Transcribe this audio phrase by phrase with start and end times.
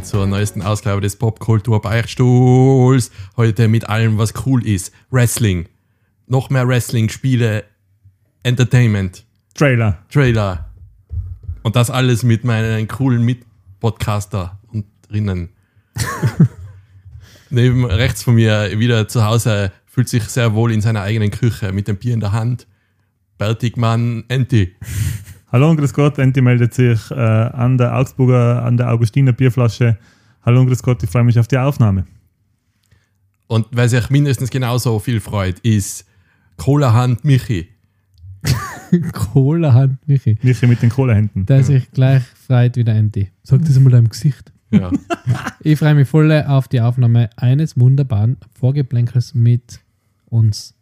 [0.00, 3.10] Willkommen zur neuesten Ausgabe des Popkultur Beichtstuhls.
[3.36, 4.94] Heute mit allem, was cool ist.
[5.10, 5.68] Wrestling.
[6.26, 7.64] Noch mehr Wrestling, Spiele,
[8.42, 9.98] Entertainment, Trailer.
[10.10, 10.70] Trailer.
[11.62, 15.50] Und das alles mit meinen coolen Mitpodcaster und drinnen.
[17.50, 21.72] Neben rechts von mir wieder zu Hause fühlt sich sehr wohl in seiner eigenen Küche
[21.72, 22.66] mit dem Bier in der Hand.
[23.36, 24.74] Bärtigmann Enti.
[25.52, 29.98] Hallo und grüß Gott, Enti meldet sich äh, an der Augsburger, an der Augustiner Bierflasche.
[30.42, 32.06] Hallo und grüß Gott, ich freue mich auf die Aufnahme.
[33.48, 36.06] Und wer sich mindestens genauso viel freut, ist
[36.56, 37.68] Cola-Hand Michi.
[39.12, 40.38] Cola-Hand, Michi.
[40.40, 41.46] Michi mit den Kohlehänden.
[41.46, 43.32] Der sich gleich freut wie der Enti.
[43.42, 44.52] Sag das mal deinem Gesicht.
[44.70, 44.90] Ja.
[45.62, 49.80] Ich freue mich voll auf die Aufnahme eines wunderbaren Vorgeplänkels mit
[50.26, 50.74] uns.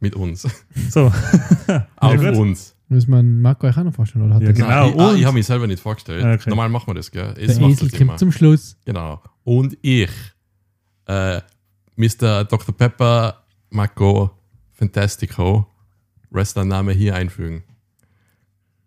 [0.00, 0.46] mit uns.
[0.88, 1.12] So,
[1.96, 2.75] Auf uns.
[2.88, 4.26] Muss man Marco euch auch noch vorstellen?
[4.26, 4.68] Oder hat Ja, er genau.
[4.68, 6.24] Nein, ich, ah, und- ich habe mich selber nicht vorgestellt.
[6.24, 6.48] Ah, okay.
[6.50, 7.34] Normal machen wir das, gell?
[7.34, 8.76] Der Jetzt macht Esel kommt zum Schluss.
[8.84, 9.20] Genau.
[9.44, 10.10] Und ich,
[11.06, 11.40] äh,
[11.96, 12.44] Mr.
[12.44, 12.76] Dr.
[12.76, 14.30] Pepper Marco
[14.72, 15.66] Fantastico,
[16.30, 17.62] Wrestlername hier einfügen.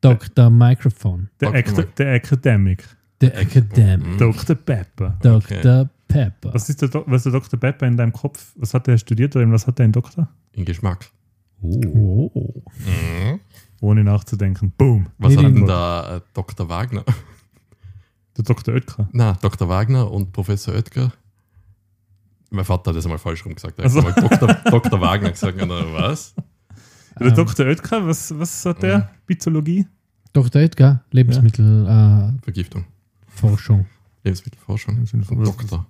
[0.01, 0.49] Dr.
[0.49, 1.29] Microphone.
[1.41, 1.87] der, mal.
[1.97, 2.83] der Academic.
[3.19, 4.17] Der Academic.
[4.17, 4.55] Dr.
[4.55, 5.17] Pepper.
[5.21, 5.89] Dr.
[6.07, 6.53] Pepper.
[6.53, 7.59] Was ist der, Do- was ist der Dr.
[7.59, 8.53] Pepper in deinem Kopf?
[8.55, 10.29] Was hat er studiert oder was hat er in Doktor?
[10.53, 11.09] In Geschmack.
[11.61, 12.61] Oh.
[13.81, 14.73] Ohne nachzudenken.
[14.77, 15.07] Boom.
[15.17, 16.67] Was hat denn der äh, Dr.
[16.69, 17.03] Wagner?
[18.37, 18.73] Der Dr.
[18.73, 19.07] Oetker.
[19.11, 19.67] Na, Dr.
[19.69, 21.11] Wagner und Professor Oetker.
[22.51, 23.77] Mein Vater hat das einmal falsch rum gesagt.
[23.79, 23.99] Er hat Also.
[24.07, 24.53] einmal Dr.
[24.71, 25.01] Dr.
[25.01, 25.61] Wagner gesagt.
[25.61, 26.33] Und dann, was?
[27.19, 27.65] Der Ähm, Dr.
[27.67, 29.09] Oetker, was, was hat der?
[29.25, 29.85] Bizologie?
[30.33, 30.61] Dr.
[30.61, 32.39] Edgar, Lebensmittelforschung.
[32.43, 32.81] Vergiftung.
[32.83, 32.85] Äh,
[33.27, 33.85] Forschung.
[34.23, 34.93] Lebensmittelforschung.
[34.95, 35.45] Lebensmittelforschung.
[35.57, 35.87] Doktor.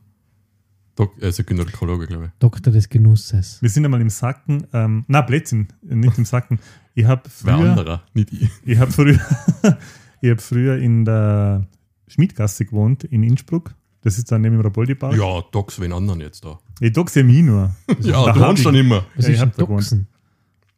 [0.95, 2.31] Dok also Gynäkologe, glaube ich.
[2.39, 3.61] Doktor des Genusses.
[3.61, 4.67] Wir sind einmal im Sacken.
[4.73, 6.59] Ähm, na, Blödsinn, nicht im Sacken.
[6.99, 8.49] Ich habe Wer früher, anderer, nicht ich.
[8.65, 9.17] ich hab früher,
[10.21, 11.65] ich hab früher in der
[12.07, 13.73] Schmiedgasse gewohnt, in Innsbruck.
[14.01, 15.15] Das ist dann neben dem Raboldi-Park.
[15.15, 16.59] Ja, Docs wen anderen jetzt da.
[16.81, 17.73] Ich doxe ja mich nur.
[18.01, 19.05] Ja, Da du wohnst schon immer.
[19.15, 20.05] Was Ja, ich hab da gewohnt.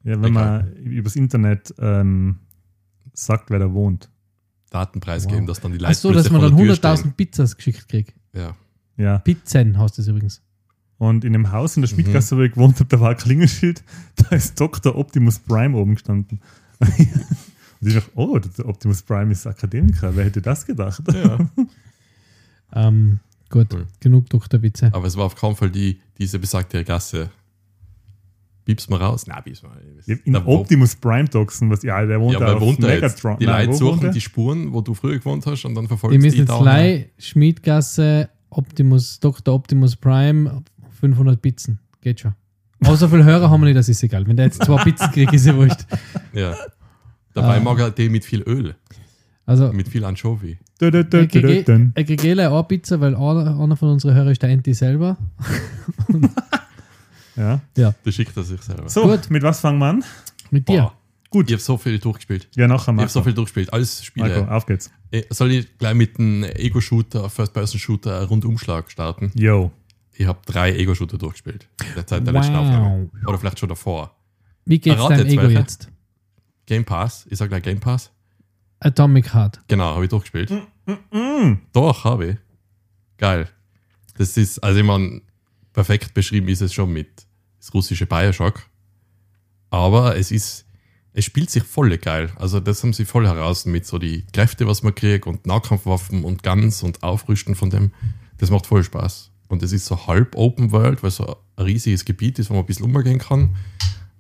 [0.04, 2.38] Ja, wenn man übers Internet ähm,
[3.14, 4.10] sagt, wer da wohnt.
[4.70, 5.28] Daten Wow.
[5.28, 7.90] geben, dass dann die Leute Ach so, dass man dann der Tür 100.000 Pizzas geschickt
[7.90, 8.14] kriegt.
[8.36, 8.56] Ja.
[8.98, 9.18] Ja.
[9.20, 10.42] Pizzen heißt das übrigens.
[11.02, 11.96] Und in dem Haus in der Mhm.
[11.96, 13.82] Schmiedgasse, wo ich gewohnt habe, da war ein Klingelschild,
[14.18, 14.96] da ist Dr.
[14.96, 16.40] Optimus Prime oben gestanden.
[16.80, 20.16] Und ich dachte, oh, der Optimus Prime ist Akademiker.
[20.16, 21.02] Wer hätte das gedacht?
[21.12, 21.40] ja.
[22.74, 23.20] Ähm,
[23.50, 23.86] gut, Cool.
[24.00, 24.92] genug Doktorwitze.
[24.94, 27.30] Aber es war auf keinen Fall die, diese besagte Gasse.
[28.64, 29.28] Piepst mal raus?
[29.28, 29.72] Nein, piepst mal.
[30.24, 32.88] In Da wo- Optimus Prime doxen, was, ja, der wohnt ja, da auf wohnt jetzt?
[32.88, 33.40] Megatron.
[33.40, 36.20] Die Nein, Leute suchen die Spuren, wo du früher gewohnt hast und dann Wir verfolgst
[36.22, 36.60] müssen die jetzt da.
[36.62, 39.54] gleich Schmiedgasse, Optimus, Dr.
[39.54, 40.64] Optimus Prime,
[41.02, 41.80] 500 Pizzen.
[42.02, 42.34] Geht schon.
[42.84, 44.26] Aber so viele Hörer haben wir nicht, das ist egal.
[44.26, 45.86] Wenn der jetzt zwei Pizzen kriegt, ist ja wurscht.
[46.34, 46.56] Ja.
[47.34, 47.60] Dabei Ah.
[47.60, 48.74] mag er die mit viel Öl,
[49.46, 50.58] Also, mit viel Anchovy.
[50.80, 55.18] Ich kriege eh eine Pizza, weil einer, einer von unseren Hörern ist der Enti selber.
[57.36, 57.62] Ja.
[58.04, 58.90] Das schickt er sich selber.
[58.90, 59.30] So, Gut.
[59.30, 60.04] mit was fangen wir an?
[60.52, 60.82] Mit dir.
[60.82, 60.94] Boah,
[61.30, 61.48] Gut.
[61.50, 62.50] Ich habe so viel durchgespielt.
[62.56, 63.10] Ja, nachher Ich habe Marco.
[63.10, 63.72] so viel durchgespielt.
[63.74, 64.28] Alles Spiele.
[64.42, 64.92] Marco, auf geht's.
[65.12, 69.32] Eh, Soll ich gleich mit einem Ego-Shooter, First-Person-Shooter, einen Rundumschlag starten?
[69.36, 69.72] Yo.
[70.22, 71.68] Ich habe drei Ego-Shooter durchgespielt.
[71.84, 72.62] In der Zeit der letzten Wow.
[72.62, 73.10] Aufnahme.
[73.26, 74.16] Oder vielleicht schon davor.
[74.66, 75.60] Wie geht's Errate deinem jetzt Ego welche.
[75.60, 75.90] jetzt?
[76.68, 77.26] Game Pass.
[77.32, 78.12] Ich sage gleich Game Pass.
[78.80, 79.62] Atomic Heart.
[79.68, 80.52] Genau, habe ich durchgespielt.
[81.12, 81.54] Mm.
[81.74, 82.38] Doch, habe ich.
[83.18, 83.50] Geil.
[84.16, 85.24] Das ist, also ich meine,
[85.74, 87.26] perfekt beschrieben ist es schon mit
[87.58, 88.62] das russische Bioshock.
[89.72, 90.68] Aber es ist,
[91.14, 92.32] es spielt sich voll geil.
[92.36, 96.24] Also das haben sie voll heraus mit so die Kräfte, was man kriegt und Nahkampfwaffen
[96.24, 97.92] und Guns und Aufrüsten von dem.
[98.38, 99.31] Das macht voll Spaß.
[99.52, 102.64] Und es ist so halb Open World, weil so ein riesiges Gebiet ist, wo man
[102.64, 103.58] ein bisschen umgehen kann,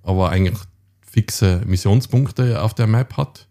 [0.03, 0.59] aber eigentlich
[0.99, 3.47] fixe Missionspunkte auf der Map hat.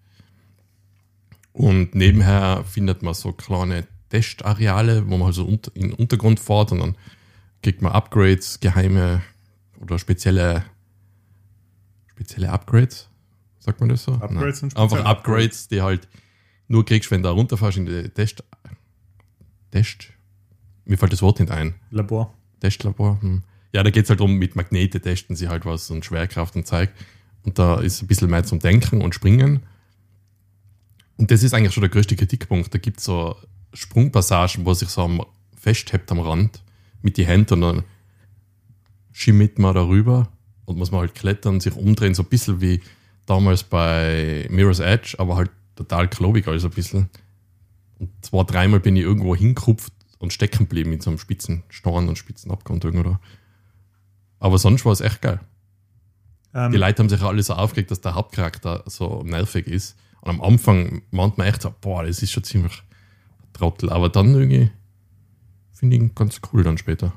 [1.52, 6.70] Und nebenher findet man so kleine Testareale, wo man also unter, in den Untergrund fährt
[6.72, 6.96] und dann
[7.62, 9.22] kriegt man Upgrades, geheime
[9.80, 10.66] oder spezielle,
[12.08, 13.08] spezielle Upgrades.
[13.58, 14.12] Sagt man das so?
[14.12, 14.72] Upgrades Nein.
[14.72, 16.08] und Einfach Upgrades, die halt
[16.68, 18.44] nur kriegst, wenn du runterfährst in die Test.
[19.70, 20.12] Test?
[20.90, 21.74] Mir fällt das Wort nicht ein.
[21.92, 22.34] Labor.
[22.58, 23.22] Testlabor.
[23.22, 23.44] Hm.
[23.72, 26.66] Ja, da geht es halt um, mit Magnete testen sie halt was und Schwerkraft und
[26.66, 26.90] Zeug.
[27.44, 29.60] Und da ist ein bisschen mehr zum Denken und Springen.
[31.16, 32.74] Und das ist eigentlich schon der größte Kritikpunkt.
[32.74, 33.36] Da gibt es so
[33.72, 35.24] Sprungpassagen, wo sich so am,
[35.56, 36.60] festhebt am Rand
[37.02, 37.84] mit die Händen und dann
[39.12, 40.26] schimmert man darüber
[40.64, 42.80] und muss man halt klettern, sich umdrehen, so ein bisschen wie
[43.26, 47.10] damals bei Mirror's Edge, aber halt total klobig, also ein bisschen.
[48.00, 52.08] Und zwei, dreimal bin ich irgendwo hingekupft und stecken geblieben in so einem spitzen Storn
[52.08, 53.18] und spitzen Abgrund irgendwo.
[54.38, 55.40] Aber sonst war es echt geil.
[56.54, 59.96] Ähm, Die Leute haben sich alle so aufgeregt, dass der Hauptcharakter so nervig ist.
[60.20, 62.82] Und am Anfang meint man echt so, boah, das ist schon ziemlich
[63.54, 63.90] Trottel.
[63.90, 64.70] Aber dann irgendwie
[65.72, 67.12] finde ich ihn ganz cool dann später.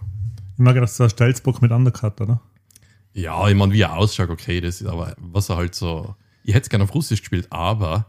[0.53, 2.41] Ich mag, dass so ein Stelzbock mit Undercut, oder?
[3.13, 6.15] Ja, ich meine, wie er ausschaut, okay, das ist aber, was er halt so.
[6.43, 8.07] Ich hätte es gerne auf Russisch gespielt, aber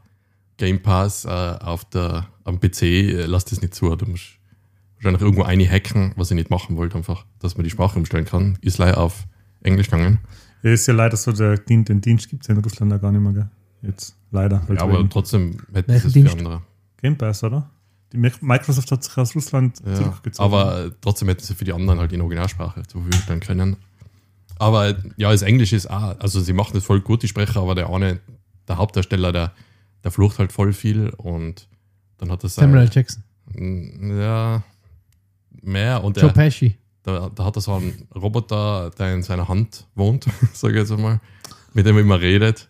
[0.56, 3.94] Game Pass äh, auf der, am PC äh, lässt das nicht zu.
[3.96, 4.38] Du musst
[5.04, 8.24] wahrscheinlich irgendwo eine hacken, was ich nicht machen wollte, einfach, dass man die Sprache umstellen
[8.24, 8.58] kann.
[8.60, 9.26] Ist leider auf
[9.62, 10.18] Englisch gegangen.
[10.62, 12.98] Ja, ist ja leider so, der, Dien- den Dienst gibt es ja in Russland ja
[12.98, 13.48] gar nicht mehr, gell?
[13.82, 14.66] Jetzt, leider.
[14.66, 16.38] Halt Ja, aber wegen trotzdem hätte Welchen es für Dienst?
[16.38, 16.62] andere.
[17.02, 17.70] Game Pass, oder?
[18.12, 20.44] Die Mi- Microsoft hat sich aus Russland Ja, zurückgezogen.
[20.44, 23.76] aber trotzdem hätten sie für die anderen halt in Originalsprache zur Verfügung stellen können.
[24.58, 27.74] Aber ja, das Englisch ist auch, also sie machen das voll gut, die Sprecher, aber
[27.74, 28.20] der eine,
[28.68, 29.52] der Hauptdarsteller, der,
[30.04, 31.68] der flucht halt voll viel und
[32.18, 32.90] dann hat das Samuel L.
[32.92, 33.22] Jackson.
[34.18, 34.62] ja
[35.66, 36.76] mehr und Joe der, Pesci.
[37.02, 40.92] da, da hat er so einen Roboter, der in seiner Hand wohnt, sage ich jetzt
[40.92, 41.20] einmal,
[41.72, 42.68] mit dem er immer redet.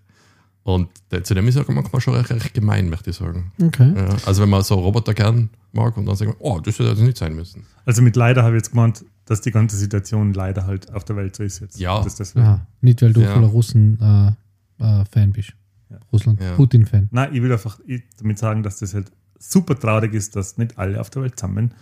[0.62, 3.52] Und der, zu dem ist er manchmal schon recht, recht gemein, möchte ich sagen.
[3.62, 3.92] Okay.
[3.94, 6.88] Ja, also wenn man so Roboter gern mag und dann sagt man, oh, das hätte
[6.88, 7.66] also nicht sein müssen.
[7.84, 11.16] Also mit leider habe ich jetzt gemeint, dass die ganze Situation leider halt auf der
[11.16, 11.78] Welt so ist jetzt.
[11.78, 12.02] Ja.
[12.02, 12.46] Das deswegen.
[12.46, 12.66] Aha.
[12.80, 13.34] Nicht, weil du Ja.
[13.34, 14.36] voller Russen-Fan
[14.78, 15.52] äh, Fan bist.
[15.90, 15.98] Ja.
[16.12, 16.54] Russland, Ja.
[16.54, 17.08] Putin-Fan.
[17.10, 17.78] Nein, ich will einfach
[18.18, 21.74] damit sagen, dass das halt super traurig ist, dass nicht alle auf der Welt zusammen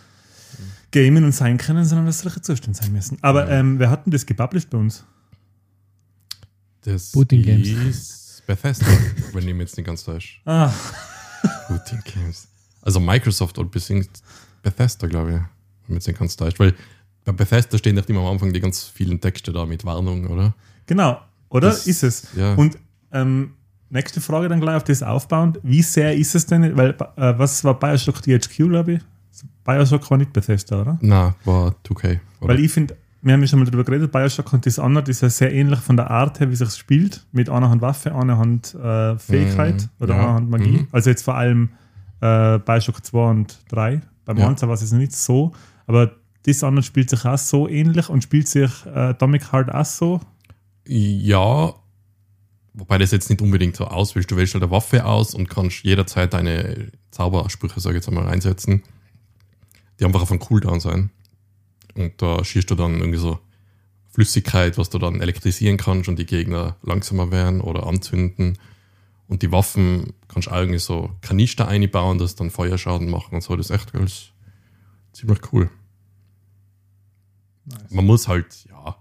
[0.92, 3.18] gamen und sein können, sondern dass solche Zustände sein müssen.
[3.22, 3.58] Aber Ja.
[3.60, 5.04] ähm, wer hat denn das gepublished bei uns?
[6.82, 8.42] Das Putin Games.
[8.46, 8.86] Bethesda,
[9.32, 10.38] wenn ich mich jetzt nicht ganz täusche.
[10.44, 10.72] Ah,
[11.68, 12.48] Putin Games.
[12.82, 14.10] Also Microsoft und besingt
[14.62, 15.42] Bethesda, glaube ich, wenn
[15.84, 16.58] ich mich jetzt nicht ganz täusche.
[16.58, 16.74] Weil
[17.24, 20.54] bei Bethesda stehen doch immer am Anfang die ganz vielen Texte da mit Warnung, oder?
[20.86, 21.68] genau, oder?
[21.68, 22.26] Das- ist es.
[22.36, 22.54] Ja.
[22.54, 22.76] Und
[23.12, 23.52] ähm,
[23.90, 25.60] nächste Frage dann gleich auf das aufbauend.
[25.62, 29.00] Wie sehr ist es denn, weil äh, was war Bioshock THQ, glaube ich?
[29.64, 30.98] Bioshock war nicht Bethesda, oder?
[31.00, 32.18] Na, war 2K.
[32.40, 32.54] Oder?
[32.54, 35.20] Weil ich finde, wir haben ja schon mal darüber geredet, Bioshock und das andere ist
[35.20, 38.38] ja sehr ähnlich von der Art her, wie sich spielt, mit einer Hand Waffe, einer
[38.38, 40.78] Hand äh, Fähigkeit Mhm, oder ja, einer Hand Magie.
[40.78, 40.88] mhm.
[40.90, 41.70] Also jetzt vor allem
[42.20, 44.00] äh, Bioshock 2 und 3.
[44.24, 44.54] Beim Ja.
[44.60, 45.52] War es nicht so,
[45.86, 46.12] aber
[46.44, 50.20] das andere spielt sich auch so ähnlich und spielt sich äh, Atomic Heart auch so.
[50.86, 51.74] Ja,
[52.74, 54.30] wobei das jetzt nicht unbedingt so auswählst.
[54.30, 58.28] Du wählst halt eine Waffe aus und kannst jederzeit deine Zaubersprüche, sage ich jetzt einmal,
[58.28, 58.82] einsetzen,
[60.00, 61.10] die einfach auf einen Cooldown sein.
[61.94, 63.38] Und da schießt du dann irgendwie so
[64.10, 68.58] Flüssigkeit, was du dann elektrisieren kannst und die Gegner langsamer werden oder anzünden.
[69.28, 73.42] Und die Waffen kannst du auch irgendwie so Kanister einbauen, das dann Feuerschaden machen und
[73.42, 73.56] so.
[73.56, 74.32] Das ist echt alles
[75.12, 75.70] ziemlich cool.
[77.90, 78.96] Man muss halt, ja,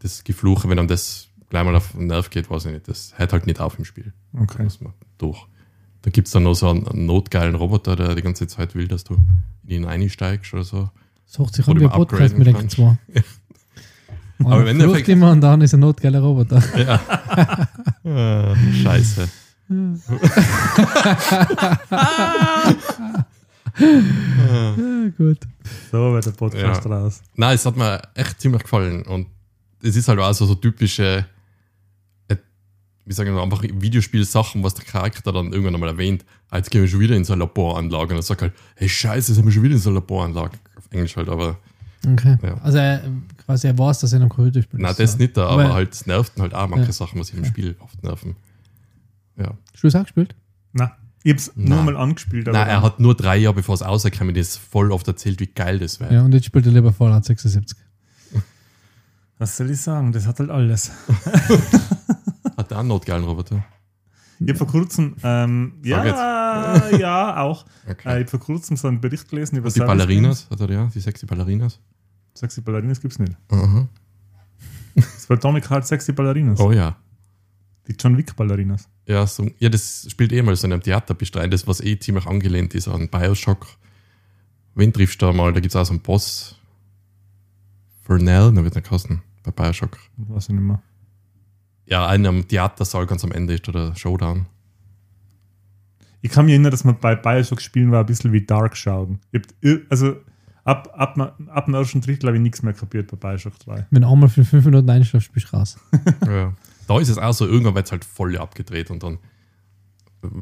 [0.00, 3.16] das Gefluche, wenn einem das gleich mal auf den Nerv geht, weiß ich nicht, das
[3.18, 4.12] hört halt nicht auf im Spiel.
[4.32, 4.64] Da Okay.
[4.64, 5.46] muss man durch.
[6.02, 8.88] Da gibt es dann noch so einen, einen notgeilen Roboter, der die ganze Zeit will,
[8.88, 9.14] dass du
[9.66, 10.90] in ihn einsteigst oder so.
[11.26, 12.96] Sucht sich an wie ein Podcast mit den zwei.
[14.38, 16.62] Aber Aber im wenn Endeffekt- immer und dann ist ein notgeiler Roboter.
[16.78, 17.00] Ja.
[18.04, 19.28] Ah, Scheiße.
[23.78, 24.74] ja,
[25.16, 25.38] gut.
[25.90, 26.90] So wird der Podcast Ja.
[26.90, 27.22] raus.
[27.36, 29.02] Nein, es hat mir echt ziemlich gefallen.
[29.02, 29.26] Und
[29.82, 31.26] es ist halt auch so, so typische,
[33.10, 36.24] wie sagen wir, einfach Videospielsachen, was der Charakter dann irgendwann einmal erwähnt.
[36.48, 38.10] Ah, jetzt gehen wir schon wieder in so eine Laboranlage.
[38.12, 40.56] Und er sagt halt, hey Scheiße, jetzt sind wir schon wieder in so eine Laboranlage.
[40.76, 41.58] Auf Englisch halt, aber
[42.06, 42.38] Okay.
[42.42, 42.54] Ja.
[42.62, 43.02] Also er,
[43.44, 44.80] quasi er weiß, dass er in einem Computer spielt.
[44.80, 46.92] nein, das nicht da, aber, Aber- halt, es nervt halt auch manche Ja.
[46.92, 48.36] Sachen, was ich im Spiel oft nerven.
[49.36, 49.54] Ja.
[49.72, 50.34] Hast du es auch gespielt?
[50.72, 50.90] Nein,
[51.24, 51.84] ich habe es nur Nein.
[51.86, 52.48] mal angespielt.
[52.48, 55.48] aber Nein, er hat nur drei Jahre, bevor es rausgekommen ist, voll oft erzählt, wie
[55.48, 56.14] geil das wäre.
[56.14, 57.76] Ja, und jetzt spielt er lieber Fallout 76.
[59.38, 60.12] Was soll ich sagen?
[60.12, 60.90] Das hat halt alles.
[62.70, 63.64] Der auch einen notgeilen Roboter?
[64.38, 66.04] Ich habe vor kurzem, ähm, ja,
[66.98, 67.66] ja, auch.
[67.86, 68.08] Äh, Okay.
[68.08, 71.00] ich habe vor kurzem so einen Bericht gelesen über die Ballerinas, hat er ja, die
[71.00, 71.78] sexy Ballerinas.
[72.34, 73.36] Sexy Ballerinas gibt es nicht.
[74.94, 76.58] Das war Atomic Heart Sexy Ballerinas.
[76.60, 76.96] Oh ja.
[77.86, 78.88] Die John Wick Ballerinas.
[79.06, 82.26] Ja, so, ja, das spielt eh mal so in einem Theaterbestrein, das was eh ziemlich
[82.26, 83.66] angelehnt ist an Bioshock.
[84.74, 85.52] Wen triffst du da mal?
[85.52, 86.56] Da gibt es auch so einen Boss.
[88.02, 89.98] Fernell, da wird er kosten, bei Bioshock.
[90.16, 90.80] Weiß ich nicht mehr.
[91.90, 94.46] Ja, einen am Theatersaal ganz am Ende ist da der Showdown.
[96.22, 99.80] Ich kann mich erinnern, dass man bei Bioshock spielen war ein bisschen wie Dark ir-
[99.88, 100.16] also
[100.64, 103.86] ab, ab, ab dem ersten Drittel habe ich nichts mehr kapiert bei Bioshock 3.
[103.90, 105.78] Wenn du einmal für fünf Minuten einschläfst, bist du raus.
[106.26, 106.54] ja.
[106.86, 109.18] Da ist es auch so, irgendwann wird es halt voll abgedreht und dann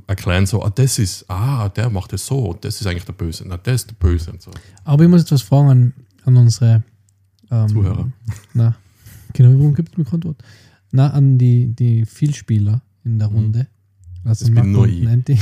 [0.07, 3.13] erklären so, ah, das ist, ah, der macht es so, und das ist eigentlich der
[3.13, 4.51] Böse, na, der ist der Böse und so.
[4.85, 5.93] Aber ich muss jetzt was fragen an,
[6.25, 6.83] an unsere
[7.51, 8.09] ähm, Zuhörer.
[8.55, 8.75] Na,
[9.35, 10.43] genau, warum gibt es mir kein Wort?
[10.91, 13.35] Na, an die, die Vielspieler in der Mhm.
[13.37, 13.67] Runde.
[14.25, 15.03] Also Das bin nur ich.
[15.03, 15.39] Nanti.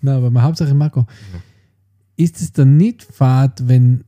[0.00, 1.06] Na, aber Hauptsache Marco.
[2.16, 4.04] Ist es dann nicht fad, wenn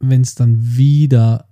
[0.00, 1.46] es dann wieder.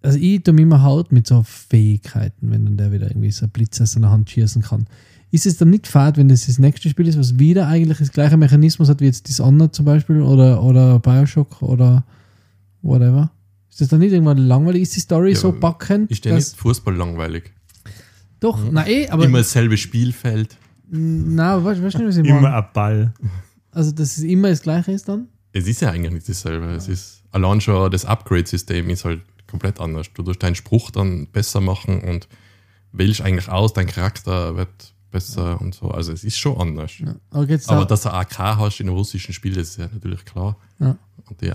[0.00, 3.46] Also ich tue mir immer Haut mit so Fähigkeiten, wenn dann der wieder irgendwie so
[3.46, 4.86] ein Blitz aus seiner Hand schießen kann.
[5.32, 8.12] ist es dann nicht fad, wenn das das nächste Spiel ist, was wieder eigentlich das
[8.12, 12.04] gleiche Mechanismus hat wie jetzt Dishonored zum Beispiel oder, oder Bioshock oder
[12.82, 13.30] whatever?
[13.70, 14.82] Ist das dann nicht irgendwann langweilig?
[14.82, 16.10] Ist die Story Ja, so backend?
[16.10, 17.52] Ist der nicht Fußball langweilig?
[18.40, 19.24] Doch, na eh, aber.
[19.24, 20.56] Immer dasselbe Spielfeld.
[20.90, 22.56] Na, weißt du nicht, was ich Immer meine?
[22.56, 23.14] ein Ball.
[23.72, 25.28] Also, dass es immer das gleiche ist dann?
[25.52, 26.66] Es ist ja eigentlich nicht dasselbe.
[26.72, 30.06] Es ist allein schon das Upgrade-System ist halt komplett anders.
[30.14, 32.28] Du tust deinen Spruch dann besser machen und
[32.92, 35.90] wählst eigentlich aus, dein Charakter wird besser und so.
[35.90, 36.98] Also es ist schon anders.
[36.98, 37.14] Ja.
[37.30, 40.24] Aber, Aber da, dass du AK hast in einem russischen Spiel, das ist ja natürlich
[40.24, 40.56] klar.
[40.78, 40.96] Ja.
[41.28, 41.52] Und die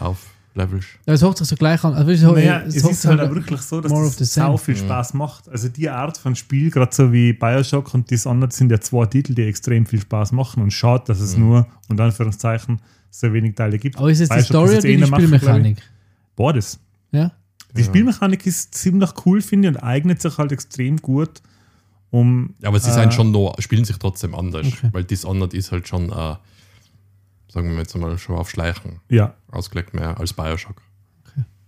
[0.56, 0.88] auflevelst.
[1.06, 1.94] aber es hört sich so gleich an.
[1.94, 4.58] Also, weißt du, Naja, es es ist halt auch wirklich so, dass the das sau
[4.58, 5.50] viel Spaß macht.
[5.50, 9.34] Also die Art von Spiel, gerade so wie Bioshock und Dishonored, sind ja zwei Titel,
[9.34, 10.62] die extrem viel Spaß machen.
[10.64, 12.80] Und schade, dass es nur, unter Anführungszeichen,
[13.10, 13.98] so wenig Teile gibt.
[13.98, 15.06] Aber ist es die Bioshock Story ist oder jetzt eh die.
[15.08, 15.78] Spielmechanik?
[16.36, 16.80] Beides.
[17.12, 17.32] Ja?
[17.76, 17.86] Die Ja.
[17.88, 21.42] Spielmechanik ist ziemlich cool, finde ich, und eignet sich halt extrem gut,
[22.12, 22.54] um.
[22.62, 24.68] Ja, aber sie äh, sind schon noch, spielen sich trotzdem anders.
[24.68, 24.90] Okay.
[24.92, 26.36] Weil Dishonored ist halt schon, äh,
[27.54, 30.82] sagen wir jetzt mal, schon auf Schleichen Ja, ausgelegt mehr als Bioshock.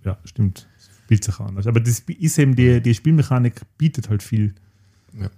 [0.03, 0.67] ja, stimmt.
[1.03, 1.67] Spielt sich anders.
[1.67, 4.55] Aber das ist eben die, die Spielmechanik bietet halt viel.
[5.13, 5.29] Ja.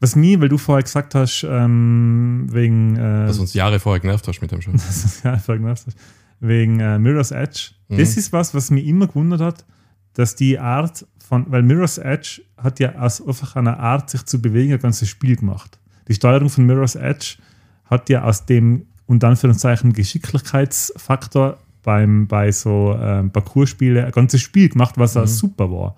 [0.00, 2.96] Was mir, weil du vorher gesagt hast, ähm, wegen.
[2.96, 4.74] Äh, Dass uns Jahre vorher genervt hast mit dem Spiel.
[5.24, 5.96] ja, vorher gesagt hast,
[6.40, 7.72] wegen äh, Mirror's Edge.
[7.88, 7.98] Mhm.
[7.98, 9.66] Das ist was, was mich immer gewundert hat,
[10.14, 14.40] dass die Art von, weil Mirror's Edge hat ja aus einfach einer Art, sich zu
[14.40, 15.78] bewegen, ein ganzes Spiel gemacht.
[16.08, 17.36] Die Steuerung von Mirror's Edge
[17.84, 24.68] hat ja aus dem, unter Anführungszeichen, Geschicklichkeitsfaktor beim, bei so ähm, Parcourspielen ein ganzes Spiel
[24.68, 25.26] gemacht, was auch Mhm.
[25.26, 25.96] super war.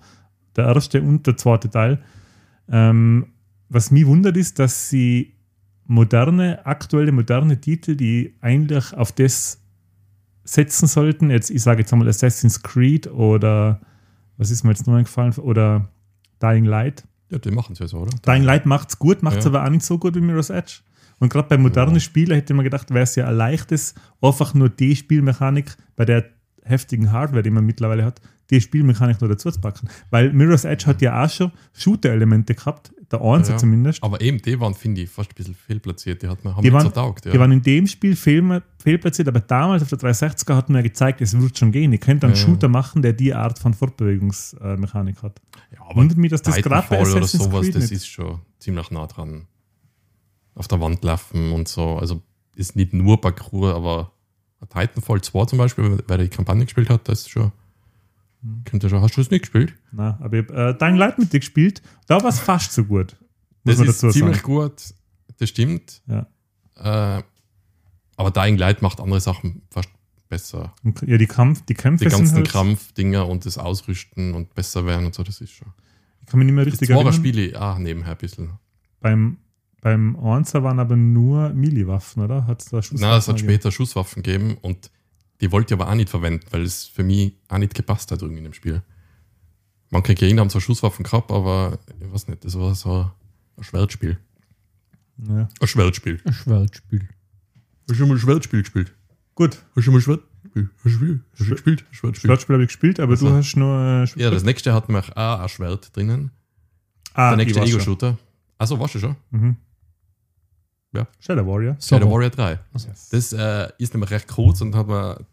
[0.55, 1.99] Der erste und der zweite Teil.
[2.69, 3.27] Ähm,
[3.69, 5.33] was mich wundert ist, dass sie
[5.85, 9.59] moderne, aktuelle, moderne Titel, die eigentlich auf das
[10.43, 13.79] setzen sollten, jetzt, ich sage jetzt einmal Assassin's Creed oder
[14.37, 15.89] was ist mir jetzt noch eingefallen, oder
[16.41, 17.03] Dying Light.
[17.31, 18.11] Ja, die machen es ja so, oder?
[18.25, 19.51] Dying Light macht es gut, macht es Ja.
[19.51, 20.79] aber auch nicht so gut wie Mirror's Edge.
[21.19, 21.99] Und gerade bei modernen Ja.
[22.01, 26.25] Spielen hätte man gedacht, wäre es ja ein leichtes, einfach nur die Spielmechanik bei der
[26.63, 28.19] heftigen Hardware, die man mittlerweile hat,
[28.49, 29.87] die Spielmechanik noch dazu zu packen.
[30.11, 33.57] Weil Mirror's Edge hat ja auch schon Shooter-Elemente gehabt, der Einser Ja.
[33.57, 34.03] zumindest.
[34.03, 36.21] Aber eben, die waren, finde ich, fast ein bisschen fehlplatziert.
[36.23, 37.25] Die hat man, haben Die waren- taugt.
[37.25, 37.31] Ja.
[37.31, 40.81] Die waren in dem Spiel fehl, fehlplatziert, aber damals auf der 360er hat man ja
[40.83, 41.91] gezeigt, es wird schon gehen.
[41.91, 42.39] Ihr könnt einen Ja.
[42.39, 45.41] Shooter machen, der die Art von Fortbewegungsmechanik hat.
[45.71, 47.91] ja, aber Wundert mich, dass das gerade bei Titanfall oder Assassin's sowas, Creed das nicht.
[47.93, 49.43] ist schon ziemlich nah dran.
[50.55, 51.97] Auf der Wand laufen und so.
[51.97, 52.21] Also
[52.55, 54.11] ist nicht nur Parkour, aber
[54.69, 57.51] Titanfall 2 zum Beispiel, wer die Kampagne gespielt hat, das ist schon.
[58.41, 58.63] Hm.
[58.65, 59.01] Könnte schon.
[59.01, 59.75] Hast du das nicht gespielt?
[59.91, 62.83] Na, aber ich habe äh, Dying Light mit dir gespielt, da war es fast so
[62.85, 63.15] gut.
[63.63, 64.45] Muss Das man ist ziemlich sagen.
[64.45, 64.73] gut,
[65.37, 66.01] das stimmt.
[66.07, 66.27] Ja.
[67.19, 67.23] Äh,
[68.17, 69.89] aber Dying Light macht andere Sachen fast
[70.29, 70.73] besser.
[71.05, 75.05] Ja, die, Kampf, die Kämpfe Die ganzen halt, Krampfdinger und das Ausrüsten und besser werden
[75.05, 75.67] und so, das ist schon.
[76.21, 77.13] ich kann mich nicht mehr Das richtig Zwarer erinnern.
[77.13, 78.51] spiele ich auch nebenher ein bisschen.
[79.01, 79.37] Beim,
[79.85, 82.47] beim Einser waren aber nur Melee-Waffen, oder?
[82.47, 83.39] Hat's da Nein, es Schusswaffen hat gegeben?
[83.53, 84.89] später Schusswaffen gegeben und
[85.41, 88.19] die wollte ich aber auch nicht verwenden, weil es für mich auch nicht gepasst hat
[88.23, 88.81] irgendwie in dem Spiel.
[89.91, 93.11] Manche Gegner haben zwar Schusswaffen gehabt, aber ich weiß nicht, das war so
[93.57, 94.17] ein Schwertspiel.
[95.19, 95.47] Ja.
[95.59, 96.19] Ein Schwertspiel.
[96.25, 97.01] Ein Schwertspiel.
[97.01, 98.91] Hast du schon mal ein Schwertspiel gespielt?
[99.35, 100.69] Gut, Hast du schon mal ein Schwertspiel?
[100.83, 101.19] Hast du?
[101.31, 101.85] Hast du gespielt?
[101.87, 102.27] Ein Schwertspiel.
[102.29, 103.29] Schwertspiel habe ich gespielt, aber Also.
[103.29, 103.77] du hast nur.
[104.17, 106.31] Äh, Ja, das nächste hat mir auch ein Schwert drinnen.
[107.13, 107.61] ah, Der nächste.
[107.61, 108.17] Ego-Shooter.
[108.57, 109.15] Achso, warst du schon?
[109.29, 109.57] Mhm.
[110.95, 111.07] Ja.
[111.19, 111.77] Shadow Warrior.
[111.79, 112.09] Shadow.
[112.09, 112.59] Warrior 3.
[113.11, 115.25] Das äh, ist nämlich recht kurz und hat mir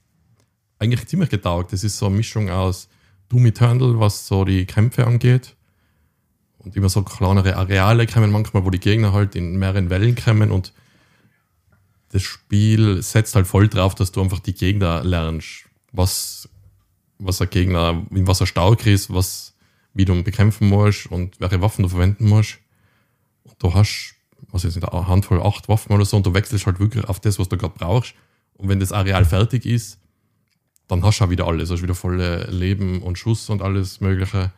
[0.79, 1.73] eigentlich ziemlich getaugt.
[1.73, 2.89] Das ist so eine Mischung aus
[3.29, 5.55] Doom Eternal, was so die Kämpfe angeht.
[6.59, 10.51] Und immer so kleinere Areale kommen manchmal, wo die Gegner halt in mehreren Wellen kommen
[10.51, 10.73] und
[12.13, 16.49] das Spiel setzt halt voll drauf, dass du einfach die Gegner lernst, was,
[17.19, 19.55] was ein Gegner, in was er stark ist, was,
[19.95, 22.59] wie du ihn bekämpfen musst und welche Waffen du verwenden musst.
[23.45, 24.15] Und du hast,
[24.51, 27.21] was jetzt nicht, eine Handvoll, acht Waffen oder so, und du wechselst halt wirklich auf
[27.21, 28.15] das, was du gerade brauchst.
[28.55, 29.99] Und wenn das Areal fertig ist,
[30.89, 31.71] dann hast du auch wieder alles.
[31.71, 34.51] Hast wieder volle Leben und Schuss und alles Mögliche.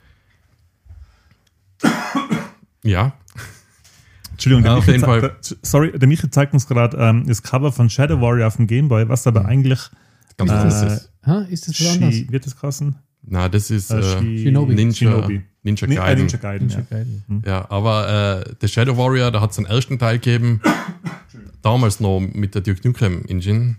[2.87, 3.13] Ja,
[4.33, 5.21] Entschuldigung, der Ja, auf jeden Fall.
[5.23, 8.67] der- sorry, der Michael zeigt uns gerade ähm, das Cover von Shadow Warrior auf dem
[8.67, 9.47] Gameboy, was aber Mhm.
[9.47, 9.81] eigentlich
[10.37, 11.13] ganz Äh, anders ist.
[11.25, 11.77] Ha, ist das?
[11.77, 12.97] Shi, wird das kosten?
[13.27, 14.75] Na, das ist Äh, äh, Shi- Shinobi.
[14.75, 15.43] Ninja, Shinobi.
[15.63, 16.25] Ninja Ni- äh, Gaiden.
[16.27, 16.87] Ninja Gaiden, Ninja ja.
[16.91, 17.43] Gaiden.
[17.47, 20.61] Ja, aber äh, der Shadow Warrior, da hat es einen ersten Teil gegeben,
[21.63, 23.77] damals noch mit der Duke Nukem Engine.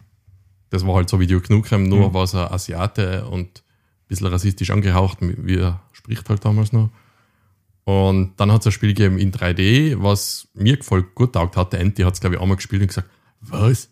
[0.71, 2.13] Das war halt so wie Duke Nukem, nur Mhm.
[2.13, 6.89] war es ein Asiate und ein bisschen rassistisch angehaucht, wie er spricht halt damals noch.
[7.83, 11.71] Und dann hat es ein Spiel gegeben in 3D, was mir voll gut taugt hat.
[11.73, 13.07] Der Anti hat es, glaube ich, einmal gespielt und gesagt,
[13.41, 13.89] was?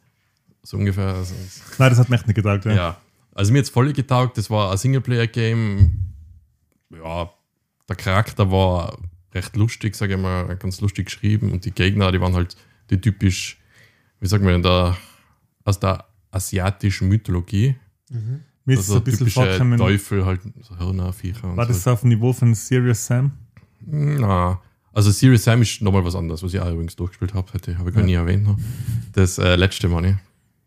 [0.64, 1.14] So ungefähr.
[1.14, 1.36] Also,
[1.78, 2.66] Nein, das hat mir echt nicht getaugt.
[2.66, 2.74] Ja.
[2.74, 2.98] ja.
[3.36, 6.00] Also mir jetzt voll getaugt, das war ein Singleplayer-Game.
[6.92, 7.30] Ja,
[7.90, 8.98] der Charakter war
[9.34, 11.52] recht lustig, sage ich mal, ganz lustig geschrieben.
[11.52, 12.56] Und die Gegner, die waren halt
[12.90, 13.60] die typisch,
[14.20, 14.96] wie sagen wir denn da,
[15.66, 17.76] aus der asiatischen Mythologie.
[18.66, 21.74] Mir ist Also so ein bisschen vorgekommen, Teufel, halt so Hörner, Viecher und war so.
[21.74, 23.32] das auf dem Niveau von Serious Sam?
[23.86, 24.62] Na,
[24.94, 27.52] also Serious Sam ist nochmal was anderes, was ich auch übrigens durchgespielt habe.
[27.54, 28.06] Hätte habe ich gar Ja.
[28.06, 28.44] nie erwähnt.
[28.44, 28.58] Noch.
[29.14, 30.16] Das äh, letzte Money.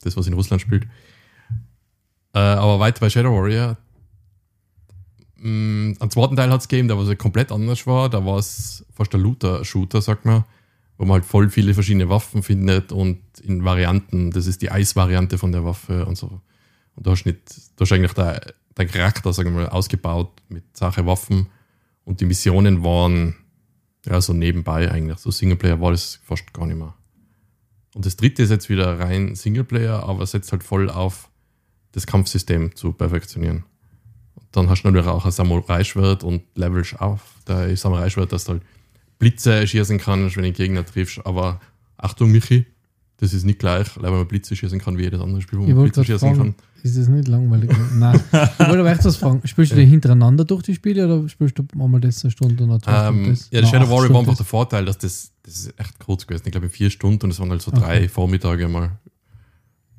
[0.02, 0.86] Das, was in Russland spielt.
[2.36, 3.78] Äh, aber weiter bei Shadow Warrior.
[5.38, 8.10] Mh, einen zweiten Teil hat es gegeben, der was komplett anders war.
[8.10, 10.44] Da war es fast ein Looter-Shooter, sagt man.
[10.98, 14.32] Wo man halt voll viele verschiedene Waffen findet und in Varianten.
[14.32, 16.42] Das ist die Eis-Variante von der Waffe und so.
[16.94, 17.40] Und da hast du nicht,
[17.76, 18.38] da hast eigentlich dein,
[18.74, 21.48] dein Charakter, sagen wir mal, ausgebaut mit Sache Waffen.
[22.04, 23.34] Und die Missionen waren
[24.04, 25.18] ja so nebenbei eigentlich.
[25.18, 26.94] So Singleplayer war das fast gar nicht mehr.
[27.94, 31.30] Und das dritte ist jetzt wieder rein Singleplayer, aber setzt halt voll auf
[31.96, 33.64] das Kampfsystem zu perfektionieren.
[34.52, 37.20] Dann hast du natürlich auch ein Samurai-Schwert und levelst auf.
[37.48, 38.62] Der Samurai-Schwert, dass du halt
[39.18, 41.24] Blitze schießen kannst, wenn du einen Gegner triffst.
[41.24, 41.58] Aber
[41.96, 42.66] Achtung, Michi,
[43.16, 45.74] das ist nicht gleich, weil man Blitze schießen kann wie jedes andere Spiel, wo man
[45.84, 46.54] Blitze schießen fragen, kann.
[46.82, 47.70] ist das nicht langweilig?
[47.94, 48.20] Nein.
[48.30, 49.40] Ich wollte aber echt was fragen.
[49.46, 52.70] Spielst du die hintereinander durch die Spiele oder spielst du einmal das eine Stunde und
[52.72, 53.44] eine zwei Stunden Ähm, das?
[53.50, 54.38] ja, der Nein, Shadow Warrior war einfach das.
[54.38, 56.42] der Vorteil, dass das, das ist echt kurz gewesen.
[56.44, 57.80] Ich glaube, in vier Stunden und es waren halt so Okay.
[57.80, 58.98] drei Vormittage mal.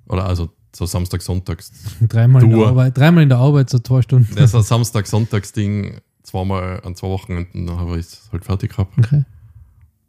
[0.07, 1.71] Oder also so Samstag, Sonntags.
[2.01, 2.67] Dreimal in der.
[2.67, 2.97] Arbeit.
[2.97, 4.35] Dreimal in der Arbeit, so zwei Stunden.
[4.35, 8.97] Das war Samstag, Sonntags-Ding, zweimal an zwei Wochenenden, dann habe ich es halt fertig gehabt.
[8.97, 9.23] Okay.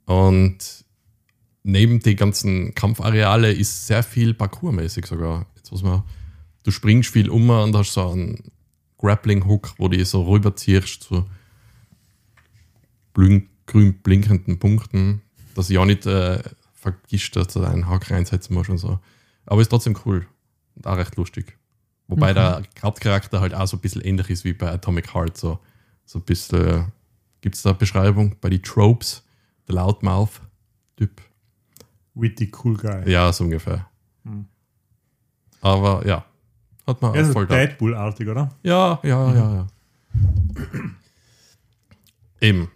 [0.07, 0.85] Und
[1.63, 5.47] neben die ganzen Kampfareale ist sehr viel parkourmäßig sogar.
[5.57, 6.03] Jetzt muss man,
[6.65, 8.51] du springst viel um und hast so einen
[8.99, 11.25] Grappling-Hook, wo du so rüberziehst zu
[13.13, 15.23] blün, grün blinkenden Punkten,
[15.55, 16.43] dass ich auch nicht äh,
[16.75, 18.99] vergisst, dass du einen Hack reinsetzen musst und so.
[19.47, 20.27] Aber ist trotzdem cool
[20.85, 21.57] auch recht lustig.
[22.07, 22.35] Wobei Okay.
[22.35, 25.37] der Hauptcharakter halt auch so ein bisschen ähnlich ist wie bei Atomic Heart.
[25.37, 25.59] So,
[26.07, 26.91] so ein bisschen,
[27.41, 29.25] gibt es da eine Beschreibung bei die Tropes,
[29.67, 31.21] der Loudmouth-Typ.
[32.15, 33.11] Witty Cool Guy.
[33.11, 33.87] Ja, so ungefähr.
[34.25, 34.47] Hm.
[35.61, 36.25] Aber ja,
[36.87, 37.55] hat man Er ist voll da.
[37.57, 38.55] Deadpool-artig, oder?
[38.63, 39.67] Ja, ja, ja, ja.
[42.41, 42.71] Eben.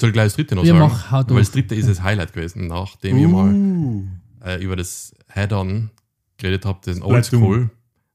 [0.00, 0.80] Soll ich gleich das dritte noch Wir sagen?
[0.92, 4.06] machen, hau Weil das dritte ist das Highlight gewesen, nachdem ich mal Uh.
[4.44, 5.90] äh, über das Head-On
[6.38, 7.42] geredet habe, das ist ein Splatoon.
[7.42, 7.70] Oldschool.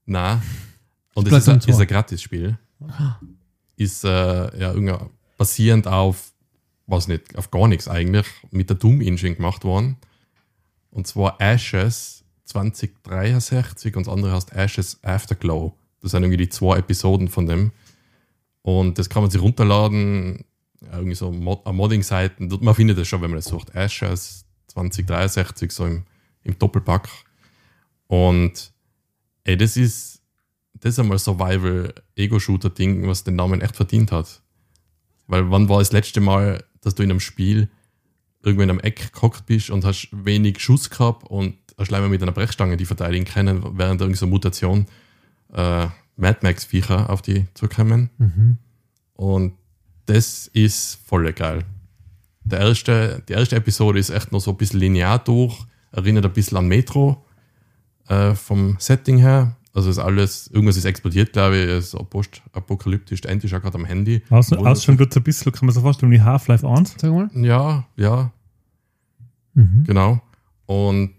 [0.06, 0.42] Nein.
[1.14, 1.82] Und das ist ein, ist 2.
[1.82, 2.58] ein Gratis-Spiel.
[3.76, 4.96] Ist äh, ja irgendwie
[5.38, 6.32] basierend auf,
[6.86, 9.96] was nicht, auf gar nichts eigentlich, mit der Doom Engine gemacht worden.
[10.90, 15.76] Und zwar Ashes 2063 und das andere heißt Ashes Afterglow.
[16.00, 17.72] Das sind irgendwie die zwei Episoden von dem.
[18.62, 20.44] Und das kann man sich runterladen,
[20.92, 22.48] irgendwie so Mod Modding-Seiten.
[22.60, 23.74] Man findet das schon, wenn man das sucht.
[23.74, 26.04] Ashes 2063, so im,
[26.42, 27.08] im Doppelpack.
[28.06, 28.72] Und
[29.44, 30.22] ey, das ist,
[30.74, 34.42] das ist einmal Survival-Ego-Shooter-Ding, was den Namen echt verdient hat.
[35.26, 37.68] Weil wann war das letzte Mal, dass du in einem Spiel
[38.42, 42.22] irgendwo in einem Eck gehockt bist und hast wenig Schuss gehabt und hast leider mit
[42.22, 44.86] einer Brechstange die verteidigen können, während irgendeine so Mutation
[45.52, 45.86] äh,
[46.16, 48.10] Mad Max-Viecher auf die zukommen.
[48.18, 48.58] Mhm.
[49.14, 49.54] Und
[50.06, 51.64] das ist voll geil.
[52.44, 56.32] Der erste, die erste Episode ist echt noch so ein bisschen linear durch, erinnert ein
[56.32, 57.24] bisschen an Metro
[58.08, 59.56] äh, vom Setting her.
[59.72, 63.60] Also ist alles, irgendwas ist explodiert, glaube ich, ist so postapokalyptisch, der End ist auch
[63.60, 64.22] gerade am Handy.
[64.30, 66.94] Aus, ausschauen tut es ein bisschen, kann man sich vorstellen, wie Half-Life 1.
[66.96, 67.28] Sag mal.
[67.34, 68.30] Ja, ja,
[69.54, 69.84] Mhm.
[69.86, 70.20] genau.
[70.66, 71.14] Und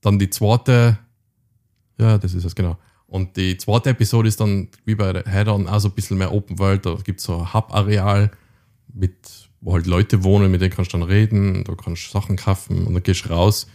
[0.00, 0.98] dann die zweite,
[1.98, 2.76] ja, das ist es, genau.
[3.06, 6.32] Und die zweite Episode ist dann wie bei der Head-On auch so ein bisschen mehr
[6.32, 6.86] Open World.
[6.86, 8.30] Da gibt es so ein Hub-Areal,
[8.94, 12.36] mit, wo halt Leute wohnen, mit denen kannst du dann reden, da kannst du Sachen
[12.36, 13.66] kaufen und dann gehst du raus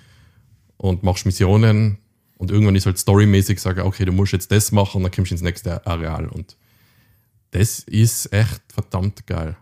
[0.78, 1.98] und machst Missionen.
[2.38, 5.32] Und irgendwann ist halt storymäßig sagen, okay, du musst jetzt das machen und dann kommst
[5.32, 6.28] du ins nächste Areal.
[6.28, 6.56] Und
[7.52, 9.56] das ist echt verdammt geil.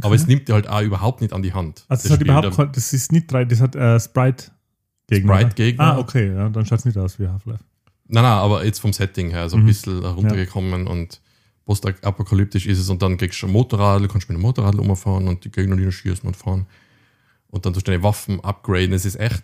[0.00, 1.84] Aber es nimmt dir halt auch überhaupt nicht an die Hand.
[1.88, 5.34] Also das, das hat überhaupt kein, das ist nicht drei, das hat äh, Sprite-Gegner.
[5.40, 5.84] Sprite-Gegner.
[5.84, 7.62] Ah, okay, ja, dann schaut es nicht aus wie Half-Life.
[8.06, 9.66] Nein, nein, aber jetzt vom Setting her, so ein Mhm.
[9.66, 11.20] bisschen runtergekommen und
[11.64, 15.26] postapokalyptisch ist es und dann kriegst du ein Motorrad, du kannst mit einem Motorrad umfahren
[15.28, 16.66] und die Gegner die schießen und fahren.
[17.48, 18.92] Und dann tust du deine Waffen upgraden.
[18.92, 19.42] Es ist echt.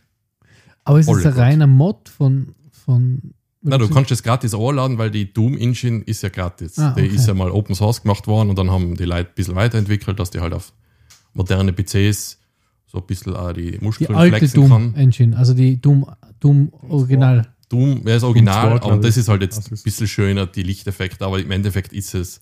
[0.85, 2.55] Aber ist Voll es ein reiner Mod von.
[2.91, 6.79] Von Na, du kannst das gratis anladen, weil die Doom Engine ist ja gratis.
[6.79, 7.15] Ah, Die okay.
[7.15, 10.19] ist ja mal Open Source gemacht worden und dann haben die Leute ein bisschen weiterentwickelt,
[10.19, 10.73] dass die halt auf
[11.35, 12.39] moderne PCs
[12.87, 14.95] so ein bisschen auch die die Muskeln alte flexen Doom kann.
[14.97, 16.07] Engine, also die Doom,
[16.41, 17.47] Doom Original.
[17.69, 20.65] Doom, ja, ist original, Doom 2, aber das ist halt jetzt ein bisschen schöner, die
[20.65, 22.41] Lichteffekte, aber im Endeffekt ist es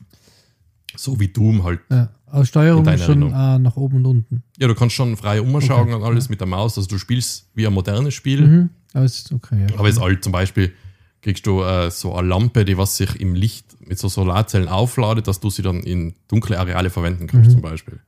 [0.97, 1.81] so wie Doom halt.
[1.91, 4.43] Ja, aber Steuerung ist schon äh, nach oben und unten.
[4.59, 5.95] Ja, du kannst schon frei umschauen Okay.
[5.95, 6.79] und alles mit der Maus.
[6.79, 8.71] Also du spielst wie ein modernes Spiel, Mhm.
[8.94, 9.79] Aber es ist okay, ja.
[9.79, 10.72] aber es halt zum Beispiel,
[11.20, 15.27] kriegst du äh, so eine Lampe, die was sich im Licht mit so Solarzellen aufladet,
[15.29, 17.55] dass du sie dann in dunkle Areale verwenden kannst Mhm.
[17.55, 18.01] zum Beispiel.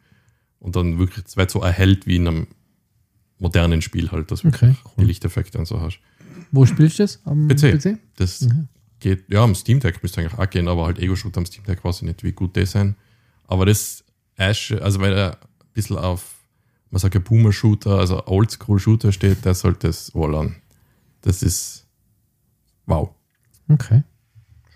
[0.59, 2.47] Und dann wirklich, es wird so erhellt wie in einem
[3.39, 5.99] modernen Spiel halt, dass du Okay, die Lichteffekte und so hast.
[6.53, 7.21] Wo spielst du das?
[7.25, 7.73] Am PC.
[7.79, 7.99] PC?
[8.17, 8.69] Das Mhm.
[9.01, 11.83] geht, ja, am Steam Deck müsste eigentlich auch gehen, aber halt Ego-Shooter am Steam Deck
[11.85, 12.97] weiß ich nicht, wie gut das sein.
[13.47, 14.05] Aber das
[14.37, 16.37] erste, also weil er ein bisschen auf,
[16.91, 20.57] man sagt ja Boomer-Shooter, also Oldschool-Shooter steht, der sollte das an.
[21.23, 21.87] Das ist
[22.87, 23.11] wow.
[23.69, 24.03] Okay.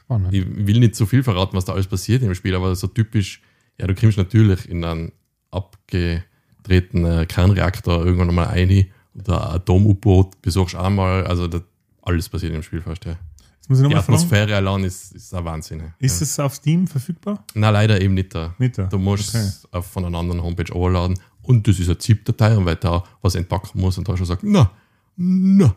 [0.00, 0.32] Spannend.
[0.34, 3.40] Ich will nicht zu viel verraten, was da alles passiert im Spiel, aber so typisch,
[3.78, 5.12] ja, du kommst natürlich in einen
[5.50, 11.62] abgetretenen Kernreaktor irgendwann einmal ein oder ein Atom-U-Boot besuchst einmal, also das,
[12.02, 13.16] alles passiert im Spiel fast, ja.
[13.66, 15.80] Die nochmal fragen, Atmosphäre allein ist, ist ein Wahnsinn.
[15.80, 15.86] ja.
[15.98, 17.42] ist es auf Steam verfügbar?
[17.54, 18.54] Nein, leider eben nicht da.
[18.58, 18.84] Nicht da.
[18.88, 19.38] Du musst Okay.
[19.44, 23.02] es auf von einer anderen Homepage overladen und das ist ein ZIP-Datei und weil da
[23.22, 24.70] was entpacken muss und da schon sagt, na,
[25.16, 25.74] na,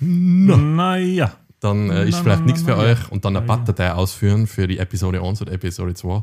[0.00, 1.36] na, Naja.
[1.60, 3.94] dann äh, ist Na, vielleicht nichts für na, euch und dann eine Na, ja.
[3.94, 6.22] Ausführen für die Episode 1 oder Episode 2.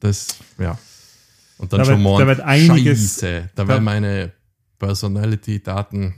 [0.00, 0.78] Das, ja.
[1.58, 4.32] Und dann Da schon mal da wird einiges- Scheiße, da da- werden meine
[4.78, 6.14] Personality-Daten,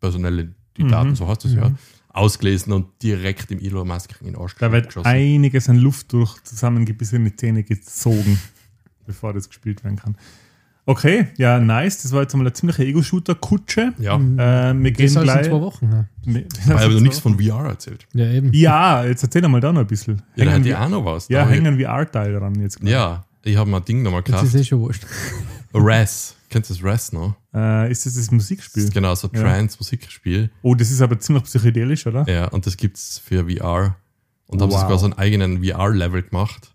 [0.00, 1.16] Personality-Daten, Mhm.
[1.16, 1.70] so heißt das ja,
[2.10, 5.06] ausgelesen und direkt im Elon Musk in den Arsch Da wird geschossen.
[5.06, 8.40] einiges an Luft durch zusammengebissene Zähne gezogen,
[9.06, 10.16] bevor das gespielt werden kann.
[10.88, 12.02] Okay, ja, nice.
[12.02, 13.92] Das war jetzt einmal ein ziemlicher Ego-Shooter-Kutsche.
[13.98, 14.38] Ja, Mhm.
[14.38, 15.46] Äh, wir gehen Das heißt in gleich.
[15.48, 15.90] zwei Wochen.
[15.92, 18.06] Ja, Nee, weil aber noch nichts von VR erzählt.
[18.14, 18.52] ja eben.
[18.52, 20.22] Ja, jetzt erzähl mal da noch ein bisschen.
[20.36, 21.28] Ja, da Hängen hätte ich wir- auch noch was.
[21.28, 22.80] ja Da ich- hängen ein VR-Teil dran jetzt.
[22.80, 22.92] gleich.
[22.92, 24.54] Ja, ich habe mir ein Ding nochmal Jetzt ist gekauft.
[24.54, 25.06] eh schon wurscht.
[25.74, 26.34] Res.
[26.48, 27.34] Kennst du das Res noch?
[27.52, 28.84] Äh, ist das das Das Musikspiel?
[28.84, 29.42] ist genau so ein Ja.
[29.42, 30.50] Trance-Musikspiel.
[30.62, 32.24] Oh, das ist aber ziemlich psychedelisch, oder?
[32.30, 33.96] Ja, und das gibt es für VR.
[34.46, 34.82] Und haben sie Wow.
[34.82, 36.72] sogar so einen eigenen VR-Level gemacht.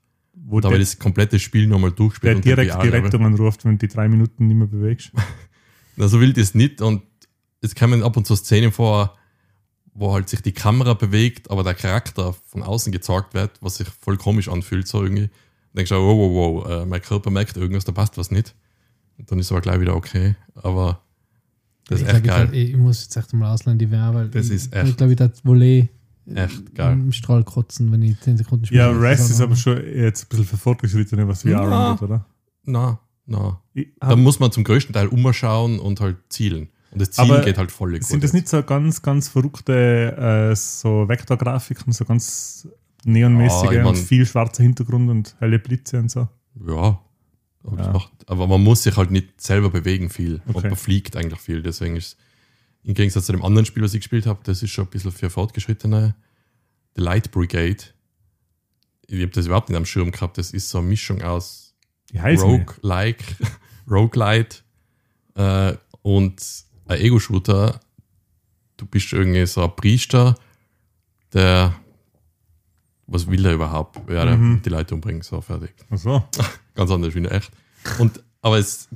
[0.52, 2.44] Wo Da der, ich das komplette Spiel nochmal durchgespielt.
[2.46, 2.88] der direkt die.
[2.90, 5.12] Rettung anruft, wenn du die drei Minuten nicht mehr bewegst.
[5.96, 6.82] Na, so will das nicht.
[6.82, 7.04] Und
[7.62, 9.18] es kommen ab und zu Szenen vor,
[9.94, 13.88] wo halt sich die Kamera bewegt, aber der Charakter von außen gezeigt wird, was sich
[13.88, 15.28] voll komisch anfühlt, so irgendwie.
[15.28, 18.30] Dann denkst du, oh, wow, wow, wow, äh, mein Körper merkt irgendwas, da passt was
[18.30, 18.54] nicht.
[19.18, 20.36] Und dann ist aber gleich wieder okay.
[20.56, 21.02] Aber
[21.88, 22.50] das ist ich echt glaub, geil.
[22.54, 25.14] Ich, ich muss jetzt echt mal ausleihen, die weil Das ich, ist echt- Ich glaube,
[25.14, 25.90] ich das Volley
[26.34, 26.94] Echt geil.
[26.94, 28.82] im Strahl kotzen, wenn ich 10 Sekunden spiele.
[28.82, 31.90] Ja, Res ist aber schon jetzt ein bisschen für Fortgeschrittene, was VR Ja.
[31.92, 32.26] angeht, oder?
[32.64, 33.62] Na, na.
[33.74, 36.70] Ich Da muss man zum größten Teil umschauen und halt zielen.
[36.92, 38.04] Und das Zielen Aber geht halt voll gut.
[38.04, 42.68] sind das nicht so ganz, ganz verrückte äh, so Vektorgrafiken, so ganz
[43.06, 46.28] neonmäßige Ah, ich mein- und viel schwarzer Hintergrund und helle Blitze und so?
[46.68, 47.00] Ja.
[47.64, 47.92] Aber, Ja.
[47.94, 50.42] Macht, aber man muss sich halt nicht selber bewegen viel.
[50.48, 50.68] Und Okay.
[50.70, 51.62] man fliegt eigentlich viel.
[51.62, 52.18] Deswegen ist
[52.84, 55.12] im Gegensatz zu dem anderen Spiel, was ich gespielt habe, das ist schon ein bisschen
[55.12, 56.16] für Fortgeschrittene.
[56.96, 57.78] The Light Brigade.
[59.08, 60.38] Ich habe das überhaupt nicht am Schirm gehabt.
[60.38, 61.74] Das ist so eine Mischung aus
[62.44, 63.24] Rogue-like,
[63.90, 64.58] Roguelite
[65.36, 66.44] äh, und
[66.88, 67.80] ein Ego-Shooter.
[68.78, 70.36] Du bist irgendwie so ein Priester,
[71.34, 71.76] der
[73.08, 74.00] was will er überhaupt?
[74.10, 74.62] Ja, Mhm.
[74.64, 75.74] die Leute umbringen, so fertig.
[75.90, 76.24] Ach so.
[76.76, 77.52] Ganz anders wie in echt.
[78.00, 78.88] Und, aber es,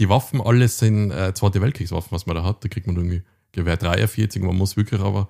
[0.00, 2.64] die Waffen, alles sind äh, Zweite Weltkriegswaffen, was man da hat.
[2.64, 5.28] Da kriegt man irgendwie Gewehr 43 und man muss wirklich aber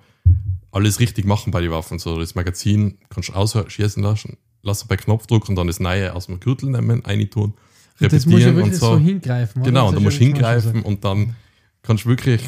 [0.71, 1.99] alles richtig machen bei den Waffen.
[1.99, 6.27] So das Magazin kannst du ausschießen lassen, lassen bei Knopfdruck und dann das Neue aus
[6.27, 7.53] dem Gürtel nehmen, reintun,
[7.99, 8.97] repetieren und so, so.
[8.97, 9.61] hingreifen.
[9.63, 11.35] Genau, und du musst wirklich hingreifen und dann
[11.83, 12.41] kannst du wirklich,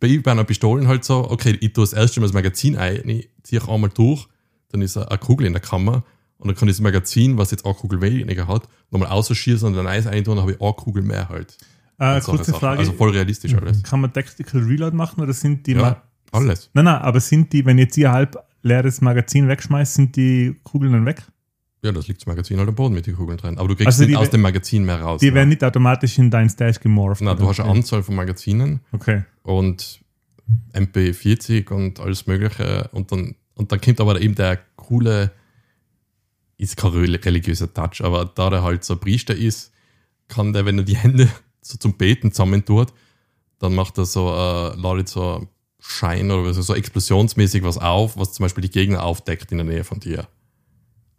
[0.00, 3.08] wie bei einer Pistole halt so, okay, ich tue das erste Mal das Magazin ein,
[3.08, 4.26] ich ziehe einmal durch,
[4.68, 6.04] dann ist eine Kugel in der Kammer
[6.36, 9.74] und dann kann ich das Magazin, was jetzt eine Kugel weniger hat, nochmal ausschießen und
[9.74, 11.56] dann eins eintun, dann habe ich eine Kugel mehr halt.
[12.00, 12.52] Äh, kurze.
[12.52, 12.80] Frage.
[12.80, 13.82] Also voll realistisch alles.
[13.82, 15.72] Kann man Tactical Reload machen oder sind die.
[15.74, 16.70] Ja, alles.
[16.74, 20.92] nein, nein, aber sind die, wenn jetzt ihr halb leeres Magazin wegschmeißt, sind die Kugeln
[20.92, 21.22] dann weg?
[21.82, 23.56] Ja, das liegt das Magazin halt am Boden mit den Kugeln drin.
[23.58, 25.20] Aber du kriegst Also nicht die aus dem Magazin mehr raus.
[25.20, 25.34] Die ne?
[25.34, 27.22] werden nicht automatisch in dein Stash gemorpht.
[27.22, 29.22] Nein, du hast eine Anzahl von Magazinen Okay.
[29.44, 30.00] und
[30.74, 32.88] MP40 und alles Mögliche.
[32.92, 35.32] Und dann, und dann kommt aber eben der coole,
[36.58, 39.72] ist kein rel- religiöser Touch, aber da der halt so ein Priester ist,
[40.28, 41.28] kann der, wenn er die Hände
[41.60, 42.92] so zum Beten zusammentut,
[43.58, 45.46] dann macht er so, äh, ladet so
[45.78, 49.66] Schein oder so, so explosionsmäßig was auf, was zum Beispiel die Gegner aufdeckt in der
[49.66, 50.28] Nähe von dir.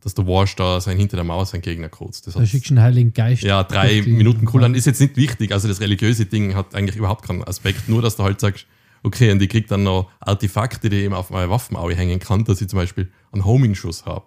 [0.04, 2.22] Dass du weißt, da sein hinter der Mauer sein Gegner kurz.
[2.22, 3.44] Das Da schickst du einen Heiligen Geist.
[3.44, 5.52] ja, drei Minuten Cooldown ist jetzt nicht wichtig.
[5.52, 7.88] Also das religiöse Ding hat eigentlich überhaupt keinen Aspekt.
[7.88, 8.66] Nur, dass du halt sagst,
[9.04, 12.44] okay, und ich krieg dann noch Artefakte, die ich eben auf meine Waffen hängen kann,
[12.46, 14.26] dass ich zum Beispiel einen Homing-Schuss habe.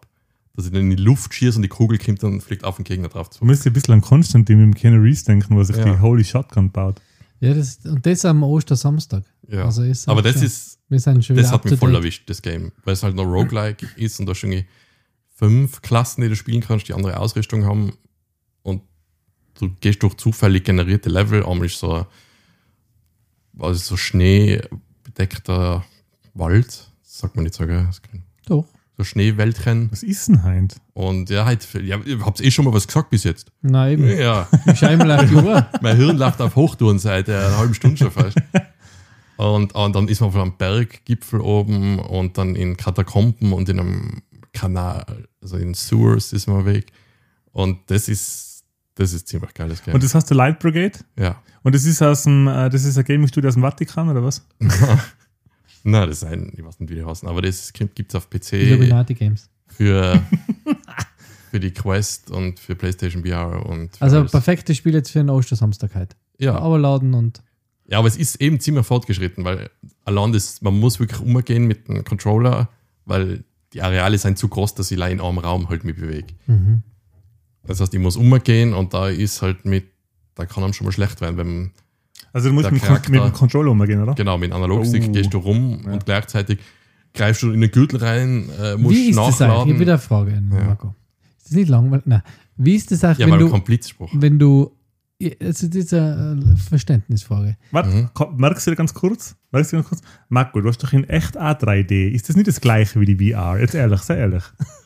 [0.57, 2.85] Dass ich dann in die Luft schieße und die Kugel kommt dann fliegt auf den
[2.85, 3.29] Gegner drauf.
[3.31, 5.85] Du müsst ein bisschen an Konstantin mit dem Reeves denken, wo sich Ja.
[5.85, 7.01] die Holy Shotgun baut.
[7.41, 9.25] Ja, das, und das am Ostersamstag.
[9.49, 9.65] Ja.
[9.65, 11.99] Also ist Aber das schon- ist, Wir sind schon wieder das hat mich voll date.
[12.01, 12.71] erwischt, das Game.
[12.85, 14.69] Weil es halt noch Roguelike ist und da schon irgendwie
[15.35, 17.93] fünf Klassen, die du spielen kannst, die andere Ausrüstung haben.
[18.63, 18.83] Und
[19.59, 21.45] du gehst durch zufällig generierte Level.
[21.45, 22.07] Einmal ist so,
[23.59, 25.85] also so schneebedeckter
[26.35, 26.91] Wald.
[27.03, 27.89] Sagt man nicht so, gell?
[28.97, 29.89] So Schneewäldchen.
[29.91, 30.77] Was ist denn Heint?
[30.93, 33.51] Und ja, halt, ja, ihr habt eh schon mal was gesagt bis jetzt.
[33.61, 34.19] Nein, eben.
[34.19, 34.49] Ja,
[34.89, 35.67] immer auf die Uhr.
[35.81, 38.37] mein Hirn läuft auf Hochtouren seit einer halben Stunde schon fast.
[39.37, 43.81] Und, und dann ist man auf einem Berggipfel oben und dann in Katakomben und in
[43.81, 46.93] einem Kanal, also in Sewers ist man weg.
[47.51, 48.63] Und das ist,
[48.95, 49.93] das ist ziemlich geiles Game.
[49.95, 51.01] Und das heißt der Light Brigade?
[51.19, 51.43] ja.
[51.65, 54.47] Und das ist aus dem, äh, das ist ein Gaming-Studio aus dem Vatikan oder was?
[55.85, 58.29] Na, das ist ein, ich weiß nicht, wie die heißen, aber das gibt es auf
[58.31, 59.49] PC Illuminati Games.
[59.69, 60.21] für,
[61.51, 64.33] für die Quest und für PlayStation VR und Also alles.
[64.33, 66.17] perfektes Spiel jetzt für einen Ostersamstag halt.
[66.39, 66.57] ja.
[66.59, 67.43] Aber laden und.
[67.87, 69.71] ja, aber es ist eben ziemlich fortgeschritten, weil
[70.05, 72.69] allein das, man muss wirklich umgehen mit dem Controller,
[73.05, 73.45] weil
[73.75, 76.35] die Areale sind zu groß, dass ich allein in einem Raum halt mich bewege.
[76.47, 76.83] Mhm.
[77.67, 79.85] Das heißt, ich muss umgehen und da ist halt mit,
[80.35, 81.71] da kann einem schon mal schlecht werden, wenn
[82.35, 84.15] Also du musst mit, Charakter- mit dem Controller umgehen, oder?
[84.15, 85.13] genau mit Analogstick Oh.
[85.13, 85.93] gehst du rum Ja.
[85.93, 86.59] und gleichzeitig
[87.15, 89.35] greifst du in den Gürtel rein, äh, musst Wie ist das eigentlich?
[89.35, 89.71] Ich nachladen.
[89.71, 90.65] habe wieder eine Frage, an Ja.
[90.65, 90.95] Marco.
[91.39, 92.05] Ist das nicht langweilig?
[92.07, 92.23] Nein.
[92.57, 93.39] Wie ist das eigentlich, ja, wenn weil
[94.11, 94.73] du, wenn du.
[95.41, 97.57] Also, das ist eine Verständnisfrage.
[97.71, 98.37] Warte, Mhm.
[98.37, 99.37] merkst du dir ganz kurz?
[99.53, 100.03] Merkst du dir ganz kurz?
[100.29, 102.09] Marco, du hast doch in echt auch 3D.
[102.09, 103.59] Ist das nicht das gleiche wie die VR?
[103.61, 104.43] Jetzt ehrlich, sehr ehrlich.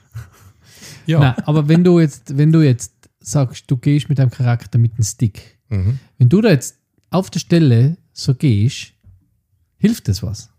[1.07, 1.21] Ja.
[1.21, 4.97] Nein, aber wenn du jetzt, wenn du jetzt sagst, du gehst mit deinem Charakter mit
[4.99, 5.99] dem Stick, Mhm.
[6.19, 6.78] wenn du da jetzt
[7.11, 8.93] auf der Stelle so gehst,
[9.77, 10.51] hilft das was?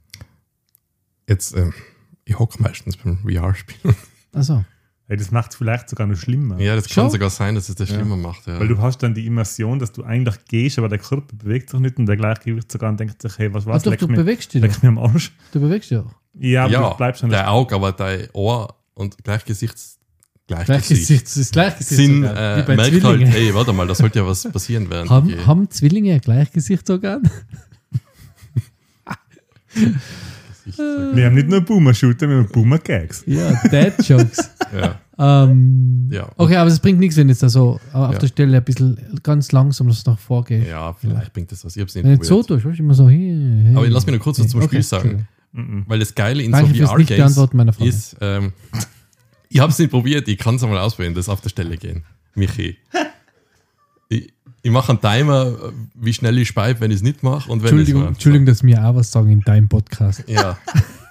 [1.27, 1.73] Jetzt, ähm,
[2.25, 3.93] ich hocke meistens beim VR-Spiel.
[4.33, 4.63] Also,
[5.07, 6.59] Hey, das macht es vielleicht sogar noch schlimmer.
[6.59, 7.09] ja, das kann Schon?
[7.09, 7.95] sogar sein, dass es das Ja.
[7.95, 8.45] schlimmer macht.
[8.45, 8.59] Ja.
[8.59, 11.79] Weil du hast dann die Immersion, dass du eigentlich gehst, aber der Körper bewegt sich
[11.79, 14.17] nicht und der Gleichgewicht sogar und denkt sich, hey, was war's, doch, leck du mir,
[14.17, 14.69] bewegst dich doch.
[14.69, 15.31] leck mir am Arsch.
[15.51, 16.13] Du bewegst dich auch.
[16.35, 19.98] Ja, aber ja, du bleibst dann dein Auge, aber dein Ohr und Gleichgesichts,
[20.49, 20.67] Gleichgesicht
[21.07, 21.95] Gleichgesicht, das ist Gleichgesicht.
[21.97, 23.27] sind, sogar, wie äh, merkt halt, Zwillingen.
[23.31, 25.45] hey, warte mal, da sollte ja was passieren ich haben, gehe.
[25.47, 27.23] haben Zwillinge ein Gleichgesichtsorgan?
[29.73, 31.15] Gesichtsorgan.
[31.15, 33.23] Wir haben nicht nur Boomer-Shooter, wir haben Boomer-Gags.
[33.25, 34.49] ja, Dad-Jokes.
[34.71, 34.99] Ja,
[35.45, 36.29] ähm, Ja.
[36.37, 38.19] Okay, aber es bringt nichts, wenn jetzt da so auf Ja.
[38.19, 40.67] der Stelle ein bisschen ganz langsam das noch vorgeht.
[40.67, 41.75] ja, vielleicht bringt das was.
[41.75, 42.61] Ich hab's nicht jetzt so probiert.
[42.61, 43.35] tust, weißt du, immer so hier.
[43.35, 43.75] hey.
[43.75, 45.25] Aber lass mich noch kurz was zum Spiel sagen.
[45.51, 45.77] Entschuldigung.
[45.79, 45.85] Mhm.
[45.87, 47.89] Weil das Geile in Danke so nicht VR-Games beantworten meiner Frage.
[47.89, 48.53] ist, ähm,
[49.49, 52.03] ich habe es nicht probiert, ich kann es einmal ausprobieren, das auf der Stelle gehen.
[52.35, 52.77] Michi.
[54.11, 54.33] Ich,
[54.63, 57.47] ich mache einen Timer, wie schnell ich speibe, wenn ich es nicht mache.
[57.47, 60.23] Und wenn Entschuldigung, dass wir auch was sagen in deinem Podcast.
[60.25, 60.57] Ja.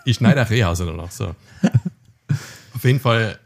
[0.05, 1.12] Ich schneide auch eh aus danach.
[1.12, 1.27] So.
[2.74, 3.38] Auf jeden Fall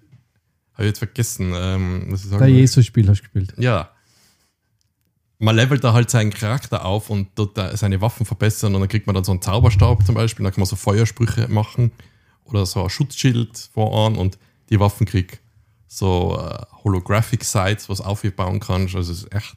[0.72, 2.48] habe ich jetzt vergessen, ähm, was ich sagen Der.
[2.48, 3.52] Jesus-Spiel hast du gespielt.
[3.58, 3.90] Ja.
[5.38, 8.88] Man levelt da halt seinen Charakter auf und dort da seine Waffen verbessern und dann
[8.88, 11.92] kriegt man dann so einen Zauberstab zum Beispiel, dann kann man so Feuersprüche machen
[12.44, 14.38] oder so ein Schutzschild voran und
[14.72, 15.38] die Waffen krieg
[15.86, 18.96] so äh, Holographic Sites, was aufbauen kannst.
[18.96, 19.56] Also es ist echt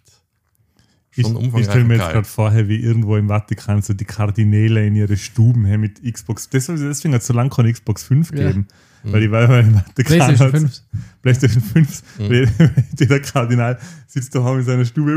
[1.15, 1.65] Ich, schon ich umfangreich.
[1.65, 5.65] stelle mir jetzt gerade vor, wie irgendwo im Vatikan so die Kardinäle in ihre Stuben
[5.65, 6.49] haben mit Xbox.
[6.49, 8.36] Deswegen, deswegen hat es so lange keine Xbox 5 Ja.
[8.38, 8.67] gegeben.
[9.04, 9.13] Mhm.
[9.13, 10.82] Weil die weil im Vatikan PlayStation hat's- 5.
[11.21, 12.04] PlayStation 5.
[12.19, 12.30] Mhm.
[12.30, 12.49] weil
[13.08, 15.15] Der Kardinal sitzt daheim in seiner Stube.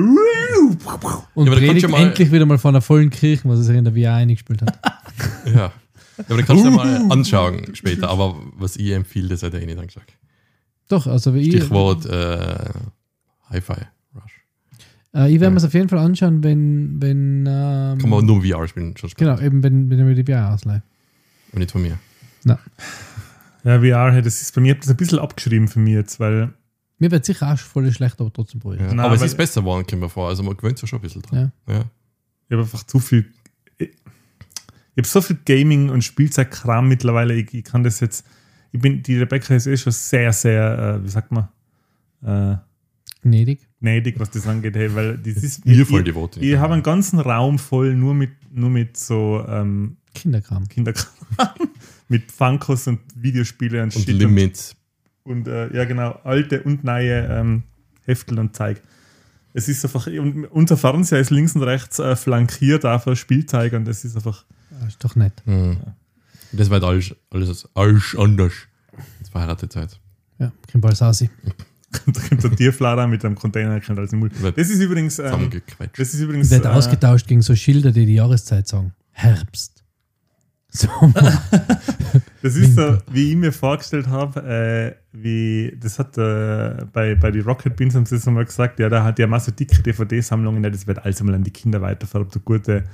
[1.35, 3.85] Und Ja, da predigt endlich wieder mal von einer vollen Kirche, was er sich in
[3.85, 4.79] der VR eingespielt hat.
[5.53, 5.73] Ja.
[6.19, 8.09] Ja aber dann kannst du dir mal anschauen später.
[8.11, 10.13] Aber was ich empfehle, das hat er eh nicht angesagt.
[10.89, 12.71] Doch, also wie ich, Stichwort äh,
[13.51, 13.73] Hi-Fi
[14.15, 14.43] Rush.
[15.15, 18.43] äh, ich werde mir es auf jeden Fall anschauen, wenn, wenn ähm, Kann man nur
[18.43, 19.37] VR spielen, schon später.
[19.37, 20.83] genau, eben wenn, wenn er mir die VR ausleiht.
[21.51, 21.99] Aber nicht von mir.
[23.65, 26.55] Ja, VR, das ist bei mir, das ein bisschen abgeschrieben für mich jetzt, weil
[26.99, 28.87] Mir wird sicher auch voll schlecht, aber trotzdem probieren.
[28.87, 28.95] Ja.
[28.95, 30.29] Nein, aber es ist besser geworden, kommt mir vor.
[30.29, 31.53] Also man gewöhnt sich schon ein bisschen dran.
[31.67, 31.85] Ja.
[32.49, 33.27] ich habe einfach zu viel.
[34.99, 37.35] Ich, habe so viel Gaming- und Spielzeitkram mittlerweile.
[37.35, 38.27] Ich, ich kann das jetzt.
[38.73, 41.49] Ich bin, die Rebecca ist eh schon sehr, sehr, äh, wie sagt man,
[42.23, 42.57] äh,
[43.23, 43.61] Gnädig.
[43.81, 45.65] gnädig, was das angeht, hey, weil das ist.
[45.65, 46.37] Mir voll ich, devot.
[46.37, 50.69] ich habe einen ganzen Raum voll nur mit, nur mit so ähm, Kinderkram.
[50.69, 51.13] Kinderkram.
[52.09, 54.75] mit Funkos und Videospiele und, und Shit Limit.
[55.23, 57.63] und äh, ja genau, alte und neue ähm,
[58.05, 58.83] Heftel und Zeug.
[59.55, 63.87] Es ist einfach, und unser Fernseher ist links und rechts äh, flankiert auf Spielzeug und
[63.87, 64.45] das ist einfach,
[64.81, 65.33] Das ist doch nett.
[65.45, 65.79] Mhm.
[66.53, 68.53] Das wird alles, alles, alles anders.
[69.19, 69.99] Jetzt verheiratet seid.
[70.39, 71.31] Ja, kein Balsasi.
[72.07, 74.33] da kommt der Tierflader mit einem Container und alles im Mund.
[74.57, 75.51] Das ist übrigens, ähm,
[75.97, 78.93] das ist übrigens, Wird äh, ausgetauscht gegen so Schilder, die die Jahreszeit sagen.
[79.13, 79.79] Herbst.
[80.71, 80.87] So,
[82.43, 87.31] das ist so, wie ich mir vorgestellt habe, äh, wie, das hat äh, bei, bei
[87.31, 89.83] die Rocket Beans haben sie das einmal gesagt, ja, da hat ja mal so dicke
[89.83, 92.85] DVD-Sammlungen, ja, das wird alles einmal an die Kinder weitervererbt, der gute,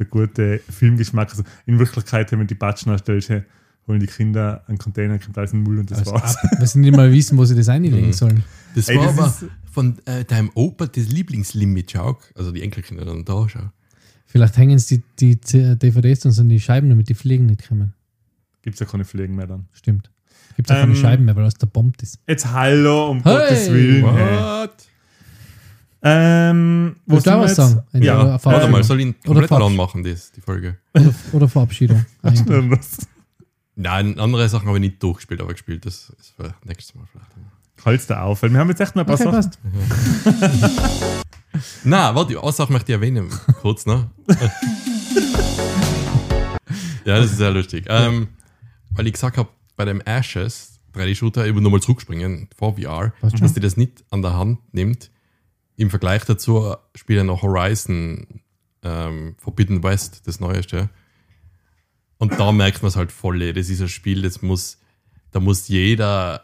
[0.00, 1.30] der gute Filmgeschmack.
[1.30, 3.42] Also in Wirklichkeit, wenn die Batschen erstellt, hey,
[3.86, 6.36] holen die Kinder einen Container, kommt alles in den Müll und das also war's.
[6.36, 8.12] ab, weil sie nicht mal wissen, wo sie das einlegen Mhm.
[8.12, 8.42] sollen.
[8.74, 9.34] Das Ey, war das aber
[9.72, 12.18] von äh, deinem Opa das Lieblingslimit, schau.
[12.34, 13.70] Also die Enkelkinder dann da, schau.
[14.26, 17.94] Vielleicht hängen sie die, die DVDs und sind die Scheiben, damit die Fliegen nicht kommen.
[18.62, 19.66] Gibt es ja keine Pflegen mehr dann.
[19.72, 20.10] Stimmt.
[20.56, 22.18] Gibt es auch keine Ähm, Scheiben mehr, weil das zerbombt ist.
[22.28, 23.34] Jetzt hallo, um Hey!
[23.34, 24.14] Gottes Willen.
[24.14, 24.68] Hey.
[26.02, 27.82] Ähm, wo Willst du auch was sagen?
[27.92, 28.38] Eine Ja?
[28.42, 29.62] Warte Ähm, mal, soll ich ihn komplett Fabs.
[29.62, 30.78] allein machen, das, die Folge?
[30.94, 32.06] Oder, oder Verabschiedung.
[33.76, 35.84] Nein, andere Sachen habe ich nicht durchgespielt, aber gespielt.
[35.86, 37.30] Das ist für nächstes Mal vielleicht.
[37.84, 39.50] Halt's da auf, weil wir haben jetzt echt noch ein paar Okay, Sachen.
[41.84, 43.28] Nein, warte, eine Sache möchte ich erwähnen,
[43.60, 44.10] kurz, ne?
[47.04, 47.86] ja, das ist sehr lustig.
[47.88, 48.28] Ähm,
[48.90, 53.60] weil ich gesagt habe, bei dem Ashes 3D-Shooter eben nochmal zurückspringen vor VR, dass die
[53.60, 55.10] das nicht an der Hand nimmt.
[55.80, 58.42] Im Vergleich dazu spiele ich noch Horizon
[58.82, 60.90] ähm, Forbidden West, das Neueste.
[62.18, 63.54] Und da merkt man es halt voll.
[63.54, 64.76] Das ist ein Spiel, das muss,
[65.30, 66.42] da muss jeder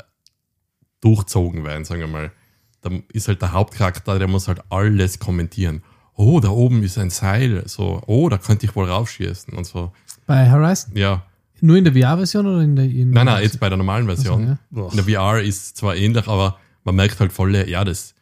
[1.03, 2.33] durchzogen werden, sagen wir mal.
[2.81, 5.83] Da ist halt der Hauptcharakter, der muss halt alles kommentieren.
[6.14, 7.62] Oh, da oben ist ein Seil.
[7.68, 9.92] So, oh, da könnte ich wohl raufschießen und so.
[10.25, 10.96] Bei Horizon?
[10.96, 11.27] Ja.
[11.61, 12.87] Nur in der VR-Version oder in der.
[12.87, 14.59] In Nein, nein, jetzt bei der normalen Version.
[14.70, 14.90] Also, ja.
[14.92, 18.14] In der VR ist zwar ähnlich, aber man merkt halt voll, ja, das,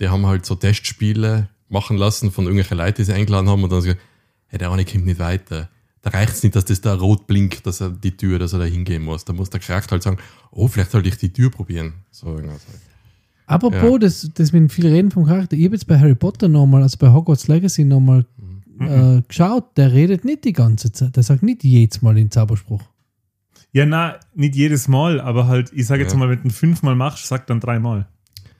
[0.00, 3.72] die haben halt so Testspiele machen lassen von irgendwelchen Leuten, die sie eingeladen haben und
[3.72, 3.92] dann so,
[4.48, 5.68] hey, der eine kommt nicht weiter.
[6.02, 8.60] Da reicht es nicht, dass das da rot blinkt, dass er die Tür, dass er
[8.60, 9.24] da hingehen muss.
[9.24, 10.18] Da muss der Charakter halt sagen,
[10.52, 11.94] oh, vielleicht sollte ich die Tür probieren.
[12.12, 12.80] So irgendwas halt.
[13.48, 13.98] Apropos, Ja.
[13.98, 15.56] das, das mit viel Reden vom Charakter.
[15.56, 18.24] Ich habe jetzt bei Harry Potter nochmal, also bei Hogwarts Legacy nochmal
[18.78, 18.86] Mhm.
[19.18, 19.76] äh, geschaut.
[19.76, 21.16] Der redet nicht die ganze Zeit.
[21.16, 22.82] Der sagt nicht jedes Mal den Zauberspruch.
[23.72, 26.18] Ja, na, nicht jedes Mal, aber halt, ich sage jetzt Ja.
[26.18, 28.06] mal, wenn du fünfmal machst, sag dann dreimal.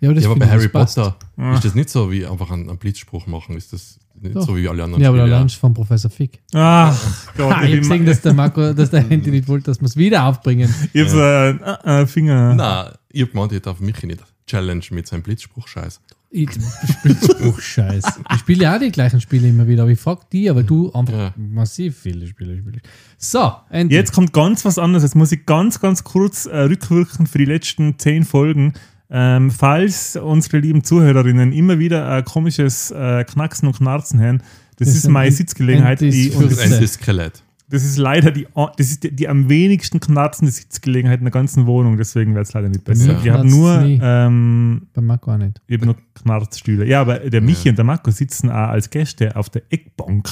[0.00, 0.94] Ja, aber, das Ja, aber bei ich, Harry das passt.
[0.96, 1.54] Potter Ah.
[1.54, 3.56] ist das nicht so wie einfach einen, einen Blitzspruch machen.
[3.56, 4.46] Ist das nicht Doch.
[4.46, 6.40] so wie alle anderen Ja, aber der Lunch von Professor Fick.
[6.54, 6.96] Ach
[7.36, 9.86] Gott, Ha, ich habe gesehen, dass der Marco, dass der Handy nicht wollte, dass wir
[9.86, 10.72] es wieder aufbringen.
[10.92, 12.54] ich hab so einen äh, äh, Finger.
[12.54, 16.00] Nein, ich hab gemeint, ich darf mich nicht challenge mit seinem Blitzspruch-Scheiß.
[16.30, 18.04] Ich spiele Spruch-Scheiß.
[18.32, 20.92] Ich spiele ja auch die gleichen Spiele immer wieder, aber ich frage die, aber du
[20.92, 21.34] einfach Ja.
[21.36, 22.80] massiv viele Spiele spielst.
[23.18, 23.96] So, endlich.
[23.96, 25.02] Jetzt kommt ganz was anderes.
[25.04, 28.74] Jetzt muss ich ganz, ganz kurz äh, rückwirken für die letzten zehn Folgen.
[29.08, 34.42] Ähm, falls unsere lieben Zuhörerinnen immer wieder ein komisches äh, Knacksen und Knarzen hören,
[34.78, 36.00] das, Das ist meine Sitzgelegenheit.
[36.00, 37.42] Die, und Das ist Skelett.
[37.68, 41.66] das ist leider die, das ist die, die am wenigsten knarzende Sitzgelegenheit in der ganzen
[41.66, 43.14] Wohnung, deswegen wird es leider nicht besser.
[43.14, 45.60] mir ich habe nur, ähm, Bei Marco auch nicht.
[45.66, 46.84] ich hab nur Knarzstühle.
[46.86, 47.70] Ja, aber der Michi Ja.
[47.72, 50.28] und der Marco sitzen auch als Gäste auf der Eckbank.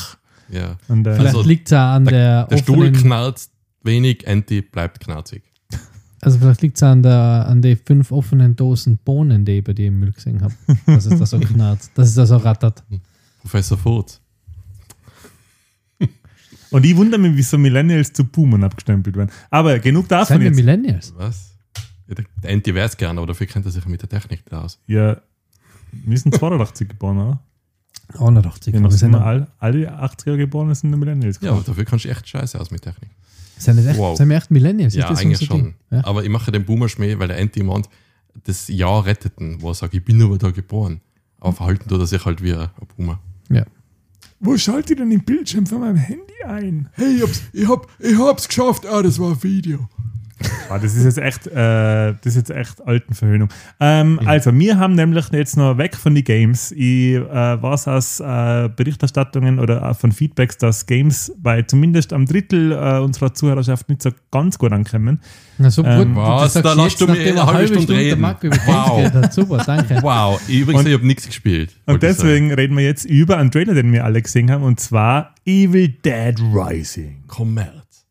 [0.51, 0.77] Ja.
[0.89, 3.51] Und, äh, Vielleicht Also, liegt es auch an der, Der Stuhl offenen, knarzt
[3.83, 5.43] wenig, Anti bleibt knarzig.
[6.25, 9.73] Also vielleicht liegt es an der an den fünf offenen Dosen Bohnen, die ich bei
[9.73, 10.55] dir im Müll gesehen habe.
[10.87, 12.83] Dass es da so knarzt, dass es da so rattert.
[13.41, 14.21] Professor Furz.
[16.71, 19.31] und ich wundere mich, wieso Millennials zu Boomern abgestempelt werden.
[19.51, 20.57] Aber genug davon Sind wir jetzt.
[20.57, 21.15] Millennials?
[21.17, 21.53] Was?
[22.09, 24.45] Ja, der der Anti wäre es gerne, aber dafür kennt er sich mit der Technik
[24.45, 24.79] nicht aus.
[24.87, 25.21] Ja,
[25.93, 27.41] wir sind 82 geboren, oder?
[28.15, 28.75] 180.
[28.75, 31.39] Ja, aber wir sind sind, wir all, alle 80er geborenen sind Millennials.
[31.41, 33.11] Ja, aber dafür kannst du echt scheiße aus mit Technik.
[33.59, 34.17] Sind, wir echt, Wow.
[34.17, 34.95] sind wir echt Millennials?
[34.95, 35.63] Ja, das eigentlich schon.
[35.63, 35.75] Ding?
[35.91, 36.05] Ja?
[36.05, 37.89] Aber ich mache den Boomer Schmäh, weil der Anti meint,
[38.45, 41.01] das Jahr retteten, wo er sagt, ich bin aber da geboren.
[41.41, 43.21] Aber verhalten tut er sich halt wie ein Boomer.
[43.51, 43.65] ja.
[44.41, 46.91] Wo schaltet ihr denn den Bildschirm von meinem Handy ein?
[46.93, 48.85] Hey, ich hab's, ich hab, ich hab's geschafft.
[48.85, 49.89] Ah, das war ein Video.
[50.75, 53.49] Ah, das ist jetzt echt, äh, das ist jetzt echt Altenverhöhnung.
[53.79, 56.73] Ähm, Also, wir haben nämlich jetzt noch weg von den Games.
[56.73, 57.23] Ich äh,
[57.63, 62.99] weiß aus äh, Berichterstattungen oder auch von Feedbacks, dass Games bei zumindest am Drittel äh,
[62.99, 65.21] unserer Zuhörerschaft nicht so ganz gut ankommen.
[65.59, 66.17] Na, so Ähm, gut.
[66.25, 66.55] was?
[66.55, 68.37] sagst Da jetzt, du mich nachdem eine halbe Stunde der reden.
[68.41, 69.13] Über Wow.
[69.13, 69.33] hat.
[69.33, 69.99] Super, danke.
[70.03, 71.71] Wow, ich übrigens, Und- ich habe nichts gespielt.
[71.87, 72.17] Und ich sagen.
[72.17, 75.89] deswegen reden wir jetzt über einen Trailer, den wir alle gesehen haben, und zwar Evil
[76.05, 77.23] Dead Rising.
[77.29, 78.07] Kommerz.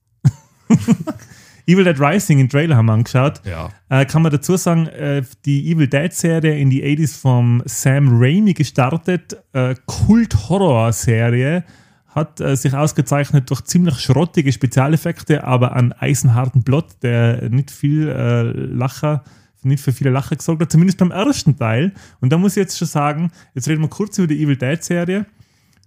[1.66, 3.42] Evil Dead Rising, den Trailer haben wir angeschaut.
[3.46, 3.70] Ja.
[3.90, 8.54] Äh, kann man dazu sagen, äh, die Evil Dead-Serie in die 80s vom Sam Raimi
[8.54, 11.64] gestartet, äh, Kult-Horror-Serie,
[12.10, 18.08] hat äh, sich ausgezeichnet durch ziemlich schrottige Spezialeffekte, aber einen eisenharten Plot, der nicht viel
[18.08, 19.24] äh, Lacher,
[19.64, 21.94] nicht für viele Lacher gesorgt hat, zumindest beim ersten Teil.
[22.20, 25.26] Und da muss ich jetzt schon sagen, jetzt reden wir kurz über die Evil Dead-Serie.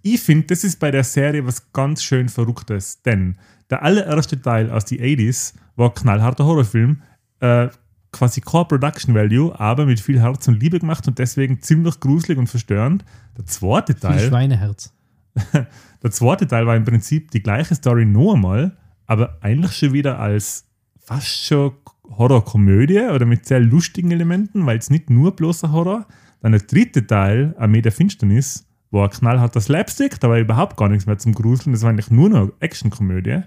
[0.01, 3.37] Ich finde, das ist bei der Serie was ganz schön Verrücktes, denn
[3.69, 7.01] der allererste Teil aus die 80s war ein knallharter Horrorfilm,
[7.39, 7.67] äh,
[8.11, 12.37] quasi Core Production Value, aber mit viel Herz und Liebe gemacht und deswegen ziemlich gruselig
[12.37, 13.03] und verstörend.
[13.37, 14.93] Der zweite Viel Teil, Schweineherz.
[15.53, 20.19] der zweite Teil war im Prinzip die gleiche Story noch einmal, aber eigentlich schon wieder
[20.19, 20.65] als
[20.99, 21.73] fast schon
[22.09, 26.07] Horrorkomödie oder mit sehr lustigen Elementen, weil es nicht nur bloßer Horror.
[26.41, 30.87] Dann der dritte Teil, Armee der Finsternis, war ein knallharter Slapstick, da war überhaupt gar
[30.87, 33.41] nichts mehr zum Gruseln, das war eigentlich nur noch Actionkomödie.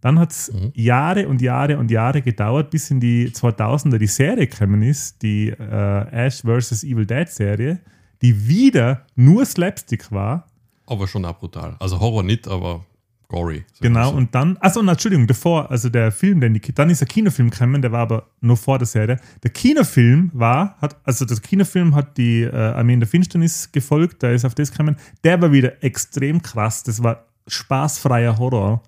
[0.00, 0.72] Dann hat es Mhm.
[0.74, 5.48] Jahre und Jahre und Jahre gedauert, bis in die 2000er die Serie gekommen ist, die
[5.48, 6.84] äh, Ash vs.
[6.84, 7.80] Evil Dead Serie,
[8.22, 10.46] die wieder nur Slapstick war.
[10.86, 11.76] Aber schon auch brutal.
[11.78, 12.84] Also Horror nicht, aber
[13.28, 13.64] gory.
[13.80, 14.16] Genau, so.
[14.16, 17.80] und dann, na, Entschuldigung, davor, also der Film, den die, dann ist der Kinofilm gekommen,
[17.80, 19.18] der war aber noch vor der Serie.
[19.42, 24.22] Der Kinofilm war, hat, also der Kinofilm hat die äh, Armee in der Finsternis gefolgt,
[24.22, 24.96] der ist auf das gekommen.
[25.22, 28.82] Der war wieder extrem krass, das war spaßfreier Horror,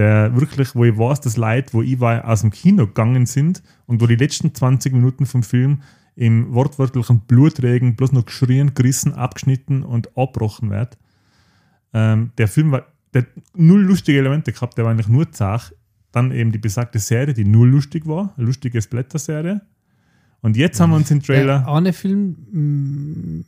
[0.00, 3.62] der wirklich, wo ich weiß, das Leid, wo ich war, aus dem Kino gegangen sind
[3.84, 5.82] und wo die letzten 20 Minuten vom Film
[6.16, 10.96] im wortwörtlichen Blutregen bloß noch geschrien, gerissen, abgeschnitten und abbrochen wird.
[11.92, 15.70] Ähm, der Film war, der hat null lustige Elemente gehabt, der war eigentlich nur zach.
[16.12, 19.60] Dann eben die besagte Serie, die null lustig war, eine lustige Splatter-Serie.
[20.40, 21.58] Und jetzt haben wir uns im Trailer.
[21.58, 23.44] Der eine Film, mm,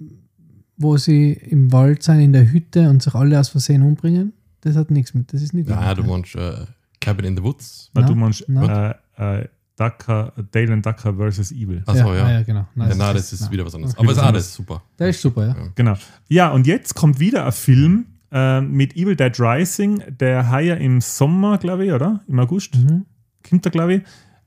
[0.77, 4.77] wo sie im Wald sind, in der Hütte und sich alle aus Versehen umbringen, das
[4.77, 5.33] hat nichts mit.
[5.33, 5.69] Das ist nicht.
[5.69, 6.65] Ja, du meinst äh,
[7.01, 7.91] Cabin in the Woods.
[7.95, 11.83] Na, du meinst äh, äh, Ducker, Dale and Ducker versus Evil.
[11.87, 12.25] Achso, ja.
[12.25, 12.67] Ah, ja, genau.
[12.75, 13.51] Nein, Ja, nein, das ist nein.
[13.53, 13.95] wieder was anderes.
[13.95, 14.83] Okay, Aber es ist alles super.
[14.99, 15.57] Der ist super, ja.
[15.75, 15.95] Genau.
[16.29, 21.01] Ja, und jetzt kommt wieder ein Film äh, mit Evil Dead Rising, der heuer im
[21.01, 22.21] Sommer, glaube ich, oder?
[22.29, 22.75] Im August.
[22.77, 23.07] Mhm.
[23.49, 24.03] kommt er, glaube ich.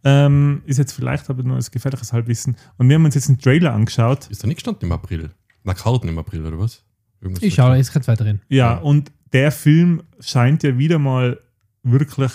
[0.07, 2.55] Ähm, ist jetzt vielleicht aber nur als gefährliches Halbwissen.
[2.77, 4.27] Und wir haben uns jetzt einen Trailer angeschaut.
[4.27, 5.31] Ist da nicht gestanden im April?
[5.63, 6.83] Na, Karten im April, oder was?
[7.19, 8.39] Irgendwas Ich schaue jetzt gerade weiter rein.
[8.47, 8.77] Ja, Ja.
[8.77, 11.39] und der Film scheint ja wieder mal
[11.83, 12.31] wirklich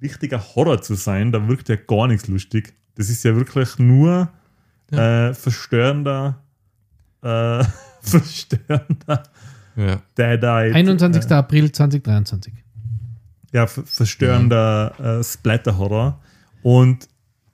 [0.00, 1.32] richtiger Horror zu sein.
[1.32, 2.74] Da wirkt ja gar nichts lustig.
[2.94, 4.30] Das ist ja wirklich nur
[4.92, 6.42] äh, verstörender,
[7.22, 7.64] äh,
[8.00, 9.22] verstörender
[9.76, 10.00] Ja.
[10.16, 10.74] Deadite.
[10.74, 11.30] 21.
[11.30, 12.52] Äh, April 2023.
[13.52, 16.20] ja, ver- verstörender äh, Splatter-Horror.
[16.62, 17.08] Und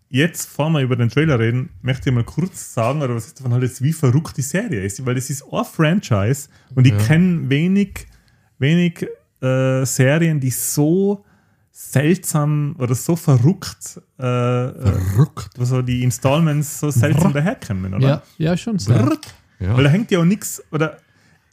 [0.09, 3.41] jetzt, bevor wir über den Trailer reden, möchte ich mal kurz sagen, oder was ist
[3.41, 5.05] davon halt, wie verrückt die Serie ist.
[5.07, 6.99] Weil das ist ein Franchise und ich Ja.
[6.99, 8.07] kenne wenig,
[8.63, 9.07] wenig
[9.43, 11.23] äh, Serien, die so
[11.71, 15.51] seltsam oder so verrückt, äh, äh, Verrückt.
[15.59, 17.41] also die Installments so seltsam Brr.
[17.41, 18.09] daherkommen, oder?
[18.09, 19.09] Ja, ja, schon sehr.
[19.59, 19.77] Ja.
[19.77, 20.97] Weil da hängt ja auch nichts, oder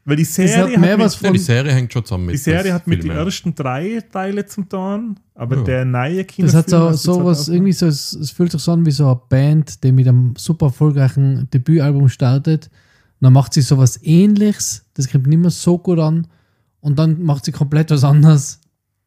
[0.06, 1.38] weil die Serie hat mehr mit- was die von.
[1.38, 2.34] Serie hängt schon zusammen mit.
[2.36, 5.64] die Serie hat mit den ersten drei Teile zum tun, aber Ja.
[5.64, 6.48] der neue Kinofilm.
[6.48, 8.86] Das hat so, was so was, auch- irgendwie so, es, es fühlt sich so an
[8.86, 12.66] wie so eine Band, die mit einem super erfolgreichen Debütalbum startet.
[12.68, 16.28] Und dann macht sie sowas ähnliches, das kommt nicht mehr so gut an.
[16.82, 18.60] Und dann macht sie komplett was anderes.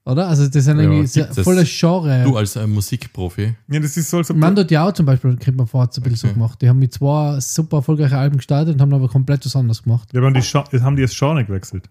[0.05, 0.27] Oder?
[0.29, 2.25] Also, das sind Ja, irgendwie sehr, volles Genre.
[2.25, 3.55] Du als äh, Musikprofi.
[3.69, 6.03] Ja, das ist so, als ob Mando Diao zum Beispiel, kriegt man vor, hat ein
[6.03, 6.61] bisschen so gemacht.
[6.61, 10.09] Die haben mit zwei super erfolgreichen Alben gestartet und haben aber komplett was anderes gemacht.
[10.13, 11.89] ja, haben, die Scha- jetzt haben die das Genre gewechselt.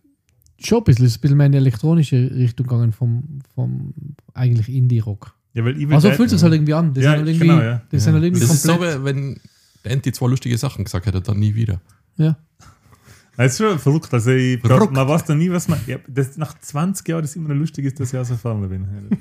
[0.60, 3.94] Schon ein bisschen, ist ein bisschen mehr in die elektronische Richtung gegangen vom, vom
[4.34, 5.34] eigentlich Indie-Rock.
[5.54, 6.94] Ja, weil Evil Aber so Dead- fühlt es halt irgendwie an.
[6.94, 7.82] Die Ja, sind halt irgendwie, genau, ja.
[7.92, 9.04] die sind halt irgendwie Das ist so, komplett.
[9.06, 9.40] wenn
[9.86, 11.80] der Anti zwei lustige Sachen gesagt hätte, dann nie wieder.
[12.18, 12.36] ja.
[13.38, 14.14] Das ist schon verrückt.
[14.14, 14.94] Also ich glaub, Verrückt.
[14.94, 15.80] man weiß da nie, was man.
[15.88, 18.86] Ja, das, nach 20 Jahren ist immer noch lustig, ist, dass ich aus Erfahrung bin.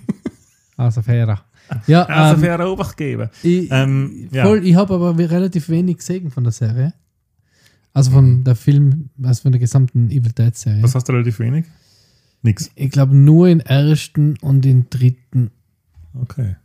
[0.76, 1.44] Also fairer.
[1.86, 3.28] Ja, Also ähm, fairer Obacht geben.
[3.42, 4.44] ich, Ähm, ja.
[4.46, 6.94] voll, ich habe aber relativ wenig gesehen von der Serie.
[7.92, 10.82] Also von der Film, also von der gesamten Evil Dead Serie.
[10.82, 11.66] Was hast du relativ wenig?
[12.40, 12.70] Nix.
[12.76, 15.50] Ich glaube nur in ersten und in dritten
[16.14, 16.56] Okay.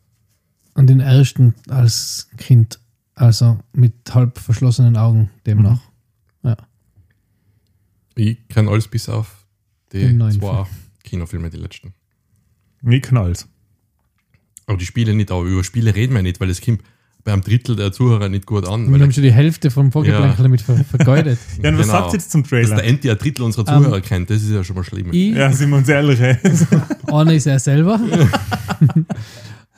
[0.75, 2.79] und in ersten als Kind.
[3.15, 5.81] Also mit halb verschlossenen Augen demnach.
[8.15, 9.45] Ich kenne alles bis auf
[9.91, 10.65] die zwei
[11.03, 11.93] Kinofilme, die letzten.
[12.81, 13.45] Wie knallt.
[14.67, 16.81] Aber die Spiele nicht, aber über Spiele reden wir nicht, weil es kommt
[17.23, 18.85] bei einem Drittel der Zuhörer nicht gut an.
[18.85, 21.39] Wir Weil haben schon die Hälfte vom Vorgeplänkel damit ver vergeudet.
[21.63, 21.99] Ja, und was Genau.
[21.99, 22.83] sagt ihr jetzt zum dass der Trailer?
[22.83, 25.09] Anti ein Drittel unserer Zuhörer kennt, das ist ja schon mal schlimm.
[25.11, 26.19] Ich, Ja, sind wir uns ehrlich.
[26.21, 26.37] ey.
[27.11, 27.99] Einer ist er selber.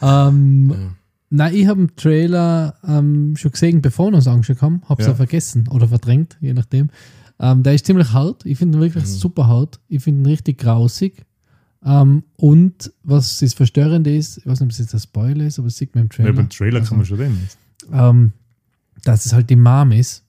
[0.02, 0.78] ähm, Ja.
[1.30, 4.82] Nein, ich habe den Trailer ähm, schon gesehen, bevor wir uns angeschaut haben.
[4.88, 5.14] Habe es Ja.
[5.14, 6.90] auch vergessen oder verdrängt, je nachdem.
[7.40, 8.46] Ähm, der ist ziemlich hart.
[8.46, 9.08] Ich finde ihn wirklich Mhm.
[9.10, 9.80] super hart.
[9.88, 11.24] Ich finde ihn richtig grausig.
[11.86, 15.60] Ähm, und was das Verstörende ist, ich weiß nicht, ob es jetzt ein Spoiler ist,
[15.60, 16.34] aber es sieht man im Ja, Trailer.
[16.34, 17.48] beim Trailer kann man schon reden.
[17.92, 18.34] ähm,
[19.04, 20.24] dass es halt die Mom ist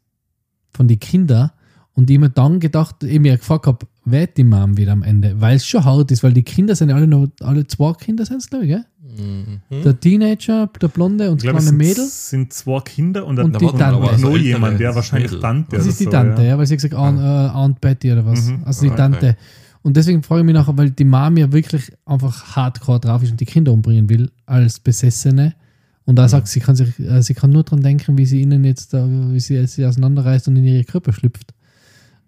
[0.73, 1.51] von den Kindern
[1.99, 5.35] und ich mir dann gedacht, ich mir gefragt habe, wer die Mom wieder am Ende,
[5.41, 8.25] weil es schon hart ist, weil die Kinder sind ja alle noch, alle zwei Kinder
[8.25, 8.85] sind es, glaube ich, gell?
[9.19, 9.83] Mhm.
[9.83, 12.07] Der Teenager, der Blonde und das es kleine Mädel.
[12.07, 14.01] sind zwei Kinder und, Und ein- die und Tante.
[14.01, 15.43] noch Also jemand, der wahrscheinlich Mädel.
[15.43, 16.49] Tante Das oder ist die so, Tante, ja.
[16.51, 18.47] ja, weil sie gesagt Aunt, äh, Aunt Betty oder was.
[18.47, 18.63] Mhm.
[18.65, 18.97] Also die Okay.
[18.97, 19.37] Tante.
[19.83, 23.31] Und deswegen frage ich mich nachher, weil die Mom ja wirklich einfach hardcore drauf ist
[23.33, 25.55] und die Kinder umbringen will als Besessene.
[26.05, 28.63] Und da sagt sie, kann sich, äh, sie kann nur dran denken, wie sie ihnen
[28.65, 31.53] jetzt, wie sie sie auseinanderreißt und in ihre Körper schlüpft.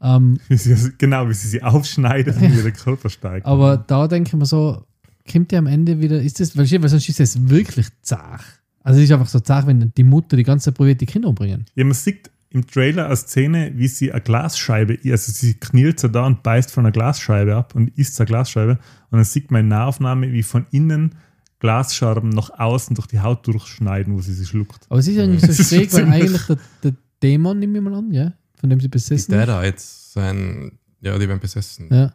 [0.02, 0.38] Ähm,
[0.98, 3.46] genau, wie sie sie aufschneidet und in ihren Körper steigt.
[3.46, 4.84] aber da denke ich mir so,
[5.30, 8.44] kommt die am Ende wieder, ist das, weil, sonst ist es wirklich zart.
[8.82, 11.28] Also es ist einfach so zart, wenn die Mutter die ganze Zeit probiert, die Kinder
[11.28, 11.66] umbringen.
[11.74, 16.08] Ja, man sieht im Trailer eine Szene, wie sie eine Glasscheibe, also sie knielt so
[16.08, 18.72] da und beißt von einer Glasscheibe ab und isst eine Glasscheibe.
[18.72, 21.14] Und dann sieht man in Nahaufnahme, wie von innen
[21.60, 24.86] Glasscherben nach außen durch die Haut durchschneiden, wo sie sie schluckt.
[24.88, 28.12] Aber es ist irgendwie so schräg, weil eigentlich der, der Dämon, nehme ich mal an,
[28.12, 31.88] ja, von dem sie Die besessen Dada jetzt sein, ja, die werden besessen.
[31.90, 32.12] Ja.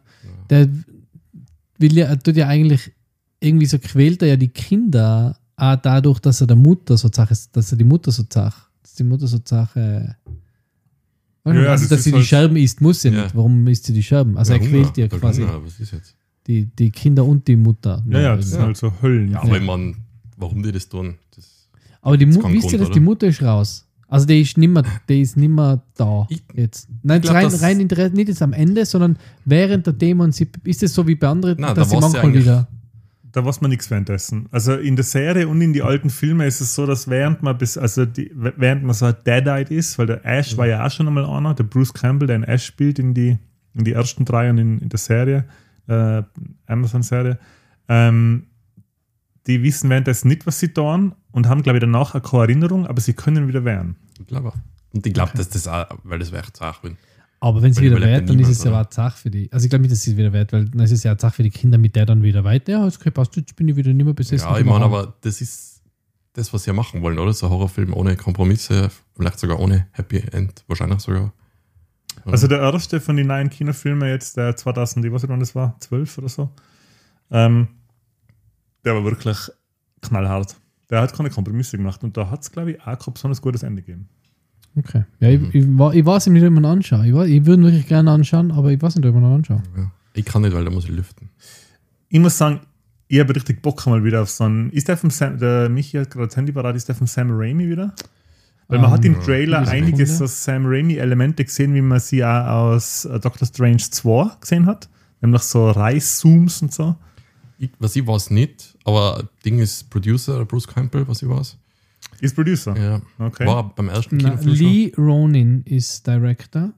[0.50, 0.68] Der,
[1.78, 2.92] will ja, er tut ja eigentlich
[3.40, 7.72] irgendwie so quält er ja die Kinder auch dadurch, dass er der Mutter sozusagen, dass
[7.72, 10.14] er die Mutter sozusagen, dass die Mutter sozusagen
[11.44, 13.22] also, Ja, das dass ist sie die halt- Scherben isst, muss sie Ja.
[13.24, 13.36] nicht.
[13.36, 14.36] Warum isst sie die Scherben?
[14.36, 16.14] Also er Ja, quält ja quasi Hunger, was ist jetzt?
[16.46, 18.02] die, die Kinder und die Mutter.
[18.08, 19.30] Ja, ja, das sind halt so Höllen.
[19.32, 19.94] Ja, aber ich meine,
[20.36, 21.14] warum die das tun?
[21.34, 21.68] Das,
[22.02, 22.94] Aber die Das Mu kann wisst ihr, dass oder?
[22.94, 23.85] die Mutter ist raus?
[24.08, 26.88] Also die ist nimmer, die ist nimmer da Ich- jetzt.
[27.02, 30.48] Nein, glaub, rein, das- rein Interesse, nicht jetzt am Ende, sondern während der Dämon sie,
[30.64, 32.68] ist es so wie bei anderen, Nein, dass da sie ja manchmal wieder.
[33.32, 34.46] Da weiß man nichts währenddessen.
[34.50, 37.58] Also in der Serie und in die alten Filmen ist es so, dass während man
[37.58, 41.06] bis, also die, während man so dead-eyed ist, weil der Ash war ja auch schon
[41.08, 43.36] einmal einer, der Bruce Campbell, der in Ash spielt in die,
[43.74, 45.44] in die ersten drei und in, in der Serie,
[45.88, 46.22] äh,
[46.66, 47.38] Amazon-Serie,
[47.88, 48.44] ähm,
[49.46, 52.86] die wissen währenddessen nicht, was sie tun und haben, glaube ich, danach auch keine Erinnerung,
[52.86, 53.96] aber sie können wieder wehren.
[54.18, 54.54] ich glaube.
[54.94, 56.96] Und ich glaube, dass das auch, weil das wäre echt Sache, wenn.
[57.40, 59.52] Aber wenn sie wieder wert, dann ist es ja eine Sache für die.
[59.52, 61.20] Also ich glaube nicht, dass sie es wieder wert, weil dann ist es ja eine
[61.20, 62.72] Sache für die Kinder, mit der dann wieder weiter.
[62.72, 64.48] Ja, okay, passt, jetzt bin ich wieder nicht mehr besessen.
[64.48, 65.82] Ja, ich meine, aber das ist
[66.32, 67.34] das, was sie ja machen wollen, oder?
[67.34, 71.34] So ein Horrorfilm ohne Kompromisse, vielleicht sogar ohne Happy End, wahrscheinlich sogar.
[72.24, 75.54] Also der erste von den neuen Kinofilmen jetzt, der 2000, ich weiß nicht wann das
[75.54, 76.50] war, 12 oder so,
[77.30, 77.68] ähm,
[78.86, 79.50] der war wirklich
[80.00, 80.56] knallhart.
[80.90, 83.62] Der hat keine Kompromisse gemacht und da hat es, glaube ich, auch kein besonders gutes
[83.62, 84.08] Ende gegeben.
[84.76, 85.04] Okay.
[85.20, 87.04] Ja, ich, ich, wa- ich weiß nicht, ob man anschauen.
[87.04, 89.62] Ich, ich würde ihn wirklich gerne anschauen, aber ich weiß nicht, ob man ihn anschauen.
[89.76, 89.90] Ja.
[90.14, 91.30] Ich kann nicht, weil da muss ich lüften.
[92.08, 92.60] Ich muss sagen,
[93.08, 94.70] ich habe richtig Bock mal wieder auf so einen.
[94.70, 97.28] Ist der vom Sam, der Michi hat gerade das Handy parat, ist der vom Sam
[97.30, 97.94] Raimi wieder?
[98.68, 100.16] Weil man Ähm, hat im ja, Trailer eine einige Sekunde.
[100.16, 104.88] so Sam Raimi-Elemente gesehen, wie man sie auch aus äh, Doctor Strange 2 gesehen hat.
[105.20, 106.96] Nämlich so Reißzooms und so.
[107.58, 111.56] Ich, was ich weiß nicht, aber Ding ist Producer, Bruce Campbell, was ich weiß.
[112.20, 112.76] Ist Producer.
[112.76, 113.02] Ja.
[113.18, 113.46] Okay.
[113.46, 114.66] War beim ersten Na, Kinofilm schon.
[114.66, 116.72] Lee Ronin ist Director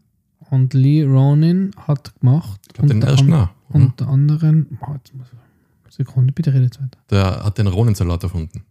[0.51, 3.49] und Lee Ronin hat gemacht Ich glaube, den unter, ersten an, auch.
[3.69, 3.85] oder?
[3.85, 6.99] unter anderem oh, jetzt muss ich, Sekunde, bitte redet jetzt weiter.
[7.11, 8.63] Der hat den Ronensalat erfunden.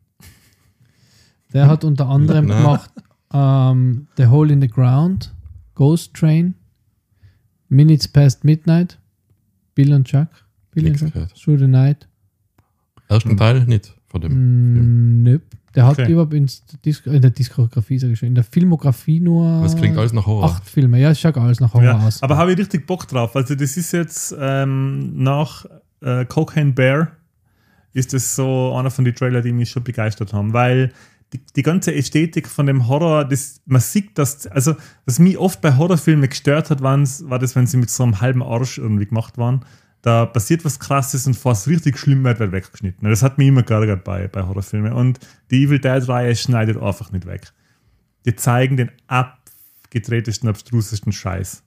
[1.54, 2.58] Der hat unter anderem Na.
[2.58, 2.92] gemacht
[3.34, 5.34] ähm, The Hole in the Ground,
[5.76, 6.56] Ghost Train,
[7.70, 8.98] Minutes Past Midnight,
[9.76, 10.28] Bill und Chuck,
[10.72, 11.34] Bill und Nichts Chuck, gehört.
[11.36, 12.08] Through the Night.
[13.10, 15.20] Ersten Teil nicht von dem Film.
[15.20, 15.42] Mm, Nöp.
[15.76, 16.46] Der hat Okay.
[16.86, 20.26] Disk in der Diskografie, sag ich schon, in der Filmografie nur Das klingt alles nach
[20.26, 20.46] Horror.
[20.46, 21.00] acht Filme.
[21.00, 22.24] Ja, es schaut alles nach Horror Ja, aus.
[22.24, 23.36] aber habe ich richtig Bock drauf.
[23.36, 25.66] Also das ist jetzt ähm, nach
[26.02, 27.10] äh, Cocaine Bear
[27.94, 30.92] ist das so einer von den Trailer, die mich schon begeistert haben, weil
[31.34, 35.62] die, die ganze Ästhetik von dem Horror, das, man sieht das, also was mich oft
[35.62, 36.98] bei Horrorfilmen gestört hat, war
[37.40, 39.62] das, wenn sie mit so einem halben Arsch irgendwie gemacht waren.
[40.02, 43.10] Da passiert was Krasses und es richtig schlimm wird, wird weggeschnitten.
[43.10, 44.94] Das hat mich immer geärgert bei, bei Horrorfilmen.
[44.94, 45.20] Und
[45.52, 47.52] die Evil Dead-Reihe schneidet einfach nicht weg.
[48.26, 51.64] Die zeigen den abgedrehtesten, abstrusesten Scheiß.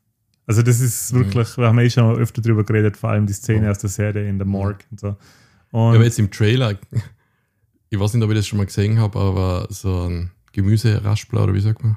[0.46, 3.70] Also das ist wirklich, wir haben eh schon öfter drüber geredet, vor allem die Szene
[3.70, 5.08] aus der Serie in der Morgue und so.
[5.70, 6.76] Und Ja, aber jetzt im Trailer,
[7.90, 11.54] ich weiß nicht, ob ich das schon mal gesehen habe, aber so ein Gemüseraspler oder
[11.54, 11.96] wie sagt man?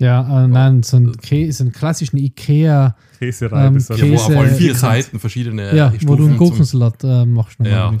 [0.00, 4.06] Ja, äh, nein, so ein, Kä so einen klassischen Ikea, Käserei ähm, besonders.
[4.06, 4.74] Ja, wo Käse- auf allen vier.
[4.74, 7.58] Seiten verschiedene ja, wo du einen Gurkensalat äh, machst.
[7.60, 7.92] Ja.
[7.92, 8.00] mit.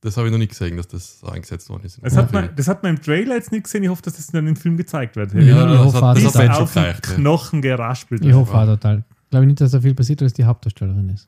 [0.00, 1.98] Das habe ich noch nicht gesehen, dass das so eingesetzt worden ist.
[2.02, 3.82] Das hat, man, das hat man im Trailer jetzt nicht gesehen.
[3.84, 5.32] Ich hoffe, dass das dann im Film gezeigt wird.
[5.32, 7.00] Ja, ja, ich das hat, das dass hat das schon auf den.
[7.16, 8.36] Knochen geraspelt Ich wird.
[8.36, 8.98] hoffe auch total.
[8.98, 11.26] Ich glaube nicht, dass da viel passiert, dass die Hauptdarstellerin ist.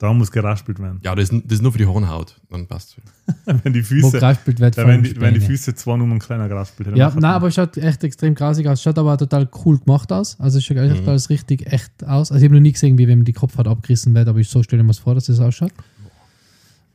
[0.00, 0.98] Da muss geraspelt werden.
[1.04, 2.40] Ja, das ist, das ist nur für die Hornhaut.
[2.48, 2.96] Dann passt
[3.44, 5.40] wenn die Wo Füße, geraspelt wird da werden die, wenn die.
[5.40, 6.96] Füße zwei Nummern kleiner geraspelt hätten.
[6.98, 8.80] Ja, dann nein, aber es schaut echt extrem grausig aus.
[8.82, 10.40] Schaut aber total cool gemacht aus.
[10.40, 11.08] Also es schaut echt Mhm.
[11.08, 12.32] alles richtig echt aus.
[12.32, 14.62] Also ich habe noch nie gesehen, wie wenn die Kopfhaut abgerissen wird, aber ich so
[14.62, 15.72] stelle mir es vor, dass es ausschaut.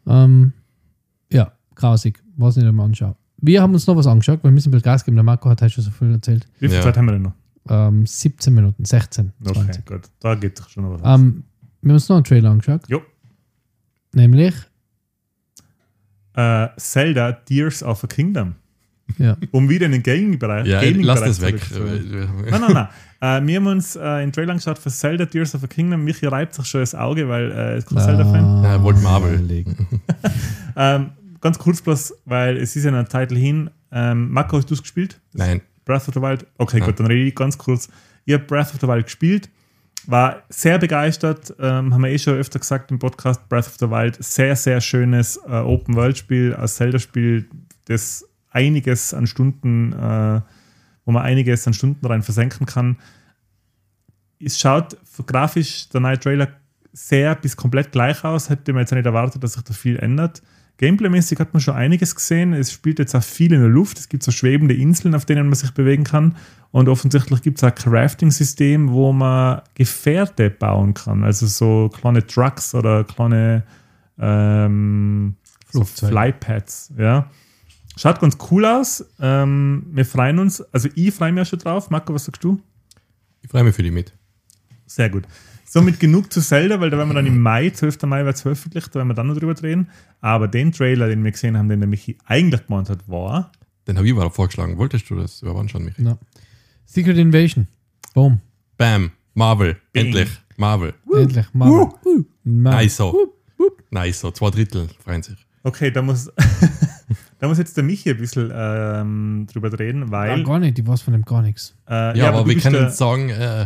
[0.08, 0.54] Ähm,
[1.32, 2.22] ja, grausig.
[2.38, 3.16] Weiß nicht, ob man anschaut.
[3.38, 5.16] Wir haben uns noch was angeschaut, weil wir müssen ein bisschen Gas geben.
[5.16, 6.48] Der Marco hat heute schon so viel erzählt.
[6.60, 6.82] Wie viel Ja.
[6.84, 7.34] Zeit haben wir denn noch?
[7.70, 9.86] Ähm, 17 Minuten, 16, Okay, 20.
[9.86, 10.02] gut.
[10.20, 11.20] Da geht doch schon noch was.
[11.20, 11.44] Ähm,
[11.86, 12.82] wir haben uns noch einen Trailer angeschaut.
[12.88, 13.02] Jo.
[14.14, 14.54] Nämlich,
[16.36, 18.56] Äh, Zelda Tears of a Kingdom.
[19.18, 21.62] ja, Um wieder in den Gaming-Bereich Ja, Gaming lass das weg.
[21.72, 22.88] Nein, nein, nein.
[23.22, 26.04] Äh, wir haben uns äh, in Trailer angeschaut für Zelda Tears of a Kingdom.
[26.04, 28.64] Michi reibt sich schon das Auge, weil äh, er ist kein Zelda-Fan.
[28.64, 29.38] Ja, er wollte Marvel.
[29.38, 29.88] legen.
[30.78, 33.70] Ähm, ganz kurz bloß, weil es ist ja ein Titel hin.
[33.94, 35.22] Ähm, Marco, hast du es gespielt?
[35.32, 35.62] Nein.
[35.86, 36.46] Breath of the Wild?
[36.58, 36.86] Okay, Ja.
[36.86, 37.88] gut, dann rede ich ganz kurz.
[38.26, 39.50] Ich habe Breath of the Wild gespielt,
[40.10, 43.90] war sehr begeistert, ähm, haben wir eh schon öfter gesagt im Podcast, Breath of the
[43.90, 47.50] Wild, sehr, sehr schönes äh, Open-World-Spiel, ein Zelda-Spiel,
[47.86, 50.42] das einiges an Stunden, äh,
[51.06, 52.98] wo man einiges an Stunden rein versenken kann.
[54.40, 56.50] Es schaut grafisch der neue Trailer
[56.94, 60.42] sehr bis komplett gleich aus, hätte man jetzt nicht erwartet, dass sich da viel ändert.
[60.78, 62.54] Gameplay-mäßig hat man schon einiges gesehen.
[62.54, 63.98] Es spielt jetzt auch viel in der Luft.
[63.98, 66.36] Es gibt so schwebende Inseln, auf denen man sich bewegen kann.
[66.72, 71.24] Und offensichtlich gibt es auch ein Crafting-System, wo man Gefährte bauen kann.
[71.24, 73.64] Also so kleine Trucks oder kleine
[74.20, 75.36] ähm,
[75.72, 75.84] so.
[75.84, 77.30] Flypads, ja.
[77.98, 79.06] Schaut ganz cool aus.
[79.22, 81.90] Ähm, wir freuen uns, also ich freue mich ja schon drauf.
[81.90, 82.62] Marco, was sagst du?
[83.42, 84.14] Ich freue mich für die mit.
[84.86, 85.24] Sehr gut.
[85.68, 88.04] Somit genug zu Zelda, weil da werden wir dann im Mai, 12.
[88.04, 89.90] Mai wird es veröffentlicht, da werden wir dann noch drüber drehen.
[90.22, 93.52] Aber den Trailer, den wir gesehen haben, den der Michi eigentlich gemeint hat, war
[93.88, 94.78] Den habe ich mal vorgeschlagen.
[94.78, 96.04] Wolltest du das überhaupt anschauen, Michi?
[96.04, 96.18] Ja.
[96.86, 97.68] Secret Invasion.
[98.14, 98.40] Boom.
[98.78, 99.12] Bam.
[99.34, 99.76] Marvel.
[99.92, 100.06] Bing.
[100.06, 100.30] Endlich.
[100.58, 100.94] Marvel.
[101.14, 101.46] Endlich.
[101.54, 101.88] Marvel.
[102.06, 102.24] Uh.
[102.44, 103.34] Nice so.
[103.90, 104.32] Nice so.
[104.32, 105.36] Zwei Drittel freuen sich.
[105.64, 106.32] Okay, da muss,
[107.40, 110.44] da muss jetzt der Michi ein bisschen ähm, drüber reden, Ja, weil.
[110.44, 111.76] gar nicht, ich weiß von dem gar nichts.
[111.90, 113.66] äh, Ja, aber, du wir können der, sagen, äh,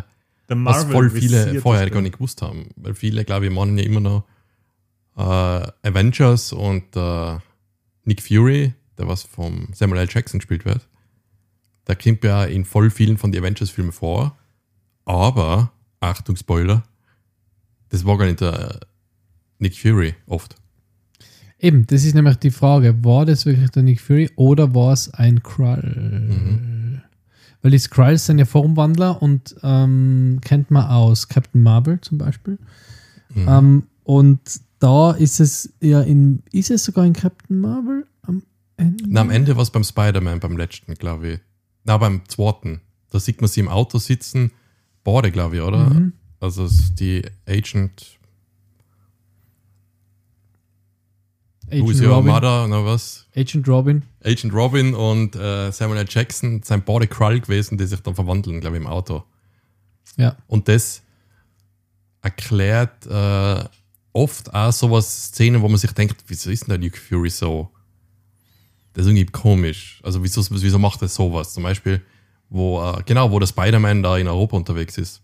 [0.50, 2.70] was voll viele vorher gar nicht gewusst haben.
[2.76, 4.24] Weil viele, glaube ich, meinen ja immer noch
[5.18, 7.38] äh, Avengers und äh,
[8.06, 10.10] Nick Fury, der was vom Samuel L.
[10.10, 10.88] Jackson gespielt wird.
[11.88, 14.38] Der kommt ja in voll vielen von den Avengers-Filmen vor.
[15.06, 16.84] Aber, Achtung, Spoiler,
[17.90, 18.80] das war gar nicht der
[19.58, 20.56] Nick Fury oft.
[21.60, 25.14] Eben, das ist nämlich die Frage, war das wirklich der Nick Fury oder war es
[25.14, 26.79] ein Skrull?
[27.62, 32.58] Weil die Skrulls sind ja Formwandler und ähm, kennt man aus Captain Marvel zum Beispiel.
[33.34, 33.48] Mhm.
[33.48, 34.40] Ähm, und
[34.80, 38.44] da ist es ja in, ist es sogar in Captain Marvel am
[38.78, 39.04] Ende?
[39.08, 41.40] Na, am Ende war es beim Spider-Man, beim letzten, glaube ich.
[41.84, 42.82] Na, beim zweiten.
[43.12, 44.52] Da sieht man sie im Auto sitzen.
[45.04, 45.90] Beide, glaube ich, oder?
[45.90, 46.14] Mhm.
[46.40, 48.19] Also die Agent,
[51.72, 53.28] Agent Your Robin, Mother, na was?
[53.36, 54.04] Agent Robin.
[54.24, 56.06] Agent Robin und äh, Samuel L.
[56.10, 59.24] Jackson sind beide Krull gewesen, die sich dann verwandeln, glaube ich, im Auto.
[60.18, 60.36] Ja.
[60.48, 61.04] Und das
[62.22, 63.64] erklärt äh,
[64.14, 67.70] oft auch sowas Szenen, wo man sich denkt, wieso ist denn der Nick Fury so?
[68.94, 70.02] Das ist irgendwie komisch.
[70.04, 71.54] Also wieso, wieso macht er sowas?
[71.54, 72.02] Zum Beispiel,
[72.50, 75.22] wo, äh, genau, wo der Spider-Man da in Europa unterwegs ist.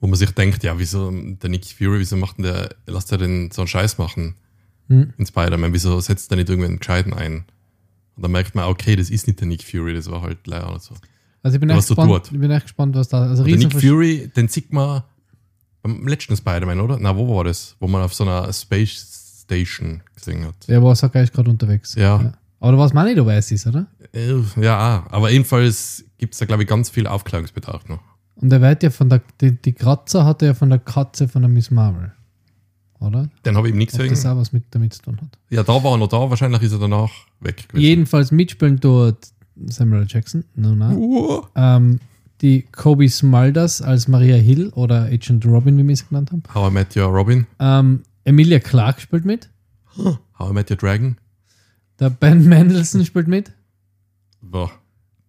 [0.00, 3.18] Wo man sich denkt, ja, wieso der Nick Fury, wieso macht denn der, lasst er
[3.18, 4.34] denn so einen Scheiß machen
[4.90, 5.12] Hm.
[5.16, 5.72] in Spider-Man?
[5.72, 7.44] Wieso setzt er nicht irgendwen Gescheiten ein?
[8.16, 10.70] Und dann merkt man, okay, das ist nicht der Nick Fury, das war halt leider
[10.72, 10.94] nicht so.
[11.42, 13.22] Also ich bin, Ja, echt so gespannt, ich bin echt gespannt, was da.
[13.22, 15.02] Also Der Nick Fury, den sieht man
[15.82, 16.98] beim letzten Spider-Man, oder?
[17.00, 17.76] Na, wo war das?
[17.80, 20.68] Wo man auf so einer Space Station gesehen hat.
[20.68, 21.94] Der war Saka ist gerade unterwegs.
[21.94, 22.34] Ja.
[22.60, 23.86] Aber du weißt man nicht, ob er es ist, oder?
[24.12, 25.12] Äh, Ja, auch.
[25.12, 28.00] aber jedenfalls gibt es da, glaube ich, ganz viel Aufklärungsbedarf noch.
[28.36, 31.26] Und er wird ja von der, die, die Kratzer hat er ja von der Katze
[31.26, 32.12] von der Miss Marvel.
[33.00, 33.28] Oder?
[33.46, 34.30] Den habe ich ihm nicht Ob das gesehen.
[34.30, 35.38] auch was mit damit zu tun hat.
[35.48, 37.82] Ja, da war er noch da, wahrscheinlich ist er danach weg gewesen.
[37.82, 39.28] Jedenfalls mitspielen dort
[39.66, 40.06] Samuel.
[40.08, 40.90] Jackson, no, no.
[40.94, 42.00] Uh, Ähm,
[42.42, 46.42] die Kobe Smulders als Maria Hill oder Agent Robin, wie wir sie genannt haben.
[46.54, 49.48] How I Met Your Robin, Ähm, Emilia Clarke spielt mit.
[50.38, 51.16] How I Met Your Dragon.
[51.98, 53.52] Der Ben Mendelssohn spielt mit.
[54.42, 54.70] Boah.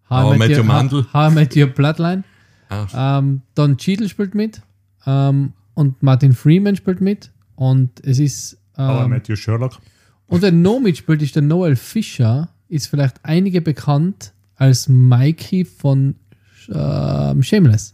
[0.09, 1.05] How, How I Met Your Mandel.
[1.13, 2.24] How I Met Your Bloodline.
[2.69, 4.61] Ah, Ähm, Don Cheadle spielt mit.
[5.05, 7.32] Ähm, und Martin Freeman spielt mit.
[7.62, 8.57] Und es ist.
[8.74, 9.78] Aber Ähm, Matthew Sherlock.
[10.26, 12.49] und der No mitspielt ist der Noel Fischer.
[12.70, 16.16] Ist vielleicht einige bekannt als Mikey von
[16.74, 17.93] ähm, Shameless.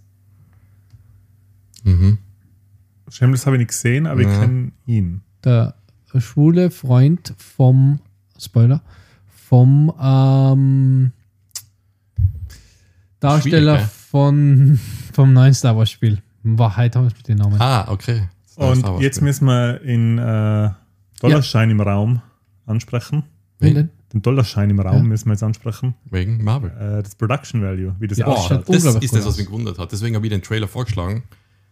[1.84, 2.18] mhm.
[3.10, 4.40] Shameless habe ich nicht gesehen, aber ich Ja.
[4.40, 5.22] kenne ihn.
[5.44, 5.76] Der
[6.18, 8.00] schwule Freund vom.
[8.40, 8.82] Spoiler.
[9.28, 11.12] Vom ähm,
[13.20, 14.80] Darsteller Schwierig, von,
[15.14, 16.22] vom neuen Star Wars Spiel.
[16.44, 17.60] Wahrheit haben wir mit den Namen.
[17.60, 18.30] Ah, okay.
[18.58, 20.70] Und jetzt müssen wir in äh,
[21.22, 22.22] Dollarschein im Raum
[22.66, 23.24] ansprechen.
[23.60, 23.90] Wen denn?
[24.14, 25.04] Den Dollarschein im Raum Ja.
[25.04, 25.94] müssen wir jetzt ansprechen.
[26.06, 26.72] Wegen Marvel.
[26.72, 28.66] Äh, das Production Value, wie das Ja, Boah, ausschaut.
[28.66, 29.92] schaut das ist das, was mich gewundert hat.
[29.92, 31.24] Deswegen habe ich den Trailer vorgeschlagen.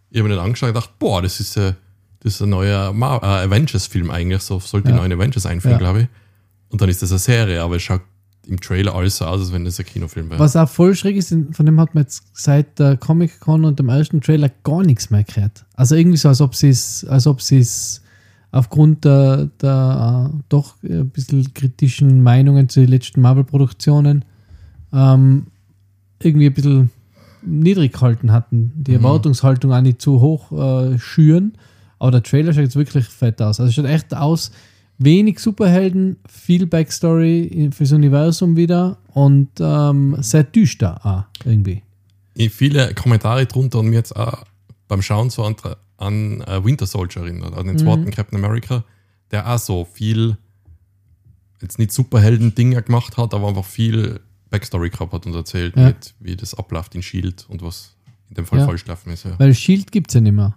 [0.09, 1.73] Ich habe mir den angeschaut und gedacht, boah, das ist, äh,
[2.19, 4.41] das ist ein neuer Mar äh, Avengers-Film eigentlich.
[4.41, 4.97] So sollte die Ja.
[4.99, 5.79] neuen Avengers einführen, Ja.
[5.79, 6.07] glaube ich.
[6.69, 8.01] Und dann ist das eine Serie, aber es schaut
[8.47, 10.39] im Trailer alles so aus, als wenn das ein Kinofilm wäre.
[10.39, 13.89] Was auch voll schräg ist, von dem hat man jetzt seit der Comic-Con und dem
[13.89, 15.65] ersten Trailer gar nichts mehr gehört.
[15.75, 18.01] Also irgendwie so, als ob sie es, als ob sie es
[18.51, 24.23] aufgrund der, der äh, doch ein bisschen kritischen Meinungen zu den letzten Marvel-Produktionen
[24.93, 25.47] ähm,
[26.21, 26.89] irgendwie ein bisschen
[27.45, 28.71] niedrig gehalten hatten.
[28.75, 28.97] Die Mhm.
[28.97, 31.53] Erwartungshaltung auch nicht zu hoch äh, schüren.
[31.99, 33.59] Aber der Trailer schaut jetzt wirklich fett aus.
[33.59, 34.51] Also es schaut echt aus,
[34.97, 41.81] wenig Superhelden, viel Backstory fürs Universum wieder und ähm, sehr düster auch irgendwie.
[42.49, 44.43] Viele Kommentare drunter und mir jetzt auch
[44.87, 45.55] beim Schauen so an,
[45.97, 47.79] an äh, Winter Soldier erinnert, an den Mhm.
[47.79, 48.83] zweiten Captain America,
[49.31, 50.37] der auch so viel,
[51.61, 54.19] jetzt nicht Superhelden-Dinger gemacht hat, aber einfach viel
[54.49, 55.87] Backstory gehabt hat und erzählt, Ja.
[55.87, 57.95] mit, wie das abläuft in Shield und was
[58.29, 58.65] in dem Fall Ja.
[58.65, 59.25] falsch gelaufen ist.
[59.25, 59.37] Ja.
[59.39, 60.55] Weil Shield gibt es ja nicht mehr.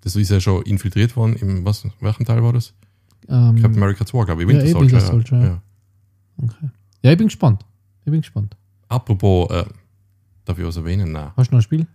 [0.00, 1.36] Das ist ja schon infiltriert worden.
[1.36, 2.74] Im was, welchen Teil war das?
[3.28, 4.48] Ähm, Captain America 2, glaube ich.
[4.48, 4.92] Ja, Winter eh, Soldier.
[4.92, 5.44] Winter Soldier, ja.
[5.46, 5.62] ja.
[6.42, 6.70] okay.
[7.02, 7.64] ja, ich bin gespannt.
[8.04, 8.56] Ich bin gespannt.
[8.88, 9.64] Apropos, äh,
[10.44, 11.12] darf ich was erwähnen?
[11.12, 11.32] Nein.
[11.36, 11.86] Hast du noch ein Spiel?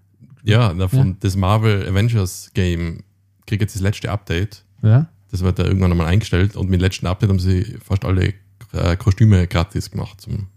[0.44, 3.04] Ja, na, von das Marvel Avengers Game,
[3.48, 4.64] kriege jetzt das letzte Update.
[4.82, 5.08] Ja.
[5.32, 8.34] Das wird ja irgendwann einmal eingestellt und mit dem letzten Update haben sie fast alle
[8.74, 10.48] äh, Kostüme gratis gemacht zum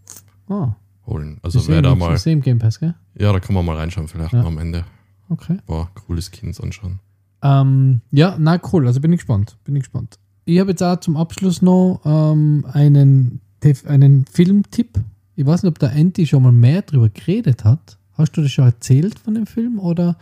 [0.48, 0.68] Oh,
[1.06, 1.38] Holen.
[1.42, 2.94] Also das wer da mal, Game Pass, gell?
[3.18, 4.42] ja, da kann man mal reinschauen, vielleicht Ja.
[4.42, 4.84] mal am Ende.
[5.28, 5.58] Okay.
[5.66, 7.00] Boah, cooles Skins anschauen.
[7.60, 9.56] Ähm, ja, na cool, also bin ich gespannt.
[9.64, 10.18] Bin ich gespannt.
[10.44, 13.40] Ich habe jetzt auch zum Abschluss noch ähm, einen,
[13.86, 14.98] einen Filmtipp.
[15.34, 17.98] Ich weiß nicht, ob der Anti schon mal mehr drüber geredet hat.
[18.14, 20.16] Hast du das schon erzählt von dem Film oder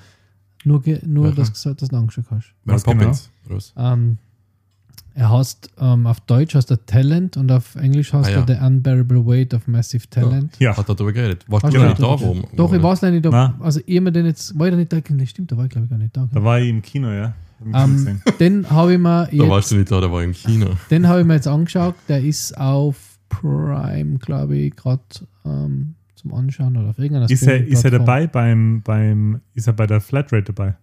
[0.64, 2.52] nur, ge- nur du gesagt dass du ihn angeschaut hast?
[2.64, 2.96] Was genau?
[2.98, 3.72] Poppins, was?
[3.76, 4.18] Ähm,
[5.14, 8.46] er heißt, ähm, auf Deutsch heißt er Talent und auf Englisch heißt Ah, er ja.
[8.60, 10.56] The Unbearable Weight of Massive Talent.
[10.58, 11.44] Ja, Hat er darüber geredet?
[11.48, 12.48] Warst Hast du nicht da, geredet?
[12.56, 13.54] Doch, ich weiß nicht, ob, Nein.
[13.60, 15.00] also ich mir den jetzt, war ich da nicht da?
[15.10, 16.28] Nee, Stimmt, da war ich glaube ich gar nicht da.
[16.32, 17.32] da war ich im Kino, ja.
[17.64, 20.26] Mich Ähm, den habe ich mir Da jetzt warst du nicht da, da war ich
[20.26, 20.66] im Kino.
[20.90, 21.94] Den habe ich mir jetzt angeschaut.
[22.08, 22.96] Der ist auf
[23.28, 25.00] Prime, glaube ich, gerade
[25.44, 29.72] ähm, zum Anschauen oder auf irgendeiner Ist er, ist er dabei beim, beim, ist er
[29.72, 30.74] bei der Flatrate dabei?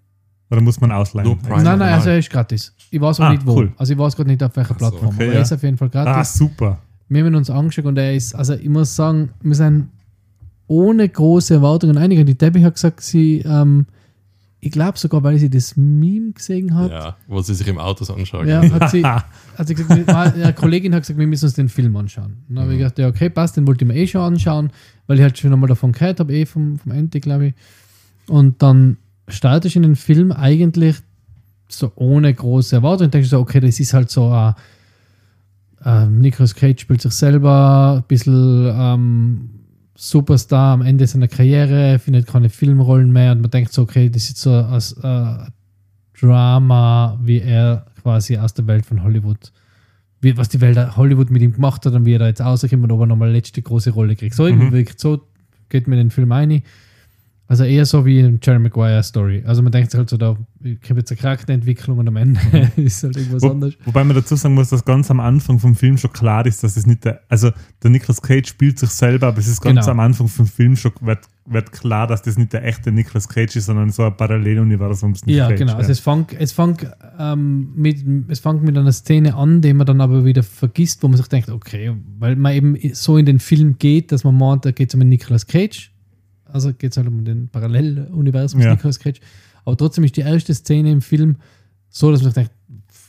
[0.52, 1.38] Oder muss man ausleihen?
[1.40, 1.56] Prime.
[1.56, 1.94] Nein, nein, normal.
[1.94, 2.74] also er ist gratis.
[2.90, 3.56] Ich weiß auch Ah, nicht wo.
[3.56, 3.72] cool.
[3.78, 5.08] Also ich weiß gerade nicht auf welcher so, Plattform.
[5.08, 5.32] okay, aber ja.
[5.34, 6.34] er ist auf jeden Fall Ah, gratis.
[6.34, 6.80] super.
[7.10, 9.88] Wir haben uns angeschaut und er ist, also ich muss sagen, wir sind
[10.68, 12.24] ohne große Erwartungen einige.
[12.24, 13.86] Die Debbie hat gesagt, sie, ähm,
[14.62, 18.04] ich glaube sogar, weil sie das Meme gesehen hat, Ja, wo sie sich im Auto
[18.06, 18.48] so anschauen.
[18.48, 19.26] Ja, hat sie, hat
[19.68, 22.44] sie gesagt, eine Kollegin hat gesagt, wir müssen uns den Film anschauen.
[22.48, 22.84] Und dann habe ich Mhm.
[22.84, 24.70] gedacht, ja, okay, passt, den wollte ich mir eh schon anschauen,
[25.08, 27.54] weil ich halt schon einmal davon gehört habe, eh vom, vom Ende, glaube ich.
[28.28, 28.98] Und dann
[29.32, 30.98] starte ich in den Film eigentlich
[31.68, 33.08] so ohne große Erwartung.
[33.08, 34.54] Ich denke so, okay, das ist halt so ein
[35.84, 39.50] ähm, Nicolas Cage spielt sich selber, ein bisschen ähm,
[39.96, 44.30] Superstar am Ende seiner Karriere, findet keine Filmrollen mehr und man denkt so, okay, das
[44.30, 45.38] ist so als äh,
[46.20, 49.52] Drama, wie er quasi aus der Welt von Hollywood,
[50.22, 52.84] wie, was die Welt Hollywood mit ihm gemacht hat und wie er da jetzt rauskommt
[52.84, 54.36] und ob er nochmal eine letzte große Rolle kriegt.
[54.36, 54.74] So irgendwie Mhm.
[54.74, 55.22] wirkt so,
[55.70, 56.62] geht mir in den Film ein.
[57.52, 59.44] Also eher so wie in Jerry Maguire Story.
[59.46, 62.40] Also man denkt sich halt so, da ich habe jetzt eine Charakterentwicklung und am Ende
[62.78, 63.78] ist halt irgendwas Wo, anderes.
[63.84, 66.78] wobei man dazu sagen muss, dass ganz am Anfang vom Film schon klar ist, dass
[66.78, 67.52] es nicht der, also
[67.84, 69.92] der Nicolas Cage spielt sich selber, aber es ist ganz Genau.
[69.92, 73.58] am Anfang vom Film schon wird, wird klar, dass das nicht der echte Nicolas Cage
[73.58, 75.14] ist, sondern so ein Paralleluniversum.
[75.26, 75.74] Ja, Cage, genau.
[75.74, 76.56] Also es fängt, es
[77.20, 77.98] ähm, mit,
[78.30, 81.50] es mit einer Szene an, die man dann aber wieder vergisst, wo man sich denkt,
[81.50, 84.94] okay, weil man eben so in den Film geht, dass man meint, da geht es
[84.94, 85.92] um den Nicolas Cage.
[86.54, 88.72] Also geht es halt um den Paralleluniversum Ja.
[88.72, 89.20] Nicolas Cage.
[89.66, 91.38] Aber trotzdem ist die erste Szene im Film
[91.90, 92.52] so, dass man denkt,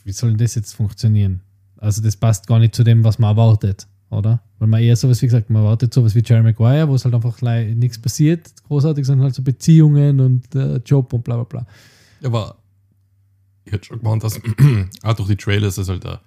[0.05, 1.41] wie soll denn das jetzt funktionieren?
[1.77, 4.43] Also das passt gar nicht zu dem, was man erwartet, oder?
[4.59, 7.15] Weil man eher sowas, wie gesagt, man erwartet sowas wie Jerry Maguire, wo es halt
[7.15, 11.67] einfach nichts passiert, großartig, sondern halt so Beziehungen und äh, Job und bla bla bla.
[12.25, 12.57] Aber
[13.65, 14.41] ich hätte schon gemeint, dass
[15.03, 16.19] auch durch die Trailers es halt auch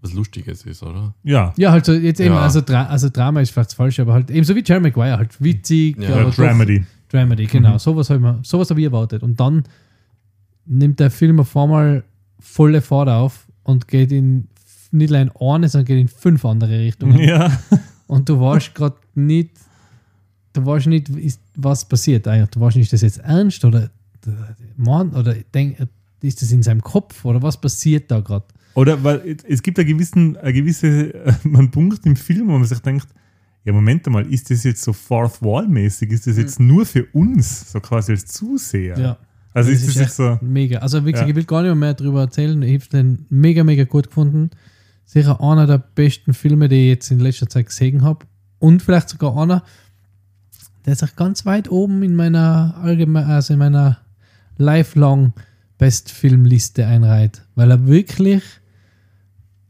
[0.00, 1.14] was Lustiges ist, oder?
[1.24, 2.40] Ja, Ja, halt so jetzt eben, Ja.
[2.42, 5.16] also, Dra also Drama ist vielleicht das Falsche, aber halt eben so wie Jerry Maguire,
[5.18, 6.84] halt witzig, Ja, aber ja doch- Dramedy.
[7.10, 7.74] Dramedy, genau.
[7.74, 7.78] Mhm.
[7.78, 9.22] Sowas habe ich, sowas hab ich erwartet.
[9.22, 9.64] Und dann
[10.66, 12.04] nimmt der Film auf einmal
[12.38, 14.48] volle Fahrt auf und geht in
[14.90, 17.18] nicht nur in eine, sondern geht in fünf andere Richtungen.
[17.18, 17.58] Ja,
[18.06, 19.50] Und du weißt gerade nicht,
[20.54, 22.48] du weißt nicht, ist, was passiert eigentlich.
[22.50, 23.90] Du weißt nicht, ist das jetzt ernst oder
[24.76, 25.76] Mann, oder denk,
[26.22, 28.44] ist das in seinem Kopf oder was passiert da gerade?
[28.74, 32.64] Oder weil es- gibt einen gewissen, einen gewisse, äh, einen Punkt im Film, wo man
[32.64, 33.08] sich denkt,
[33.64, 36.10] ja, Moment mal, ist das jetzt so Fourth Wall-mäßig?
[36.12, 38.98] Ist das jetzt nur für uns, so quasi als Zuseher?
[38.98, 39.18] Ja.
[39.52, 40.78] Also Das ist das echt jetzt so, Mega.
[40.78, 41.30] Also, wie gesagt, Ja.
[41.30, 42.62] ich will gar nicht mehr darüber erzählen.
[42.62, 44.50] Ich habe den mega, mega gut gefunden.
[45.04, 48.26] Sicher einer der besten Filme, die ich jetzt in letzter Zeit gesehen habe.
[48.58, 49.64] Und vielleicht sogar einer,
[50.86, 53.98] der sich ganz weit oben in meiner allgemein, also in meiner
[54.56, 55.32] lifelong
[55.78, 58.42] Bestfilmliste einreiht, weil er wirklich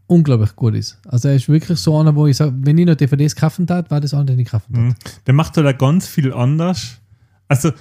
[0.06, 0.98] unglaublich gut ist.
[1.06, 3.90] Also er ist wirklich so einer, wo ich sage, wenn ich noch DVDs kaufen tat,
[3.90, 4.82] war das einer, den ich kaufen tat.
[4.82, 4.94] Mhm.
[5.26, 6.98] Der macht halt auch ganz viel anders.
[7.46, 7.72] Also,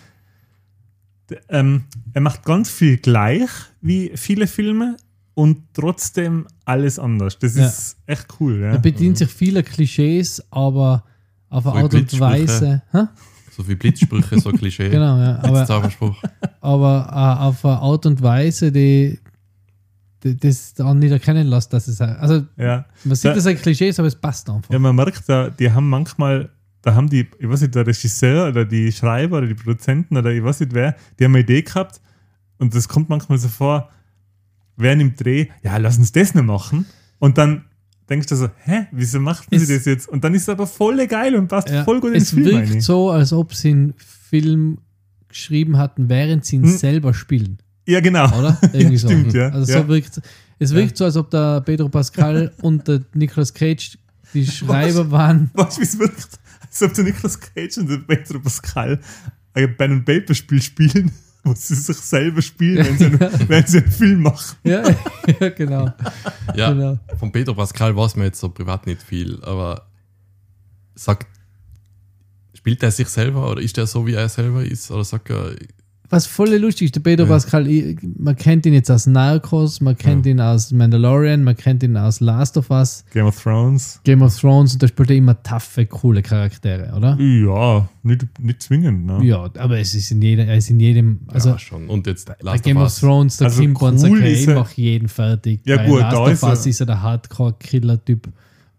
[1.50, 3.50] ähm, er macht ganz viel gleich
[3.82, 4.98] wie viele Filme
[5.34, 7.38] und trotzdem alles anders.
[7.40, 7.66] Das Ja.
[7.68, 8.60] ist echt cool.
[8.62, 8.72] Ja.
[8.72, 11.04] Er bedient sich vieler Klischees, aber
[11.50, 12.20] auf eine Art und.
[12.20, 12.82] Weise.
[13.58, 14.90] So wie Blitzsprüche, so Klischee.
[14.90, 15.40] Genau, ja.
[15.44, 16.22] Aber, Zauberspruch.
[16.62, 19.20] aber äh, auf eine Art und Weise, die,
[20.24, 22.00] die das dann nicht erkennen lässt, dass es.
[22.00, 22.86] Also, Ja.
[23.04, 24.70] man sieht, Da- dass es ein Klischee ist, aber es passt einfach.
[24.72, 26.50] ja, man merkt, da, die haben manchmal,
[26.84, 30.32] da haben die, ich weiß nicht, der Regisseur oder die Schreiber oder die Produzenten oder
[30.32, 32.00] ich weiß nicht wer, die haben eine Idee gehabt
[32.60, 33.90] und das kommt manchmal so vor,
[34.76, 36.86] während im Dreh, ja, lass uns das nicht machen.
[37.20, 37.66] Und dann
[38.10, 40.08] denkst du so, hä, wieso macht sie Es- das jetzt?
[40.10, 42.46] Und dann ist es aber voll geil und passt Ja, voll gut ins es Film
[42.46, 42.82] wirkt rein.
[42.82, 44.80] so, als ob sie einen Film
[45.28, 46.78] geschrieben hatten, während sie ihn Hm.
[46.78, 48.26] selber spielen, Ja, genau.
[48.38, 48.58] oder?
[48.74, 49.08] Irgendwie so.
[49.08, 49.50] Stimmt, ja.
[49.50, 49.82] Also ja.
[49.82, 50.22] so wirkt
[50.60, 50.74] es.
[50.74, 53.98] wirkt so, als ob der Pedro Pascal und der Nicolas Cage
[54.34, 55.50] die Schreiber waren.
[55.54, 56.40] Weißt du, wie es wirkt?
[56.62, 59.00] Als ob der Nicolas Cage und der Pedro Pascal
[59.54, 61.12] ein and Paper Spiel spielen
[61.48, 63.20] wo sie sich selber spielen, wenn sie, einen,
[63.50, 64.58] wenn sie einen Film machen.
[64.64, 64.84] Ja,
[65.40, 65.94] ja genau.
[66.56, 67.00] Ja, genau.
[67.20, 69.88] von Pedro Pascal weiß man jetzt so privat nicht viel, aber
[70.96, 71.28] sagt,
[72.54, 74.92] spielt er sich selber oder ist er so, wie er selber ist?
[74.92, 75.56] Oder sagt er,
[76.10, 77.34] Was voll lustig ist, der Pedro Ja.
[77.34, 81.84] Pascal, ich- man kennt ihn jetzt aus Narcos, man kennt ihn aus Mandalorian, man kennt
[81.84, 84.00] ihn aus Last of Us, Game of Thrones.
[84.06, 87.18] Game of Thrones und da spielt er immer taffe, coole Charaktere, oder?
[87.20, 89.06] Ja, nicht, nicht zwingend.
[89.06, 89.26] Ne?
[89.26, 91.90] Ja, aber es ist in jedem, er ist in jedem, also ja, schon.
[91.90, 93.00] Und jetzt Last Game of of Us.
[93.02, 95.60] Thrones, der Also Kim cool hey, ist ich er- mach jeden fertig.
[95.66, 98.30] Ja, bei gut, Last da of ist Us ist er der Hardcore-Killer-Typ.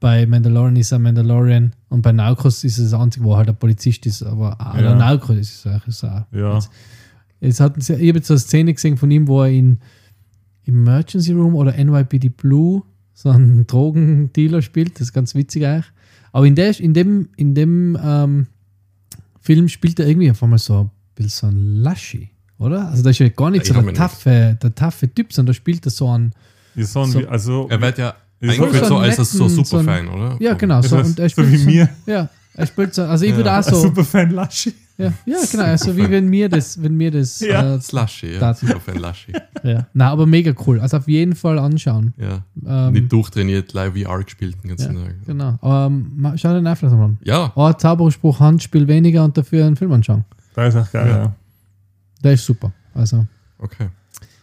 [0.01, 3.49] Bei Mandalorian ist er Mandalorian und bei Narcos ist es das einzige, wo er halt
[3.49, 4.81] ein Polizist ist, aber auch Ja.
[4.83, 5.87] der Narcos ist es auch.
[5.87, 6.23] Ist auch.
[6.33, 6.55] Ja.
[6.55, 6.71] Jetzt,
[7.41, 9.79] jetzt hatten sie, ich habe jetzt so eine Szene gesehen von ihm, wo er in
[10.67, 12.83] Emergency Room oder NYPD Blue
[13.15, 14.95] so einen Drogendealer spielt.
[14.97, 15.87] Das ist ganz witzig eigentlich.
[16.33, 18.47] Aber in, der, in dem, in dem ähm,
[19.41, 22.89] Film spielt er irgendwie auf einmal so ein bisschen so ein Laschi, oder?
[22.89, 25.55] Also da ist ja gar nicht Ich so der taffe, der taffe Typ, sondern da
[25.55, 26.33] spielt er so einen,
[26.75, 27.27] Ja, so ein, So.
[27.29, 30.37] also, Er wird ja eingeführt so so als so netten, so Superfan, oder?
[30.39, 31.89] ja genau, so, und er so spielt wie so, mir.
[32.07, 33.37] Ja, er spielt so, also ich Ja.
[33.39, 34.75] würde auch ein so, Superfan Laschi.
[34.99, 37.77] Ja, ja genau, also wie wenn mir das, wenn mir das, Ja.
[37.77, 38.41] äh, Slushy, ja.
[38.41, 39.33] Das- Superfan Lashy.
[39.63, 39.87] ja.
[39.95, 42.13] Na, aber mega cool, also auf jeden Fall anschauen.
[42.19, 42.43] Ja.
[42.67, 45.15] Ähm, Nicht durchtrainiert, live VR gespielt den ganzen Ja, Tag.
[45.27, 45.59] genau.
[45.63, 47.19] Aber ähm, schau den einfach mal an.
[47.25, 50.25] Ja, Oh, Zauberspruch, Handspiel weniger und dafür einen Film anschauen.
[50.55, 51.17] Da ist auch geil, Ja.
[51.19, 51.35] ja.
[52.25, 52.73] Der ist super.
[52.95, 53.27] Also,
[53.59, 53.89] okay.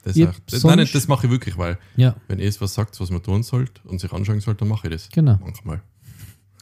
[0.06, 3.00] Das, echt- das, nein, das mache ich wirklich, weil ja, wenn ihr es was sagt,
[3.02, 5.10] was man tun sollte und sich anschauen sollte, dann mache ich das.
[5.12, 5.38] genau.
[5.44, 5.82] Manchmal.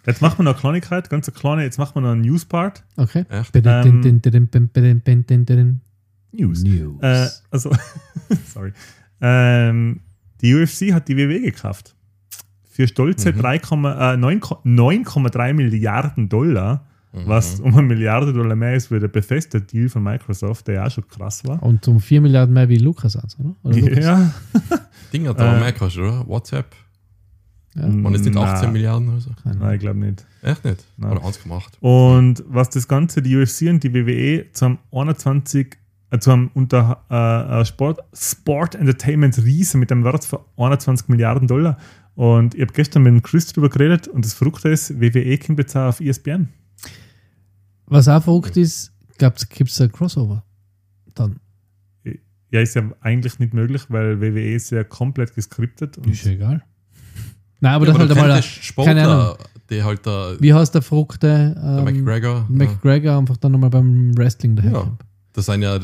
[0.05, 2.83] Jetzt machen wir noch eine Kleinigkeit, ganz eine kleine, jetzt machen wir noch einen News-Part.
[2.97, 3.25] Okay.
[3.29, 3.55] Echt?
[3.55, 4.03] Ähm,
[6.31, 6.63] News.
[6.63, 7.01] News.
[7.01, 7.71] Äh, also,
[8.53, 8.73] sorry.
[9.21, 10.01] Ähm,
[10.41, 11.95] die UFC hat die WWE gekauft.
[12.69, 13.37] Für stolze Mhm.
[13.39, 17.27] 3,, äh, 9 9,3 Milliarden Dollar, Mhm.
[17.27, 20.91] was um eine Milliarde Dollar mehr ist wie der Bethesda-Deal von Microsoft, der ja auch
[20.91, 21.61] schon krass war.
[21.61, 23.55] Und um 4 Milliarden mehr wie Lukas oder?
[23.63, 23.99] oder Lukas?
[24.03, 24.33] Ja,
[25.13, 26.27] Ding hat da Äh, mehr gekostet, oder?
[26.27, 26.75] WhatsApp.
[27.75, 27.87] Ja.
[27.87, 28.53] Man ist nicht Na.
[28.53, 29.31] 18 Milliarden oder so.
[29.41, 30.25] Keine nein, ich glaube nicht.
[30.41, 30.85] Echt nicht?
[30.97, 31.11] Nein.
[31.11, 31.79] Oder 1,8.
[31.79, 35.77] Und was das Ganze, die UFC und die WWE zum 21,
[36.11, 41.47] äh, zum unter äh, äh, Sport, Sport Entertainment Riesen mit einem Wert von 21 Milliarden
[41.47, 41.77] Dollar.
[42.15, 45.57] Und ich habe gestern mit dem Chris drüber geredet und das Verrückte ist, WWE kommt
[45.57, 46.49] jetzt auch auf ESPN.
[47.87, 50.43] Was auch verrückt ist, gibt es ein Crossover.
[51.15, 51.39] Dann.
[52.51, 55.97] Ja, ist ja eigentlich nicht möglich, weil WWE ist ja komplett geskriptet.
[55.97, 56.63] Und Ist ja egal.
[57.63, 58.29] Nein, aber Ja, das halt du einmal.
[58.41, 59.21] könntest keine Ahnung.
[59.23, 59.37] Sportler,
[59.69, 63.69] die halt da, Wie heißt der verrückte der ähm, McGregor, ja, McGregor einfach dann nochmal
[63.69, 64.71] beim Wrestling daher.
[64.71, 64.91] Ja.
[65.31, 65.79] das sind ja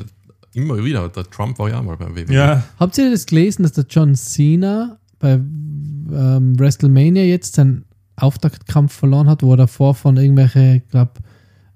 [0.54, 2.34] immer wieder, der Trump war ja mal beim WWE.
[2.34, 7.86] ja, Habt ihr das gelesen, dass der John Cena bei ähm, WrestleMania jetzt seinen
[8.18, 11.12] Auftaktkampf verloren hat, wo er davor von irgendwelche, glaube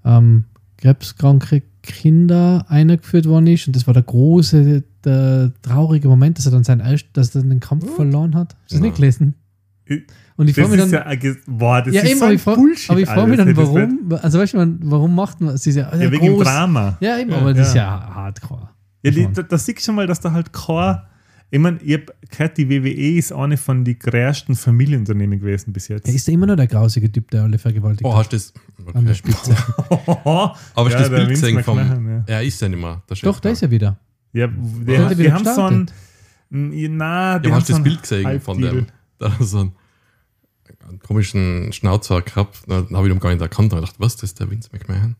[0.03, 0.43] ähm,
[0.75, 6.51] krebskranke Kinder eingeführt worden ist und das war der große, der traurige Moment, dass er
[6.51, 8.55] dann seinen dass er den Kampf verloren hat.
[8.63, 9.35] Hast du das nicht gelesen?
[9.85, 10.03] Ich-
[10.35, 12.33] Und ich das frage mich ist dann, ja, boah, das ja, ist eben, so aber
[12.33, 12.89] ich frage Bullshit.
[12.89, 15.75] aber ich frage mich dann, Das warum, also weißt du, warum macht man, es ist
[15.75, 16.97] ja, Ja, wegen dem groß- Drama.
[17.01, 17.83] Ja, eben, Ja, aber das ist ja.
[17.83, 18.69] ja hardcore.
[19.03, 19.33] Ja, die, Schon.
[19.33, 20.97] da, da siehst du schon mal, dass da halt kein.
[21.51, 25.87] Ich meine, ich habe gehört, die WWE ist eine von den größten Familienunternehmen gewesen bis
[25.87, 26.07] jetzt.
[26.07, 28.31] Er ist immer noch der grausige Typ, der alle vergewaltigt Oh, hat.
[28.31, 28.53] hast du das?
[28.95, 29.13] An der Okay.
[29.13, 29.55] Spitze.
[30.23, 31.77] Aber hast du Ja, das Bild gesehen vom.
[31.77, 32.23] Ja.
[32.25, 33.03] Er ist ja nicht mehr.
[33.07, 33.99] Der Chef Doch, der ist ja wieder.
[34.31, 35.85] Ja, Der die, wieder haben so ein.
[36.49, 38.87] Na, die Ja, hast du das Bild gesehen von dem?
[39.23, 39.71] Da so einen,
[40.87, 42.59] einen komischen Schnauzer gehabt.
[42.67, 43.71] Dann habe ich ihn gar nicht erkannt.
[43.71, 45.15] Da gedacht, was, das ist der Vince McMahon?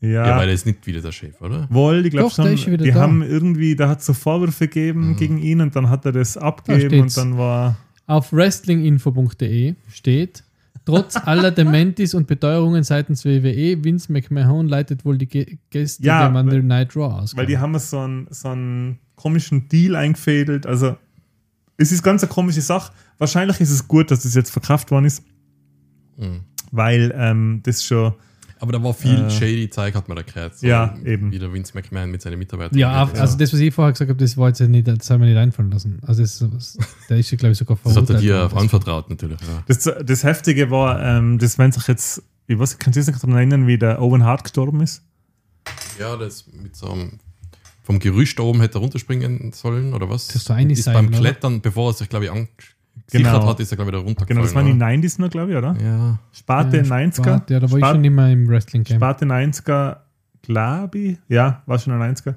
[0.00, 1.66] Ja, Ja, weil er ist nicht wieder der Chef, oder?
[1.70, 3.00] wohl, ich glaube schon, die da.
[3.00, 5.16] haben irgendwie, da hat es so Vorwürfe gegeben Mhm.
[5.16, 7.18] gegen ihn und dann hat er das abgegeben steht's.
[7.18, 7.76] und dann war.
[8.06, 10.44] Auf wrestlinginfo.de steht,
[10.84, 16.20] trotz aller Dementis und Beteuerungen seitens WWE, Vince McMahon leitet wohl die Ge Gäste Ja,
[16.22, 17.36] der Monday Night Raw aus.
[17.36, 20.64] Weil die haben so einen, so einen komischen Deal eingefädelt.
[20.66, 20.96] Also,
[21.78, 22.92] es ist ganz eine komische Sache.
[23.16, 25.22] Wahrscheinlich ist es gut, dass das jetzt verkauft worden ist,
[26.18, 26.40] Mhm.
[26.72, 28.12] weil ähm, das schon.
[28.60, 30.58] Aber da war viel Äh, shady Zeug, hat man da gehört.
[30.58, 31.30] So Ja, eben.
[31.30, 32.76] Wie der Vince McMahon mit seinen Mitarbeitern.
[32.76, 35.18] ja, also das, was ich vorher gesagt habe, das war jetzt ja nicht, das soll
[35.18, 36.00] man nicht einfallen lassen.
[36.04, 36.76] Also das, das,
[37.08, 39.40] der ist ja, glaube ich, sogar das hat er verurteilt dir anvertraut, natürlich.
[39.42, 39.62] Ja.
[39.68, 42.22] Das, das Heftige war, ähm, das wenn sich jetzt.
[42.48, 45.02] Ich weiß, kannst du dich daran erinnern, wie der Owen Hart gestorben ist?
[46.00, 47.20] ja, das mit so einem.
[47.88, 50.28] Vom Gerüst oben hätte er runterspringen sollen, oder was?
[50.28, 51.18] Das einig ist sein, beim oder?
[51.18, 52.76] Klettern, bevor er sich, glaube ich, angesichert
[53.10, 53.46] Genau.
[53.48, 54.42] hat, ist er, glaube ich, da Genau, runtergefallen.
[54.44, 54.86] das waren die oder?
[55.08, 55.74] 90s noch, glaube ich, oder?
[55.82, 56.18] Ja.
[56.32, 57.22] Sparte Ja, 90er.
[57.24, 58.96] Spart, ja, da war ich Spart- schon immer im Wrestling-Game.
[58.98, 59.96] Sparte 90er,
[60.42, 61.18] glaube ich.
[61.28, 62.30] Ja, war schon ein 90er.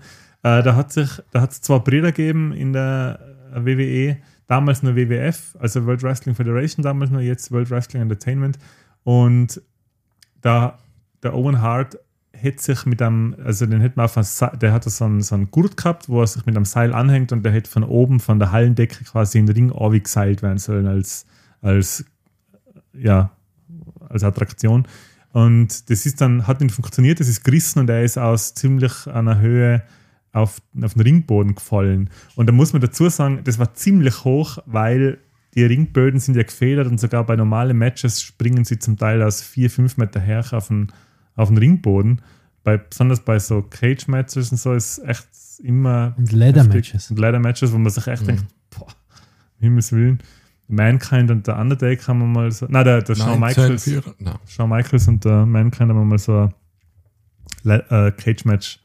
[0.44, 3.20] Äh, da hat sich, da hat es zwei Brüder gegeben in der
[3.54, 8.58] WWE, damals nur WWF, also World Wrestling Federation, damals nur jetzt World Wrestling Entertainment.
[9.04, 9.62] Und
[10.42, 10.78] da
[11.24, 11.98] der Owen Hart
[12.44, 15.22] hat sich mit einem, also den hat man auf einem, Sa- der hat so einen,
[15.22, 17.84] so einen Gurt gehabt, wo er sich mit einem Seil anhängt und der hätte von
[17.84, 21.26] oben von der Hallendecke quasi in den Ring geseilt werden sollen als,
[21.62, 22.06] als,
[22.94, 23.32] ja,
[24.10, 24.88] als Attraktion.
[25.34, 29.08] Und das ist dann, hat nicht funktioniert, das ist gerissen und er ist aus ziemlich
[29.08, 29.84] einer Höhe
[30.34, 32.10] auf, auf den Ringboden gefallen.
[32.36, 35.20] Und da muss man dazu sagen, das war ziemlich hoch, weil
[35.56, 39.42] die Ringböden sind ja gefedert und sogar bei normalen Matches springen sie zum Teil aus
[39.42, 40.92] 4, 5 Meter her auf den,
[41.36, 42.22] auf den Ringboden.
[42.64, 45.28] Bei, besonders bei so Cage-Matches und so ist echt
[45.64, 46.14] immer.
[46.18, 47.10] Und Leather-Matches.
[47.12, 48.28] Und Leather-Matches, wo man sich echt Mhm.
[48.28, 50.20] denkt, boah, um Himmels Willen.
[50.68, 52.66] Mankind und der Undertaker haben wir mal so.
[52.70, 53.92] Nein, der, der Shawn Michaels.
[54.20, 54.36] Nein.
[54.48, 56.50] Shawn Michaels und der Mankind haben wir mal so
[57.66, 58.80] ein äh, Cage-Match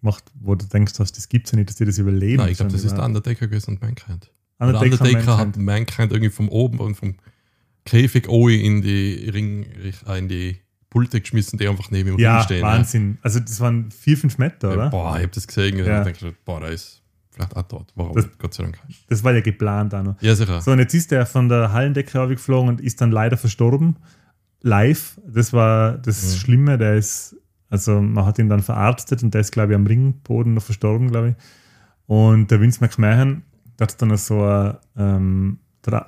[0.00, 2.42] gemacht, wo du denkst, dass das gibt es ja nicht, dass die das überleben.
[2.42, 4.30] Nein, ich glaube, das ist der Undertaker gewesen und Mankind.
[4.58, 5.38] Der Undertaker, Undertaker Mankind.
[5.38, 7.14] hat Mankind irgendwie vom oben und vom
[7.84, 9.64] Käfig Oi in die Ring,
[10.16, 10.58] in die
[10.90, 12.62] Pulte geschmissen, die einfach neben ihm Ja, stehen.
[12.62, 13.18] Wahnsinn.
[13.22, 14.90] Also das waren vier, fünf Meter, Ja, oder?
[14.90, 15.98] boah, ich habe das gesehen und Ja.
[15.98, 16.04] ja.
[16.04, 17.92] denke, boah, der ist vielleicht auch tot.
[17.94, 18.14] Warum?
[18.16, 18.78] Das- Gott sei Dank.
[19.08, 20.22] Das war ja geplant auch noch.
[20.22, 20.60] Ja, sicher.
[20.62, 23.96] So, und jetzt ist er von der Hallendecke geflogen und ist dann leider verstorben.
[24.62, 25.20] Live.
[25.26, 26.38] Das war das Mhm.
[26.38, 26.78] Schlimme.
[26.78, 27.36] Der ist,
[27.70, 31.10] also man hat ihn dann verarztet und der ist, glaube ich, am Ringboden noch verstorben,
[31.10, 31.34] glaube ich.
[32.06, 33.42] Und der Vince McMahon,
[33.76, 35.58] da hat es dann so eine, ähm,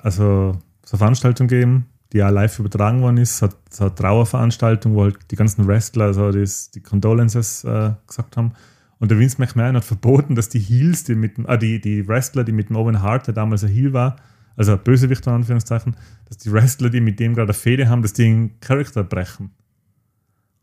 [0.03, 3.41] also, so eine Veranstaltung gegeben, die auch live übertragen worden ist.
[3.41, 8.53] Hat, eine Trauerveranstaltung, wo halt die ganzen Wrestler so das, die Condolences äh, gesagt haben.
[8.99, 12.07] Und der Vince McMahon hat verboten, dass die Heels, die mit dem, ah, die, die
[12.07, 14.17] Wrestler, die mit dem Owen Hart, der damals ein Heel war,
[14.57, 15.95] also ein Bösewicht in Anführungszeichen,
[16.27, 19.51] dass die Wrestler, die mit dem gerade eine Fehde haben, dass die den Charakter brechen.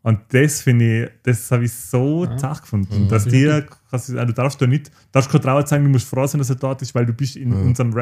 [0.01, 2.37] Und das finde ich, das habe ich so Ja.
[2.37, 3.07] zart gefunden, Mhm.
[3.09, 6.39] dass dir, also du darfst da nicht, darfst keine Trauer zeigen, du musst froh sein,
[6.39, 7.57] dass er dort ist, weil du bist in Ja.
[7.59, 7.93] unserem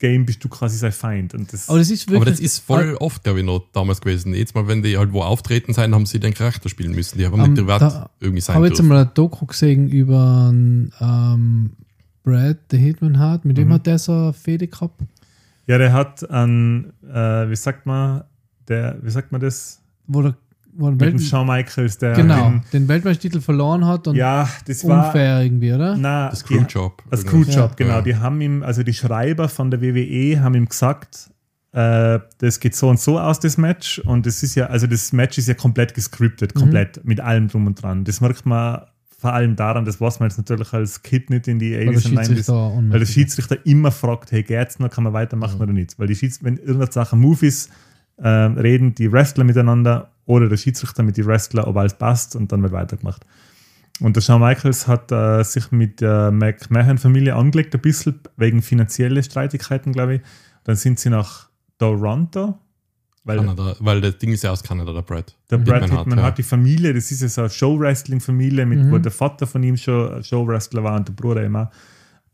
[0.00, 1.34] Wrestling-Game bist du quasi sein Feind.
[1.34, 2.20] Und das, Aber das ist wirklich.
[2.20, 4.34] Aber das ist voll oft, glaube ich, noch damals gewesen.
[4.34, 7.18] Jetzt mal, wenn die halt wo auftreten sein, haben sie den Charakter spielen müssen.
[7.18, 9.88] Die haben Ähm, nicht privat da irgendwie Ich sein habe jetzt einmal ein Doku gesehen
[9.88, 11.70] über einen, ähm,
[12.22, 13.44] Brad, der Hitman hat.
[13.44, 13.72] Mit wem Mhm.
[13.74, 15.00] hat der so eine Fehde gehabt?
[15.66, 18.24] ja, der hat an, äh, wie sagt man,
[18.68, 19.80] der, wie sagt man das?
[20.06, 20.34] Wo der
[20.76, 24.86] Mit Welt dem Shawn Michaels, der genau, den, den Weltmeistertitel verloren hat und ja, das
[24.86, 25.96] war unfair irgendwie, oder?
[25.96, 27.02] na, Das die- Screwjob.
[27.10, 27.20] Das.
[27.20, 27.70] Screwjob, Ja.
[27.76, 27.94] genau.
[27.94, 28.02] Ja.
[28.02, 31.30] Die haben ihm, also die Schreiber von der WWE haben ihm gesagt,
[31.72, 33.98] äh, das geht so und so aus, das Match.
[34.00, 36.60] Und das ist ja, also das Match ist ja komplett gescriptet, Mhm.
[36.60, 38.04] komplett, mit allem drum und dran.
[38.04, 38.82] Das merkt man
[39.18, 41.94] vor allem daran, das weiß man jetzt natürlich als Kid nicht in die Weil der
[41.94, 42.26] 80s und 90s.
[42.26, 43.06] Schiedsrichter Weil der.
[43.06, 45.98] Schiedsrichter immer fragt, hey, geht's noch, kann man weitermachen oder nicht?
[45.98, 47.70] Weil die Schieds wenn irgendeine Sache Move ist,
[48.16, 52.50] äh, reden die Wrestler miteinander oder der Schiedsrichter mit den Wrestler, ob alles passt und
[52.52, 53.24] dann wird weitergemacht.
[54.00, 59.22] Und der Shawn Michaels hat äh, sich mit der McMahon-Familie angelegt, ein bisschen wegen finanzielle
[59.22, 60.20] Streitigkeiten, glaube ich.
[60.64, 61.48] Dann sind sie nach
[61.78, 62.58] Toronto,
[63.22, 65.34] weil Kanada, weil das Ding ist ja aus Kanada, der Brad.
[65.50, 66.36] der Brad Hitman Hitman, hat, hat, ja.
[66.36, 68.90] die Familie, das ist ja so eine Show-Wrestling-Familie, mit Mhm.
[68.90, 71.70] wo der Vater von ihm schon Show-Wrestler war und der Bruder immer.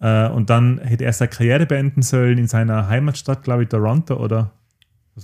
[0.00, 4.16] Äh, und dann hätte er seine Karriere beenden sollen in seiner Heimatstadt, glaube ich, Toronto
[4.16, 4.52] oder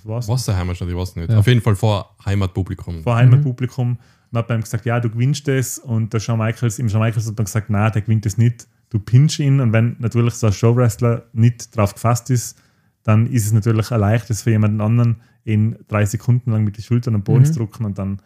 [0.05, 0.29] was war's?
[0.29, 1.31] Was der Heimatstadt, ich weiß nicht.
[1.31, 1.39] Ja.
[1.39, 3.03] Auf jeden Fall vor Heimatpublikum.
[3.03, 3.99] Vor Heimatpublikum.
[4.33, 5.79] Und hat bei ihm gesagt, ja, du gewinnst es.
[5.79, 8.67] Und der Shawn Michaels, im Shawn Michaels hat man gesagt, nein, der gewinnt es nicht.
[8.91, 9.61] Du pinch ihn.
[9.61, 12.59] Und wenn natürlich so ein Showwrestler nicht drauf gefasst ist,
[13.03, 16.83] dann ist es natürlich ein leichtes für jemanden anderen, ihn drei Sekunden lang mit den
[16.83, 17.45] Schultern am Boden Mhm.
[17.47, 18.21] zu drücken und dann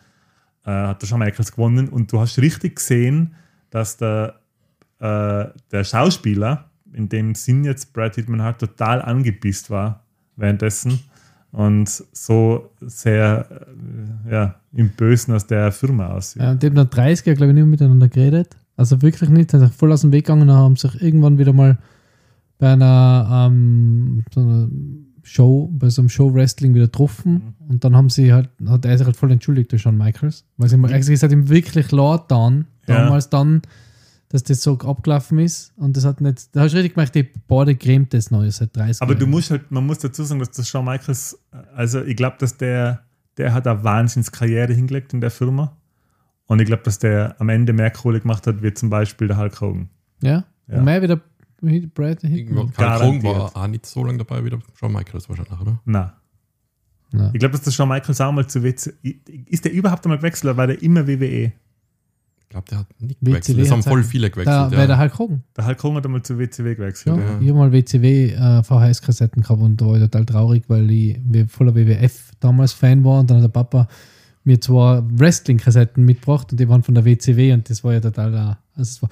[0.65, 1.89] äh, hat der Shawn Michaels gewonnen.
[1.89, 3.35] Und du hast richtig gesehen,
[3.71, 4.41] dass der,
[4.99, 10.05] äh, der Schauspieler, in dem Sinn jetzt Brad Hitman halt total angepisst war
[10.37, 11.01] währenddessen
[11.53, 13.47] und so sehr
[14.29, 16.43] äh, ja, im Bösen aus der Firma aussieht.
[16.43, 18.57] Ja, und die haben nach 30 Jahren, glaube ich, nicht mehr miteinander geredet.
[18.77, 19.51] Also wirklich nicht.
[19.51, 21.79] Sind sich voll aus dem Weg gegangen und haben sich irgendwann wieder mal
[22.59, 24.69] bei einer, ähm, so einer
[25.23, 27.55] Show, bei so einem Show-Wrestling wieder getroffen.
[27.69, 30.45] Und dann haben sie halt, hat er sich halt voll entschuldigt, der Shawn Michaels.
[30.57, 33.03] Weil sie eigentlich gesagt ihm wirklich laut dann, Ja.
[33.05, 33.63] damals dann,
[34.31, 35.73] dass das so abgelaufen ist.
[35.77, 38.75] Und das hat nicht, da hast du richtig gemerkt, die beide cremt das Neue seit
[38.75, 39.31] 30 Aber du Jahren.
[39.31, 41.39] musst halt, man muss dazu sagen, dass der Shawn Michaels,
[41.75, 43.05] also ich glaube, dass der,
[43.37, 45.77] der hat eine Wahnsinnskarriere hingelegt in der Firma.
[46.47, 49.37] Und ich glaube, dass der am Ende mehr Kohle gemacht hat, wie zum Beispiel der
[49.37, 49.91] Hulk Hogan.
[50.23, 50.45] Ja?
[50.69, 50.79] Ja.
[50.79, 51.21] Und mehr wieder
[51.61, 52.23] Brad.
[52.75, 55.81] Karl Krong war auch nicht so lange dabei wie der Shawn Michaels wahrscheinlich, oder?
[55.85, 56.13] Nein.
[57.13, 57.31] Ja.
[57.33, 58.93] Ich glaube, dass der Shawn Michaels auch mal zu WC.
[59.47, 61.53] Ist der überhaupt einmal gewechselt war der immer WWE?
[62.51, 63.61] Ich glaube, der hat nicht WCW gewechselt.
[63.61, 64.73] Das haben voll viele Da gewechselt.
[64.73, 64.99] der ja.
[64.99, 65.45] Hulk Hogan.
[65.57, 67.17] Der Hulk Hogan hat einmal zu WCW gewechselt.
[67.17, 67.39] Ja, Ja.
[67.41, 71.17] ich habe mal WCW äh, VHS-Kassetten gehabt und da war ich total traurig, weil ich
[71.47, 73.87] voller WWF damals Fan war und dann hat der Papa
[74.43, 78.35] mir zwei Wrestling-Kassetten mitgebracht und die waren von der WCW und das war ja total.
[78.35, 79.11] Äh, also war,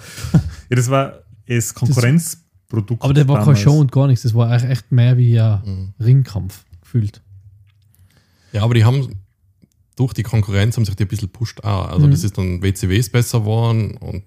[0.70, 1.12] Ja, das war
[1.46, 3.04] das Konkurrenzprodukt.
[3.04, 3.60] aber der war keine damals.
[3.60, 6.04] Show und gar nichts, das war echt- echt mehr wie ein Mhm.
[6.04, 7.22] Ringkampf gefühlt.
[8.52, 9.14] Ja, aber die haben,
[9.98, 11.88] durch die Konkurrenz haben sich die ein bisschen pusht auch.
[11.90, 12.10] Also Mhm.
[12.12, 14.22] das ist dann WCWs besser geworden und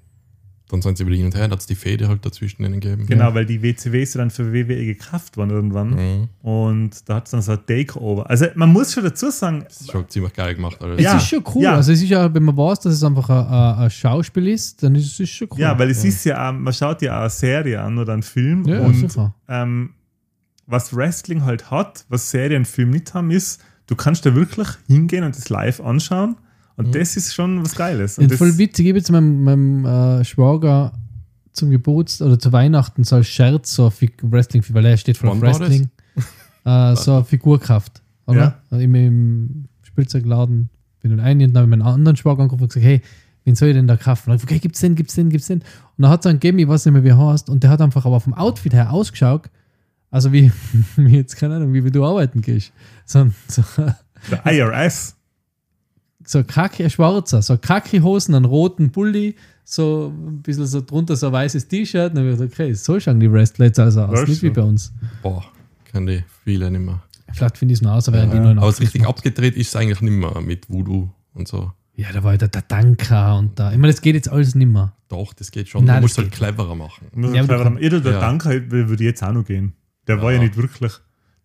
[0.70, 2.80] dann sind sie wieder hin und her, dann hat es die Fäde halt dazwischen ihnen
[2.80, 3.06] gegeben.
[3.06, 5.90] Genau, weil die WCW ist ja dann für WWE gekauft worden irgendwann.
[5.90, 6.30] Mhm.
[6.50, 8.30] Und da hat es dann so ein Takeover.
[8.30, 10.82] Also man muss schon dazu sagen, Das ist schon ziemlich geil gemacht.
[10.82, 10.98] Alles.
[11.00, 11.64] Es Ja, ist schon cool.
[11.64, 11.76] ja.
[11.76, 14.96] Also es ist ja, wenn man weiß, dass es einfach ein, ein, Schauspiel ist, dann
[14.96, 15.60] ist es schon cool.
[15.60, 18.66] ja, weil es ist ja, man schaut ja auch eine Serie an oder einen Film.
[18.66, 19.14] Ja, und
[19.50, 19.90] ähm,
[20.68, 23.62] was Wrestling halt hat, was Serien und Film nicht haben, ist,
[23.92, 26.38] du kannst da wirklich hingehen und das live anschauen.
[26.78, 28.18] Und das ist schon was Geiles.
[28.18, 30.94] Und das, voll witzig, ich habe jetzt meinem, meinem äh, Schwager
[31.52, 35.42] zum Geburtstag oder zu Weihnachten so als Scherz so Wrestling, weil er steht das?
[35.42, 35.90] Wrestling,
[36.66, 38.02] äh, so eine Figur gekauft.
[38.26, 38.62] Oder?
[38.70, 40.70] Also Im, Im Spielzeugladen
[41.02, 43.02] bin ich rein und dann habe ich meinen anderen Schwager angerufen und gesagt, hey,
[43.44, 44.32] wen soll ich denn da kaufen?
[44.32, 45.60] Und ich, okay, gibt's den, gibt's den, gibt's den?
[45.60, 45.66] Und
[45.98, 47.82] dann hat es einen gegeben, ich weiß nicht mehr, wie er heißt, und der hat
[47.82, 49.50] einfach aber vom Outfit her ausgeschaut,
[50.12, 50.52] also wie,
[50.98, 52.72] wie jetzt, keine Ahnung, wie, du arbeiten gehst.
[53.06, 53.64] So, ein- so,
[54.30, 55.16] der IRS.
[56.26, 61.28] so kacke, schwarzer, so kacke Hosen, einen roten Pulli, so ein bisschen so drunter so
[61.28, 62.12] ein weißes T-Shirt.
[62.14, 64.48] Dann habe ich gesagt, okay, so schauen die Wrestler jetzt also aus, Weißt nicht du?
[64.48, 64.94] wie bei uns.
[65.24, 65.44] Boah,
[65.92, 67.02] kann die viele nicht mehr.
[67.34, 69.10] Vielleicht finde ich es noch aus, während die Ja, noch Aber es richtig macht.
[69.18, 71.72] abgedreht ist es eigentlich nicht mehr mit Voodoo und so.
[71.96, 73.72] Ja, da war ja der, der Danka und da.
[73.72, 74.94] Ich meine, das geht jetzt alles nicht mehr.
[75.08, 75.86] Doch, das geht schon.
[75.86, 77.08] Nein, du das musst halt geht cleverer machen.
[77.14, 77.78] Muss Ja, aber du haben.
[77.78, 78.70] Edel, der Ja.
[78.70, 79.74] Würde jetzt auch noch gehen.
[80.08, 80.38] Der war Ja.
[80.38, 80.94] ja nicht wirklich.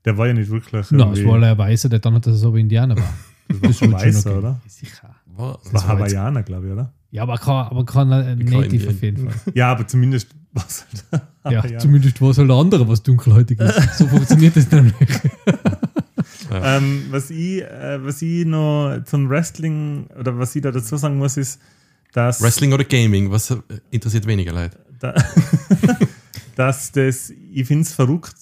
[0.04, 0.86] Der war ja nicht wirklich.
[0.90, 3.14] Na, es war ein Weißer, der dann hat, dass er so wie Indianer war.
[3.48, 4.38] das war schon weißer, okay.
[4.38, 4.60] oder?
[4.66, 5.14] Sicher.
[5.26, 6.92] Das war war Hawaiianer, glaube ich, oder?
[7.10, 9.52] Ja, aber kein, aber kein Native auf jeden Fall.
[9.54, 13.98] Ja, aber zumindest was halt Ja, zumindest was halt der andere, was dunkelhäutig ist.
[13.98, 14.94] So funktioniert das nämlich.
[16.48, 21.18] Ähm, was, ich, äh, was ich noch zum Wrestling oder was ich da dazu sagen
[21.18, 21.60] muss, ist,
[22.12, 23.56] dass, Wrestling oder Gaming, was äh,
[23.90, 24.78] interessiert weniger Leute?
[25.00, 25.12] da,
[26.56, 28.34] dass das, ich finde es verrückt,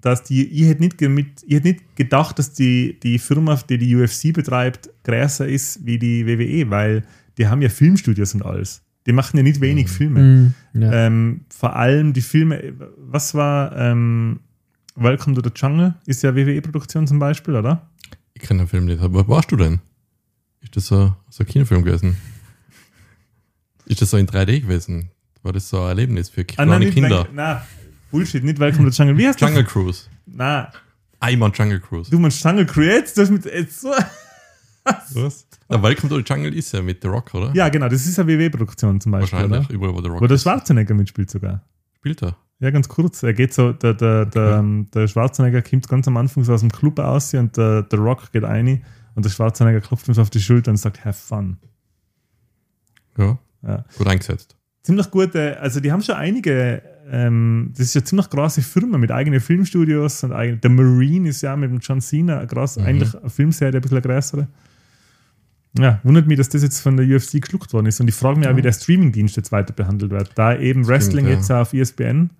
[0.00, 3.76] dass die, ich hätte nicht, mit, ich hätte nicht gedacht, dass die, die Firma, die
[3.78, 7.04] die UFC betreibt, größer ist wie die WWE, weil
[7.38, 8.82] die haben ja Filmstudios und alles.
[9.06, 10.54] Die machen ja nicht wenig Filme.
[10.74, 10.92] Mm, ja.
[11.06, 14.40] Ähm, vor allem die Filme, was war ähm,
[14.94, 15.94] Welcome to the Jungle?
[16.06, 17.88] Ist ja WWE-Produktion zum Beispiel, oder?
[18.34, 19.00] Ich kenne den Film nicht.
[19.00, 19.80] Aber wo warst du denn?
[20.62, 22.16] Ist das so, so ein Kinofilm gewesen?
[23.86, 25.10] Ist das so in 3D gewesen?
[25.42, 27.22] War das so ein Erlebnis für kleine Ah, nicht Kinder?
[27.24, 27.66] Wel- Na,
[28.10, 29.16] Bullshit, nicht Welcome to the Jungle.
[29.16, 29.72] Wie heißt Jungle das?
[29.72, 30.04] Cruise.
[30.26, 30.70] Na,
[31.20, 32.10] Einmal Jungle Cruise.
[32.10, 33.14] du meinst Jungle Creates?
[33.14, 33.90] Du hast mit jetzt so.
[35.14, 35.46] Was?
[35.68, 37.52] Na, Welcome to the Jungle ist ja mit The Rock, oder?
[37.54, 39.74] Ja, genau, das ist eine WWE-Produktion zum Beispiel, Wahrscheinlich, oder?
[39.74, 40.38] überall, wo The Rock Wo der.
[40.38, 41.62] Schwarzenegger mitspielt sogar.
[41.96, 42.36] Spielt er.
[42.60, 43.22] Ja, ganz kurz.
[43.22, 46.60] Er geht so, der, der, der, ähm, der Schwarzenegger kommt ganz am Anfang so aus
[46.60, 48.82] dem Club aus und der, der Rock geht rein
[49.14, 51.58] und der Schwarzenegger klopft ihm so auf die Schulter und sagt, have fun.
[53.18, 53.38] Ja.
[53.62, 53.84] Ja.
[53.96, 54.56] Gut eingesetzt.
[54.82, 59.10] ziemlich gute, also die haben schon einige, ähm, das ist ja ziemlich große Firma mit
[59.10, 62.84] eigenen Filmstudios und eigen, der Marine ist ja mit dem John Cena groß, Mhm.
[62.84, 64.48] eigentlich eine Filmserie, ein bisschen eine größere.
[65.78, 68.38] Ja, wundert mich, dass das jetzt von der UFC geschluckt worden ist und ich frage
[68.38, 71.32] mich auch, wie der Streamingdienst jetzt weiter behandelt wird, da eben Wrestling ja.
[71.32, 72.30] jetzt auf ESPN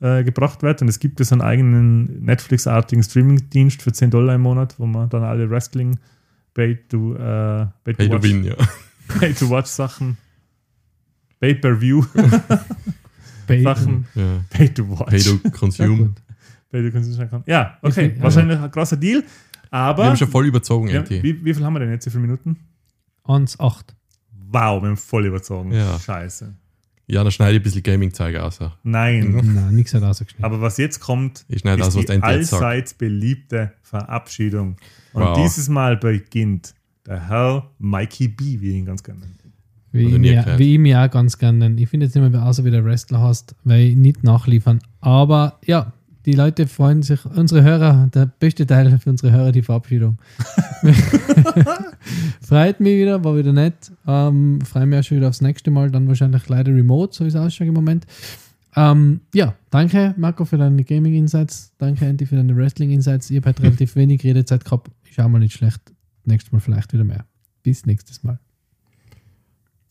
[0.00, 4.34] äh, gebracht wird und es gibt ja so einen eigenen Netflix-artigen Streamingdienst für 10 Dollar
[4.34, 5.98] im Monat, wo man dann alle Wrestling
[6.54, 8.54] Pay to, äh, pay to du watch win, ja.
[9.18, 10.16] Pay-to-Watch-Sachen.
[11.40, 12.30] Pay-per-view Bacon.
[12.48, 12.99] Sachen.
[13.54, 14.44] Ja.
[14.50, 15.10] Pay-to-Watch.
[15.12, 15.96] Hey, du Ja, consume.
[15.96, 16.22] gut.
[16.70, 17.42] Pay-to-Consume.
[17.46, 18.14] Ja, Wie okay.
[18.16, 18.22] ja.
[18.22, 19.24] Wahrscheinlich ein großer Deal.
[19.70, 20.04] Aber.
[20.04, 22.06] Wir haben schon voll überzogen, ja, wie, wie viel haben wir denn jetzt?
[22.06, 22.56] Wie viele Minuten?
[23.24, 23.84] 1,8.
[24.52, 25.72] Wow, wir haben voll überzogen.
[25.72, 25.98] Ja.
[25.98, 26.54] Scheiße.
[27.06, 28.60] Ja, dann schneide ich ein bisschen Gaming-Zeug aus.
[28.84, 29.30] Nein.
[29.54, 30.44] Nein, nichts hat rausgeschnitten.
[30.44, 34.76] Aber was jetzt kommt, Ich schneide ist aus, was die allseits beliebte Verabschiedung.
[35.12, 35.36] Und Wow.
[35.42, 36.74] dieses Mal beginnt
[37.06, 39.34] der Herr Mikey B, wie ich ihn ganz gerne nenne.
[39.92, 41.80] Wie Also ich, mir, wie ich mir auch ganz gerne nenne.
[41.80, 44.80] Ich finde jetzt nicht mehr außer wie der Wrestler hast, weil ich nicht nachliefern.
[45.00, 45.92] Aber ja,
[46.26, 50.18] die Leute freuen sich, unsere Hörer, der beste Teil für unsere Hörer, die Verabschiedung.
[52.40, 53.90] Freut mich wieder, war wieder nett.
[54.06, 57.28] Ähm, Freue mich auch schon wieder aufs nächste Mal, dann wahrscheinlich leider remote, so wie
[57.28, 58.06] es ausschaut im Moment.
[58.76, 61.72] Ähm, ja, danke Marco für deine Gaming Insights.
[61.78, 63.30] Danke Andy für deine Wrestling Insights.
[63.30, 64.90] Ihr habt halt relativ wenig Redezeit gehabt.
[65.08, 65.80] Ist auch mal nicht schlecht.
[66.24, 67.24] Nächstes Mal vielleicht wieder mehr.
[67.62, 68.38] Bis nächstes Mal.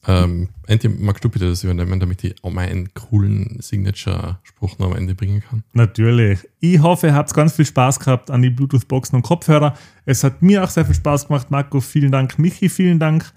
[0.07, 4.95] Ähm, NT, magst du bitte das übernehmen, damit ich auch meinen coolen Signature-Spruch noch am
[4.95, 5.63] Ende bringen kann?
[5.73, 6.39] Natürlich.
[6.59, 9.75] Ich hoffe, ihr habt ganz viel Spaß gehabt an die Bluetooth-Boxen und Kopfhörer.
[10.05, 11.51] Es hat mir auch sehr viel Spaß gemacht.
[11.51, 12.39] Marco, vielen Dank.
[12.39, 13.31] Michi, vielen Dank.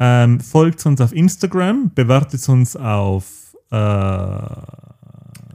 [0.00, 3.26] Ähm, folgt uns auf Instagram, bewertet uns auf
[3.70, 4.38] äh,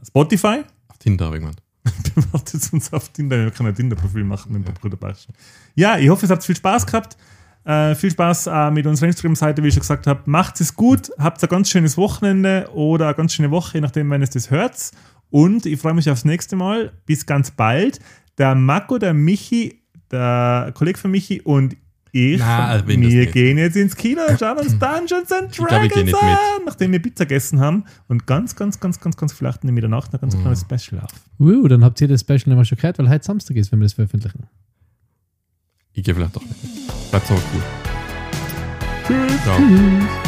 [0.06, 1.62] Spotify, Auf Tinder habe ich gemeint.
[2.16, 3.38] bewertet uns auf Tinder.
[3.44, 5.34] Wir können ein Tinder-Profil machen mit dem Bruder Bachschen.
[5.76, 7.18] Ja, ich hoffe, es habt viel Spaß gehabt.
[7.66, 10.22] Äh, viel Spaß äh, mit unserer Instagram-Seite, wie ich schon gesagt habe.
[10.26, 14.10] Macht es gut, habt ein ganz schönes Wochenende oder eine ganz schöne Woche, je nachdem,
[14.10, 14.92] wenn es das hört.
[15.30, 16.92] Und ich freue mich aufs nächste Mal.
[17.06, 18.00] Bis ganz bald.
[18.38, 19.82] Der Marco, der Michi,
[20.12, 21.76] der Kollege von Michi und
[22.16, 26.38] ich, Nein, wir gehen jetzt ins Kino und schauen uns Dungeons and Dragons glaub, an,
[26.64, 27.86] nachdem wir Pizza gegessen haben.
[28.08, 30.42] Und ganz, ganz, ganz, ganz, ganz vielleicht in der danach ein ganz mhm.
[30.42, 31.10] kleines Special auf.
[31.40, 33.86] Uh, dann habt ihr das Special immer schon gehört, weil heute Samstag ist, wenn wir
[33.86, 34.44] das veröffentlichen.
[35.94, 37.12] Ich gehe vielleicht doch nicht.
[37.12, 37.62] Bleibt's aber cool.
[39.08, 39.44] Tschüss.
[39.44, 39.58] Ciao.
[39.58, 40.23] Tschüss.